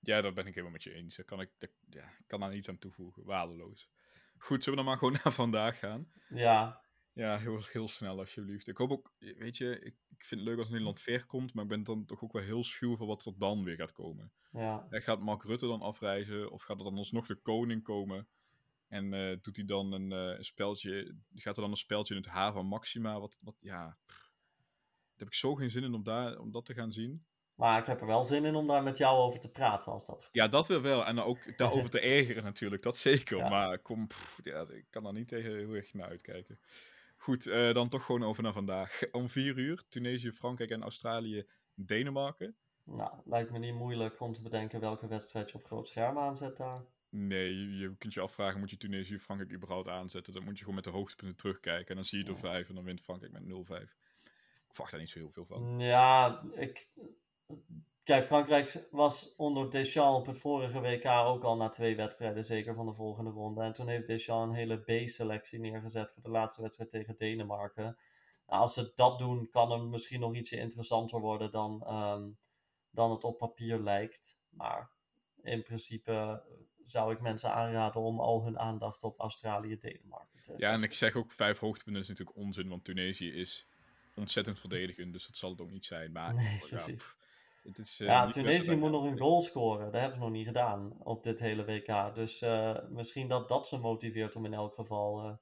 Ja, 0.00 0.20
dat 0.20 0.34
ben 0.34 0.46
ik 0.46 0.50
helemaal 0.50 0.72
met 0.72 0.82
je 0.82 0.94
eens. 0.94 1.16
Daar 1.16 1.26
kan 1.26 1.40
ik, 1.40 1.50
ja, 1.90 2.12
kan 2.26 2.40
daar 2.40 2.50
niets 2.50 2.68
aan 2.68 2.78
toevoegen. 2.78 3.24
Waardeloos. 3.24 3.90
Goed, 4.38 4.64
zullen 4.64 4.78
we 4.78 4.84
dan 4.84 4.84
maar 4.84 4.98
gewoon 4.98 5.18
naar 5.24 5.32
vandaag 5.32 5.78
gaan? 5.78 6.12
Ja. 6.28 6.82
Ja, 7.18 7.38
heel, 7.38 7.60
heel 7.72 7.88
snel 7.88 8.18
alsjeblieft. 8.18 8.68
Ik 8.68 8.76
hoop 8.76 8.90
ook, 8.90 9.12
weet 9.18 9.56
je, 9.56 9.78
ik, 9.80 9.94
ik 10.08 10.24
vind 10.24 10.40
het 10.40 10.50
leuk 10.50 10.58
als 10.58 10.68
Nederland 10.68 11.00
ver 11.00 11.26
komt, 11.26 11.54
maar 11.54 11.64
ik 11.64 11.70
ben 11.70 11.84
dan 11.84 12.04
toch 12.04 12.22
ook 12.22 12.32
wel 12.32 12.42
heel 12.42 12.64
schuw 12.64 12.96
voor 12.96 13.06
wat 13.06 13.24
er 13.24 13.38
dan 13.38 13.64
weer 13.64 13.76
gaat 13.76 13.92
komen. 13.92 14.32
Ja. 14.52 14.86
gaat 14.90 15.20
Mark 15.20 15.42
Rutte 15.42 15.66
dan 15.66 15.80
afreizen, 15.80 16.50
of 16.50 16.62
gaat 16.62 16.78
er 16.78 16.84
dan 16.84 16.96
alsnog 16.96 17.26
de 17.26 17.34
koning 17.34 17.82
komen? 17.82 18.28
En 18.88 19.12
uh, 19.12 19.36
doet 19.40 19.56
hij 19.56 19.64
dan 19.64 19.92
een, 19.92 20.10
uh, 20.10 20.36
een, 20.36 20.44
speltje, 20.44 21.16
gaat 21.34 21.56
er 21.56 21.62
dan 21.62 21.70
een 21.70 21.76
speltje 21.76 22.14
in 22.14 22.20
het 22.20 22.30
haar 22.30 22.52
van 22.52 22.66
Maxima? 22.66 23.20
Wat, 23.20 23.38
wat 23.40 23.56
ja, 23.60 23.98
pff, 24.06 24.32
daar 24.56 25.16
heb 25.16 25.28
ik 25.28 25.34
zo 25.34 25.54
geen 25.54 25.70
zin 25.70 25.84
in 25.84 25.94
om, 25.94 26.02
daar, 26.02 26.38
om 26.38 26.50
dat 26.50 26.64
te 26.64 26.74
gaan 26.74 26.92
zien. 26.92 27.26
Maar 27.54 27.80
ik 27.80 27.86
heb 27.86 28.00
er 28.00 28.06
wel 28.06 28.24
zin 28.24 28.44
in 28.44 28.54
om 28.54 28.66
daar 28.66 28.82
met 28.82 28.96
jou 28.96 29.16
over 29.18 29.40
te 29.40 29.50
praten 29.50 29.92
als 29.92 30.06
dat. 30.06 30.28
Ja, 30.32 30.48
dat 30.48 30.66
wil 30.66 30.82
wel. 30.82 31.04
En 31.04 31.18
ook 31.18 31.56
daarover 31.56 31.90
te 31.90 32.00
ergeren 32.16 32.42
natuurlijk, 32.42 32.82
dat 32.82 32.96
zeker. 32.96 33.38
Ja. 33.38 33.48
Maar 33.48 33.78
kom, 33.78 34.06
pff, 34.06 34.40
ja, 34.44 34.66
ik 34.68 34.86
kan 34.90 35.02
daar 35.02 35.12
niet 35.12 35.28
tegen 35.28 35.56
heel 35.56 35.74
erg 35.74 35.92
naar 35.92 36.08
uitkijken. 36.08 36.60
Goed, 37.18 37.46
uh, 37.46 37.74
dan 37.74 37.88
toch 37.88 38.04
gewoon 38.04 38.24
over 38.24 38.42
naar 38.42 38.52
vandaag. 38.52 39.00
Om 39.12 39.28
vier 39.28 39.58
uur, 39.58 39.82
Tunesië, 39.88 40.32
Frankrijk 40.32 40.70
en 40.70 40.82
Australië 40.82 41.46
Denemarken. 41.74 42.56
Nou, 42.84 43.12
lijkt 43.24 43.50
me 43.50 43.58
niet 43.58 43.74
moeilijk 43.74 44.20
om 44.20 44.32
te 44.32 44.42
bedenken 44.42 44.80
welke 44.80 45.06
wedstrijd 45.06 45.50
je 45.50 45.56
op 45.56 45.64
groot 45.64 45.88
scherm 45.88 46.18
aanzet 46.18 46.56
daar. 46.56 46.84
Nee, 47.10 47.76
je, 47.76 47.96
kunt 47.98 48.14
je 48.14 48.20
afvragen, 48.20 48.60
moet 48.60 48.70
je 48.70 48.76
Tunesië 48.76 49.14
of 49.14 49.22
Frankrijk 49.22 49.52
überhaupt 49.52 49.88
aanzetten? 49.88 50.32
Dan 50.32 50.44
moet 50.44 50.52
je 50.52 50.58
gewoon 50.58 50.74
met 50.74 50.84
de 50.84 50.90
hoogtepunten 50.90 51.36
terugkijken. 51.36 51.88
En 51.88 51.94
dan 51.94 52.04
zie 52.04 52.18
je 52.18 52.24
er 52.24 52.30
Ja. 52.30 52.36
vijf 52.38 52.68
en 52.68 52.74
dan 52.74 52.84
wint 52.84 53.00
Frankrijk 53.00 53.32
met 53.32 53.42
0-5. 53.42 53.96
Ik 54.66 54.74
verwacht 54.74 54.90
daar 54.90 55.00
niet 55.00 55.10
zo 55.10 55.18
heel 55.18 55.30
veel 55.30 55.44
van. 55.46 55.78
Ja, 55.80 56.42
ik... 56.54 56.88
Kijk, 58.08 58.24
Frankrijk 58.24 58.86
was 58.90 59.34
onder 59.36 59.70
Deschamps 59.70 60.18
op 60.18 60.26
het 60.26 60.38
vorige 60.38 60.80
WK 60.80 61.06
ook 61.06 61.44
al 61.44 61.56
na 61.56 61.68
twee 61.68 61.96
wedstrijden 61.96 62.44
zeker 62.44 62.74
van 62.74 62.86
de 62.86 62.94
volgende 62.94 63.30
ronde. 63.30 63.62
En 63.62 63.72
toen 63.72 63.88
heeft 63.88 64.06
Deschamps 64.06 64.48
een 64.48 64.54
hele 64.54 64.76
B-selectie 64.76 65.58
neergezet 65.58 66.12
voor 66.12 66.22
de 66.22 66.28
laatste 66.28 66.62
wedstrijd 66.62 66.90
tegen 66.90 67.16
Denemarken. 67.18 67.96
Nou, 68.46 68.60
als 68.60 68.74
ze 68.74 68.92
dat 68.94 69.18
doen, 69.18 69.48
kan 69.50 69.70
het 69.70 69.82
misschien 69.82 70.20
nog 70.20 70.34
ietsje 70.34 70.56
interessanter 70.56 71.20
worden 71.20 71.50
dan, 71.50 71.82
ehm, 71.86 72.28
dan 72.90 73.10
het 73.10 73.24
op 73.24 73.38
papier 73.38 73.78
lijkt. 73.78 74.42
Maar 74.50 74.90
in 75.42 75.62
principe 75.62 76.42
zou 76.82 77.12
ik 77.12 77.20
mensen 77.20 77.52
aanraden 77.52 78.00
om 78.00 78.20
al 78.20 78.44
hun 78.44 78.58
aandacht 78.58 79.02
op 79.02 79.20
Australië-Denemarken 79.20 80.42
te 80.42 80.54
Ja, 80.56 80.72
en 80.72 80.82
ik 80.82 80.92
zeg 80.92 81.14
ook 81.14 81.32
vijf 81.32 81.58
hoogtepunten 81.58 82.02
is 82.02 82.08
natuurlijk 82.08 82.36
onzin, 82.36 82.68
want 82.68 82.84
Tunesië 82.84 83.32
is 83.32 83.66
ontzettend 84.14 84.60
verdedigend, 84.60 85.12
dus 85.12 85.26
dat 85.26 85.36
zal 85.36 85.50
het 85.50 85.60
ook 85.60 85.70
niet 85.70 85.84
zijn. 85.84 86.12
Maar 86.12 86.34
Nee, 86.34 86.58
precies. 86.58 87.16
Het 87.68 87.78
is, 87.78 88.00
eh, 88.00 88.06
Ja, 88.06 88.28
Tunesië 88.28 88.76
moet 88.76 88.90
nog 88.90 89.04
een 89.04 89.18
goal 89.18 89.40
scoren. 89.40 89.84
Dat 89.84 90.00
hebben 90.00 90.14
ze 90.14 90.20
nog 90.20 90.30
niet 90.30 90.46
gedaan 90.46 91.02
op 91.02 91.22
dit 91.22 91.40
hele 91.40 91.64
WK. 91.64 92.14
Dus 92.14 92.40
eh, 92.40 92.78
misschien 92.88 93.28
dat 93.28 93.48
dat 93.48 93.66
ze 93.66 93.76
motiveert 93.76 94.36
om 94.36 94.44
in 94.44 94.54
elk 94.54 94.74
geval 94.74 95.22
eh, 95.22 95.36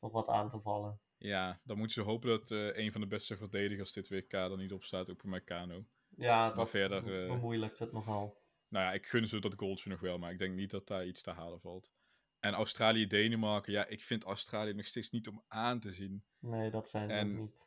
nog 0.00 0.12
wat 0.12 0.28
aan 0.28 0.48
te 0.48 0.60
vallen. 0.60 1.00
Ja, 1.16 1.60
dan 1.64 1.76
moeten 1.78 1.94
ze 2.02 2.08
hopen 2.10 2.28
dat 2.28 2.50
een 2.50 2.92
van 2.92 3.00
de 3.00 3.06
beste 3.06 3.36
verdedigers 3.36 3.92
dit 3.92 4.08
WK 4.08 4.32
er 4.32 4.56
niet 4.56 4.72
op 4.72 4.84
staat, 4.84 5.10
ook 5.10 5.24
Meccano. 5.24 5.84
Ja, 6.08 6.50
dat 6.50 6.70
verder, 6.70 7.02
be- 7.02 7.24
bemoeilijkt 7.28 7.78
het 7.78 7.92
nogal. 7.92 8.40
Nou 8.68 8.84
ja, 8.84 8.92
ik 8.92 9.06
gun 9.06 9.28
ze 9.28 9.38
dat 9.40 9.54
goaltje 9.56 9.90
nog 9.90 10.00
wel, 10.00 10.18
maar 10.18 10.30
ik 10.32 10.38
denk 10.38 10.54
niet 10.54 10.70
dat 10.70 10.86
daar 10.86 11.06
iets 11.06 11.22
te 11.22 11.30
halen 11.30 11.60
valt. 11.60 11.92
En 12.40 12.54
Australië-Denemarken, 12.54 13.72
ja, 13.72 13.86
ik 13.86 14.02
vind 14.02 14.24
Australië 14.24 14.72
nog 14.72 14.86
steeds 14.86 15.10
niet 15.10 15.28
om 15.28 15.44
aan 15.48 15.80
te 15.80 15.92
zien. 15.92 16.24
Nee, 16.38 16.70
dat 16.70 16.88
zijn 16.88 17.10
ze 17.10 17.16
en- 17.16 17.32
ook 17.32 17.38
niet. 17.40 17.66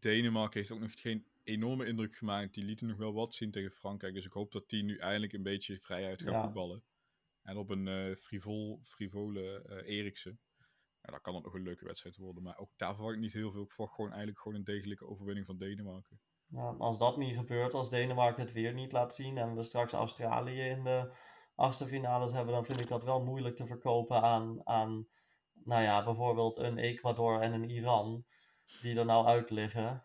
Denemarken 0.00 0.58
heeft 0.58 0.72
ook 0.72 0.80
nog 0.80 1.00
geen 1.00 1.26
enorme 1.44 1.86
indruk 1.86 2.14
gemaakt. 2.14 2.54
Die 2.54 2.64
lieten 2.64 2.86
nog 2.86 2.96
wel 2.96 3.12
wat 3.12 3.34
zien 3.34 3.50
tegen 3.50 3.70
Frankrijk. 3.70 4.14
Dus 4.14 4.24
ik 4.24 4.32
hoop 4.32 4.52
dat 4.52 4.68
die 4.68 4.82
nu 4.82 4.98
eindelijk 4.98 5.32
een 5.32 5.42
beetje 5.42 5.80
vrijuit 5.80 6.22
gaan 6.22 6.32
Ja. 6.32 6.42
voetballen. 6.42 6.82
En 7.42 7.56
op 7.56 7.70
een 7.70 7.88
eh 7.88 8.16
frivol, 8.16 8.80
frivole 8.82 9.62
eh 9.62 9.98
Eriksen. 9.98 10.40
Ja, 11.02 11.10
dan 11.10 11.20
kan 11.20 11.34
het 11.34 11.44
nog 11.44 11.54
een 11.54 11.62
leuke 11.62 11.84
wedstrijd 11.84 12.16
worden. 12.16 12.42
Maar 12.42 12.58
ook 12.58 12.70
daar 12.76 12.94
verwacht 12.94 13.14
ik 13.14 13.20
niet 13.20 13.32
heel 13.32 13.50
veel. 13.52 13.62
Ik 13.62 13.72
verwacht 13.72 13.94
gewoon 13.94 14.10
eigenlijk 14.10 14.40
gewoon 14.40 14.58
een 14.58 14.64
degelijke 14.64 15.06
overwinning 15.06 15.46
van 15.46 15.58
Denemarken. 15.58 16.20
Ja, 16.46 16.74
als 16.78 16.98
dat 16.98 17.16
niet 17.16 17.36
gebeurt, 17.36 17.74
als 17.74 17.90
Denemarken 17.90 18.42
het 18.42 18.52
weer 18.52 18.72
niet 18.74 18.92
laat 18.92 19.14
zien 19.14 19.38
en 19.38 19.54
we 19.54 19.62
straks 19.62 19.92
Australië 19.92 20.60
in 20.60 20.84
de 20.84 21.14
achtste 21.54 21.86
finales 21.86 22.32
hebben, 22.32 22.54
dan 22.54 22.64
vind 22.64 22.80
ik 22.80 22.88
dat 22.88 23.04
wel 23.04 23.22
moeilijk 23.24 23.56
te 23.56 23.66
verkopen 23.66 24.22
aan, 24.22 24.66
aan 24.66 25.08
nou 25.52 25.82
ja, 25.82 26.04
bijvoorbeeld 26.04 26.56
een 26.56 26.78
Ecuador 26.78 27.40
en 27.40 27.52
een 27.52 27.70
Iran, 27.70 28.24
die 28.80 28.98
er 28.98 29.04
nou 29.04 29.26
uit 29.26 29.50
liggen. 29.50 30.04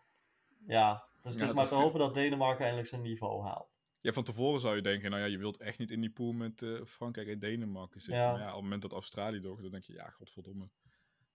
Ja, 0.67 1.07
dus 1.31 1.41
het 1.41 1.43
Ja, 1.43 1.47
is 1.49 1.53
maar 1.53 1.67
te 1.67 1.75
hopen 1.75 1.99
dat 1.99 2.13
Denemarken 2.13 2.59
eindelijk 2.61 2.87
zijn 2.89 3.01
niveau 3.01 3.43
haalt. 3.43 3.79
Ja, 3.99 4.11
van 4.13 4.23
tevoren 4.23 4.59
zou 4.59 4.75
je 4.75 4.81
denken, 4.81 5.09
nou 5.09 5.21
ja, 5.21 5.27
je 5.27 5.37
wilt 5.37 5.57
echt 5.57 5.77
niet 5.79 5.91
in 5.91 6.01
die 6.01 6.09
pool 6.11 6.31
met 6.33 6.61
eh, 6.61 6.83
Frankrijk 6.85 7.27
en 7.27 7.39
Denemarken 7.39 8.01
zitten. 8.01 8.23
Ja. 8.23 8.31
Maar 8.31 8.39
ja, 8.41 8.47
op 8.47 8.53
het 8.53 8.63
moment 8.63 8.81
dat 8.81 8.91
Australië 8.91 9.39
door, 9.39 9.61
dan 9.61 9.71
denk 9.71 9.83
je, 9.83 9.93
ja, 9.93 10.09
godverdomme. 10.09 10.69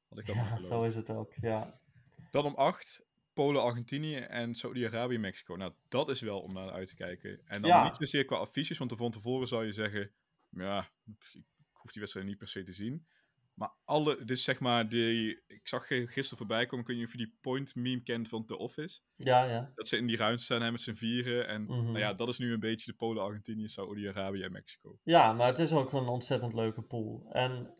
Had 0.08 0.18
ik 0.18 0.26
dat 0.26 0.34
Ja, 0.36 0.58
zo 0.70 0.82
is 0.82 0.94
het 0.94 1.10
ook. 1.10 1.32
Ja, 1.40 1.80
Dan 2.30 2.44
om 2.44 2.54
8, 2.54 3.04
Polen, 3.32 3.62
Argentinië 3.62 4.16
en 4.16 4.54
Saudi-Arabië, 4.54 5.18
Mexico. 5.18 5.56
Nou, 5.56 5.72
dat 5.88 6.08
is 6.08 6.20
wel 6.20 6.40
om 6.40 6.52
naar 6.52 6.70
uit 6.70 6.88
te 6.88 6.94
kijken. 6.94 7.40
En 7.44 7.60
dan 7.62 7.70
Ja. 7.70 7.84
niet 7.84 7.96
zozeer 7.96 8.24
qua 8.24 8.36
affiches, 8.36 8.78
want 8.78 8.92
van 8.96 9.10
tevoren 9.10 9.48
zou 9.48 9.64
je 9.64 9.72
zeggen, 9.72 10.12
ja, 10.48 10.90
ik 11.04 11.46
hoef 11.70 11.90
die 11.90 12.00
wedstrijd 12.00 12.26
niet 12.26 12.38
per 12.38 12.48
se 12.48 12.62
te 12.62 12.72
zien. 12.72 13.06
Maar 13.54 13.74
alle, 13.84 14.22
is 14.26 14.44
zeg 14.44 14.60
maar, 14.60 14.88
die, 14.88 15.42
ik 15.46 15.68
zag 15.68 15.86
gisteren 15.86 16.36
voorbij 16.36 16.66
komen, 16.66 16.84
kun 16.84 16.96
je 16.96 17.04
of 17.04 17.12
je 17.12 17.18
die 17.18 17.36
point 17.40 17.74
meme 17.74 18.02
kent 18.02 18.28
van 18.28 18.44
The 18.44 18.56
Office? 18.56 19.00
ja, 19.16 19.44
ja. 19.44 19.72
Dat 19.74 19.88
ze 19.88 19.96
in 19.96 20.06
die 20.06 20.16
ruimte 20.16 20.42
staan 20.42 20.62
hè, 20.62 20.70
met 20.70 20.80
z'n 20.80 20.92
vieren. 20.92 21.48
En 21.48 21.66
nou 21.66 21.98
ja, 21.98 22.14
dat 22.14 22.28
is 22.28 22.38
nu 22.38 22.52
een 22.52 22.60
beetje 22.60 22.90
de 22.90 22.96
Polen, 22.96 23.22
Argentinië, 23.22 23.68
Saudi-Arabië 23.68 24.42
en 24.42 24.52
Mexico. 24.52 24.98
Ja, 25.02 25.32
maar 25.32 25.46
het 25.46 25.58
is 25.58 25.72
ook 25.72 25.92
een 25.92 26.08
ontzettend 26.08 26.54
leuke 26.54 26.82
pool. 26.82 27.26
En 27.30 27.74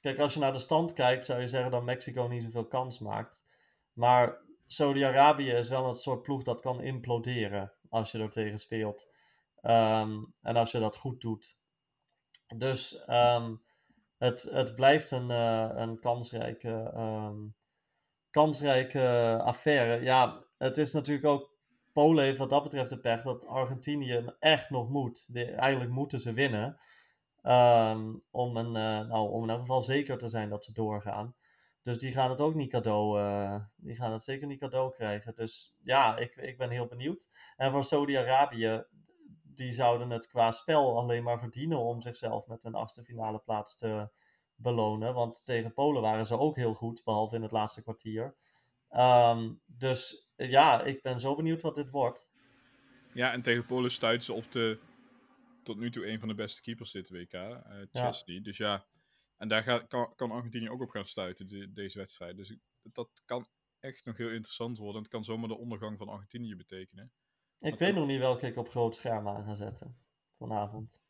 kijk, 0.00 0.18
als 0.18 0.34
je 0.34 0.40
naar 0.40 0.52
de 0.52 0.58
stand 0.58 0.92
kijkt, 0.92 1.26
zou 1.26 1.40
je 1.40 1.48
zeggen 1.48 1.70
dat 1.70 1.84
Mexico 1.84 2.26
niet 2.26 2.42
zoveel 2.42 2.66
kans 2.66 2.98
maakt. 2.98 3.44
Maar 3.92 4.46
Saudi-Arabië 4.66 5.50
is 5.50 5.68
wel 5.68 5.88
het 5.88 5.98
soort 5.98 6.22
ploeg 6.22 6.42
dat 6.42 6.60
kan 6.60 6.82
imploderen 6.82 7.72
als 7.88 8.12
je 8.12 8.18
er 8.18 8.30
tegen 8.30 8.58
speelt. 8.58 9.12
Ehm, 9.60 10.24
en 10.42 10.56
als 10.56 10.70
je 10.70 10.78
dat 10.78 10.96
goed 10.96 11.20
doet. 11.20 11.58
Dus 12.56 13.04
ehm, 13.04 13.54
het, 14.18 14.42
het 14.52 14.74
blijft 14.74 15.10
een, 15.10 15.30
eh, 15.30 15.68
een 15.74 15.98
kansrijke, 16.00 16.90
ehm, 16.94 17.36
kansrijke 18.30 19.38
affaire. 19.44 20.02
Ja, 20.02 20.44
het 20.58 20.76
is 20.78 20.92
natuurlijk 20.92 21.26
ook. 21.26 21.56
Polen 21.92 22.24
heeft 22.24 22.38
wat 22.38 22.50
dat 22.50 22.62
betreft 22.62 22.90
de 22.90 22.98
pech 23.00 23.22
dat 23.22 23.46
Argentinië 23.46 24.32
echt 24.38 24.70
nog 24.70 24.88
moet. 24.88 25.28
Eigenlijk 25.56 25.90
moeten 25.90 26.20
ze 26.20 26.32
winnen. 26.32 26.76
ehm, 27.42 28.14
om, 28.30 28.56
een, 28.56 28.76
eh, 28.76 29.08
nou, 29.08 29.30
om 29.30 29.42
in 29.42 29.50
elk 29.50 29.60
geval 29.60 29.82
zeker 29.82 30.18
te 30.18 30.28
zijn 30.28 30.48
dat 30.48 30.64
ze 30.64 30.72
doorgaan. 30.72 31.34
Dus 31.82 31.98
die 31.98 32.12
gaan 32.12 32.30
het 32.30 32.40
ook 32.40 32.54
niet 32.54 32.70
cadeau. 32.70 33.20
eh, 33.20 33.60
die 33.76 33.94
gaan 33.96 34.12
het 34.12 34.22
zeker 34.22 34.46
niet 34.46 34.60
cadeau 34.60 34.92
krijgen. 34.92 35.34
Dus 35.34 35.76
ja, 35.82 36.16
ik, 36.16 36.36
ik 36.36 36.58
ben 36.58 36.70
heel 36.70 36.86
benieuwd. 36.86 37.28
En 37.56 37.72
voor 37.72 37.84
Saudi-Arabië, 37.84 38.84
die 39.58 39.72
zouden 39.72 40.10
het 40.10 40.26
qua 40.28 40.50
spel 40.50 40.98
alleen 40.98 41.22
maar 41.22 41.38
verdienen 41.38 41.78
om 41.78 42.00
zichzelf 42.02 42.46
met 42.46 42.64
een 42.64 42.74
achtste 42.74 43.04
finale 43.04 43.38
plaats 43.38 43.76
te 43.76 44.08
belonen. 44.54 45.14
Want 45.14 45.44
tegen 45.44 45.72
Polen 45.72 46.02
waren 46.02 46.26
ze 46.26 46.38
ook 46.38 46.56
heel 46.56 46.74
goed, 46.74 47.04
behalve 47.04 47.34
in 47.36 47.42
het 47.42 47.50
laatste 47.50 47.82
kwartier. 47.82 48.34
Ehm, 48.88 49.52
dus 49.66 50.28
ja, 50.36 50.82
ik 50.82 51.02
ben 51.02 51.20
zo 51.20 51.34
benieuwd 51.34 51.60
wat 51.60 51.74
dit 51.74 51.90
wordt. 51.90 52.30
Ja, 53.12 53.32
en 53.32 53.42
tegen 53.42 53.66
Polen 53.66 53.90
stuiten 53.90 54.24
ze 54.26 54.32
op 54.32 54.52
de 54.52 54.78
tot 55.62 55.76
nu 55.78 55.90
toe 55.90 56.06
een 56.06 56.18
van 56.18 56.28
de 56.28 56.34
beste 56.34 56.60
keepers 56.60 56.90
dit 56.90 57.10
WK, 57.10 57.32
eh 57.32 57.60
Chesney. 57.92 58.40
Dus 58.40 58.56
ja, 58.56 58.86
en 59.36 59.48
daar 59.48 59.62
gaat, 59.62 59.86
kan, 59.86 60.12
kan 60.16 60.30
Argentinië 60.30 60.70
ook 60.70 60.80
op 60.82 60.90
gaan 60.90 61.06
stuiten, 61.06 61.46
de- 61.46 61.72
deze 61.72 61.98
wedstrijd. 61.98 62.36
Dus 62.36 62.56
dat 62.82 63.22
kan 63.24 63.48
echt 63.80 64.04
nog 64.04 64.16
heel 64.16 64.30
interessant 64.30 64.78
worden. 64.78 64.96
En 64.96 65.02
het 65.02 65.10
kan 65.12 65.24
zomaar 65.24 65.48
de 65.48 65.58
ondergang 65.58 65.98
van 65.98 66.08
Argentinië 66.08 66.56
betekenen. 66.56 67.12
Ik 67.60 67.78
weet 67.78 67.94
nog 67.94 68.06
niet 68.06 68.18
welke 68.18 68.46
ik 68.46 68.56
op 68.56 68.68
groot 68.68 68.96
scherm 68.96 69.28
aan 69.28 69.44
ga 69.44 69.54
zetten 69.54 69.98
vanavond. 70.36 71.06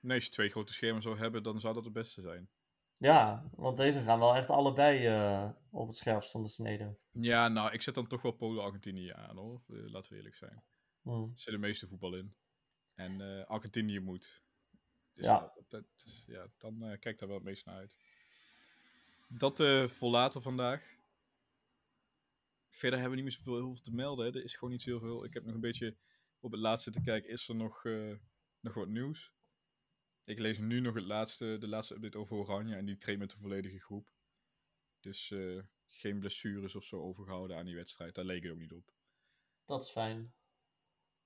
Nee, 0.00 0.14
als 0.16 0.24
je 0.24 0.30
twee 0.30 0.48
grote 0.48 0.72
schermen 0.72 1.02
zou 1.02 1.18
hebben, 1.18 1.42
dan 1.42 1.60
zou 1.60 1.74
dat 1.74 1.84
het 1.84 1.92
beste 1.92 2.20
zijn. 2.20 2.50
Ja, 2.96 3.48
want 3.56 3.76
deze 3.76 4.02
gaan 4.02 4.18
wel 4.18 4.34
echt 4.34 4.50
allebei 4.50 5.06
eh, 5.06 5.50
op 5.70 5.88
het 5.88 5.96
scherpst 5.96 6.30
van 6.30 6.42
de 6.42 6.48
snede. 6.48 6.96
Ja, 7.10 7.48
nou, 7.48 7.72
ik 7.72 7.82
zet 7.82 7.94
dan 7.94 8.06
toch 8.06 8.22
wel 8.22 8.32
Polen-Argentinië 8.32 9.10
aan, 9.12 9.36
hoor. 9.36 9.62
Eh, 9.68 9.90
laten 9.90 10.10
we 10.10 10.16
eerlijk 10.16 10.34
zijn. 10.36 10.62
Hm. 11.02 11.10
Er 11.10 11.30
zit 11.34 11.52
de 11.54 11.58
meeste 11.58 11.86
voetbal 11.86 12.14
in. 12.14 12.34
En 12.94 13.20
eh, 13.20 13.44
Argentinië 13.46 13.98
moet. 14.00 14.42
Dus 15.14 15.24
Ja. 15.24 15.32
ja, 15.32 15.52
dat, 15.54 15.70
dat- 15.70 16.22
ja 16.26 16.46
dan 16.58 16.96
kijk 17.00 17.18
daar 17.18 17.28
wel 17.28 17.36
het 17.36 17.46
meest 17.46 17.64
naar 17.66 17.74
uit. 17.76 17.96
Dat 19.28 19.56
voor 19.90 20.10
later 20.10 20.42
vandaag. 20.42 20.96
Verder 22.68 22.98
hebben 22.98 23.18
we 23.18 23.22
niet 23.22 23.24
meer 23.24 23.44
zoveel 23.44 23.56
heel 23.56 23.74
veel 23.74 23.82
te 23.82 23.94
melden. 23.94 24.26
Hè. 24.26 24.38
Er 24.38 24.44
is 24.44 24.54
gewoon 24.54 24.70
niet 24.70 24.82
zo 24.82 24.90
heel 24.90 25.00
veel. 25.00 25.24
Ik 25.24 25.34
heb 25.34 25.44
nog 25.44 25.54
een 25.54 25.60
beetje 25.60 25.96
op 26.40 26.52
het 26.52 26.60
laatste 26.60 26.90
te 26.90 27.00
kijken. 27.00 27.30
Is 27.30 27.48
er 27.48 27.54
nog, 27.54 27.84
eh, 27.84 28.14
nog 28.60 28.74
wat 28.74 28.88
nieuws? 28.88 29.32
Ik 30.24 30.38
lees 30.38 30.58
nu 30.58 30.80
nog 30.80 30.94
het 30.94 31.04
laatste, 31.04 31.56
de 31.58 31.68
laatste 31.68 31.94
update 31.94 32.18
over 32.18 32.36
Oranje. 32.36 32.76
En 32.76 32.84
die 32.84 32.98
traint 32.98 33.20
met 33.20 33.30
de 33.30 33.36
volledige 33.36 33.80
groep. 33.80 34.12
Dus 35.00 35.30
eh, 35.30 35.62
geen 35.88 36.18
blessures 36.18 36.74
of 36.74 36.84
zo 36.84 37.00
overgehouden 37.00 37.56
aan 37.56 37.64
die 37.64 37.74
wedstrijd. 37.74 38.14
Daar 38.14 38.24
leek 38.24 38.42
het 38.42 38.52
ook 38.52 38.58
niet 38.58 38.72
op. 38.72 38.92
Dat 39.64 39.82
is 39.82 39.90
fijn. 39.90 40.34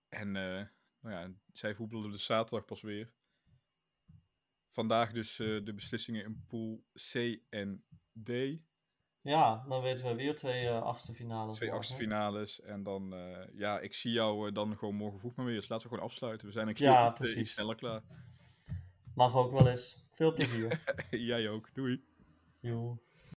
En 0.09 0.37
eh, 0.37 0.67
nou 1.01 1.15
ja, 1.15 1.35
zij 1.53 1.75
voetbalden 1.75 2.11
de 2.11 2.19
zaterdag 2.19 2.65
pas 2.65 2.83
weer. 2.83 3.13
Vandaag 4.71 5.13
dus 5.13 5.37
de 5.37 5.73
beslissingen 5.75 6.25
in 6.25 6.45
pool 6.47 6.85
C 6.95 7.41
en 7.49 7.85
D. 8.23 8.31
Ja, 9.23 9.65
dan 9.69 9.83
weten 9.83 10.05
we 10.07 10.15
weer 10.15 10.35
twee 10.35 10.67
eh, 10.67 10.83
achtste 10.83 11.15
finales. 11.15 11.55
Twee 11.55 11.73
achtste 11.73 11.95
finales. 11.95 12.61
En 12.61 12.83
dan, 12.83 13.15
eh, 13.15 13.49
ja, 13.55 13.81
ik 13.81 13.95
zie 13.95 14.13
jou 14.13 14.49
eh, 14.49 14.55
dan 14.55 14.77
gewoon 14.77 14.95
morgen 14.95 15.19
vroeg 15.19 15.35
maar 15.35 15.47
weer. 15.47 15.55
Dus 15.55 15.69
laten 15.69 15.89
we 15.89 15.95
gewoon 15.95 16.09
afsluiten. 16.11 16.47
We 16.47 16.53
zijn 16.53 16.69
een 16.69 16.75
keer 16.75 16.87
Ja, 16.87 17.07
iets, 17.07 17.15
precies. 17.15 17.37
iets 17.37 17.53
sneller 17.53 17.77
klaar. 17.77 18.03
Mag 19.15 19.37
ook 19.37 19.53
wel 19.53 19.69
eens. 19.69 20.07
Veel 20.13 20.33
plezier. 20.33 20.83
Jij 21.11 21.49
ook. 21.49 21.75
Doei. 21.75 22.05
Joe. 22.61 22.99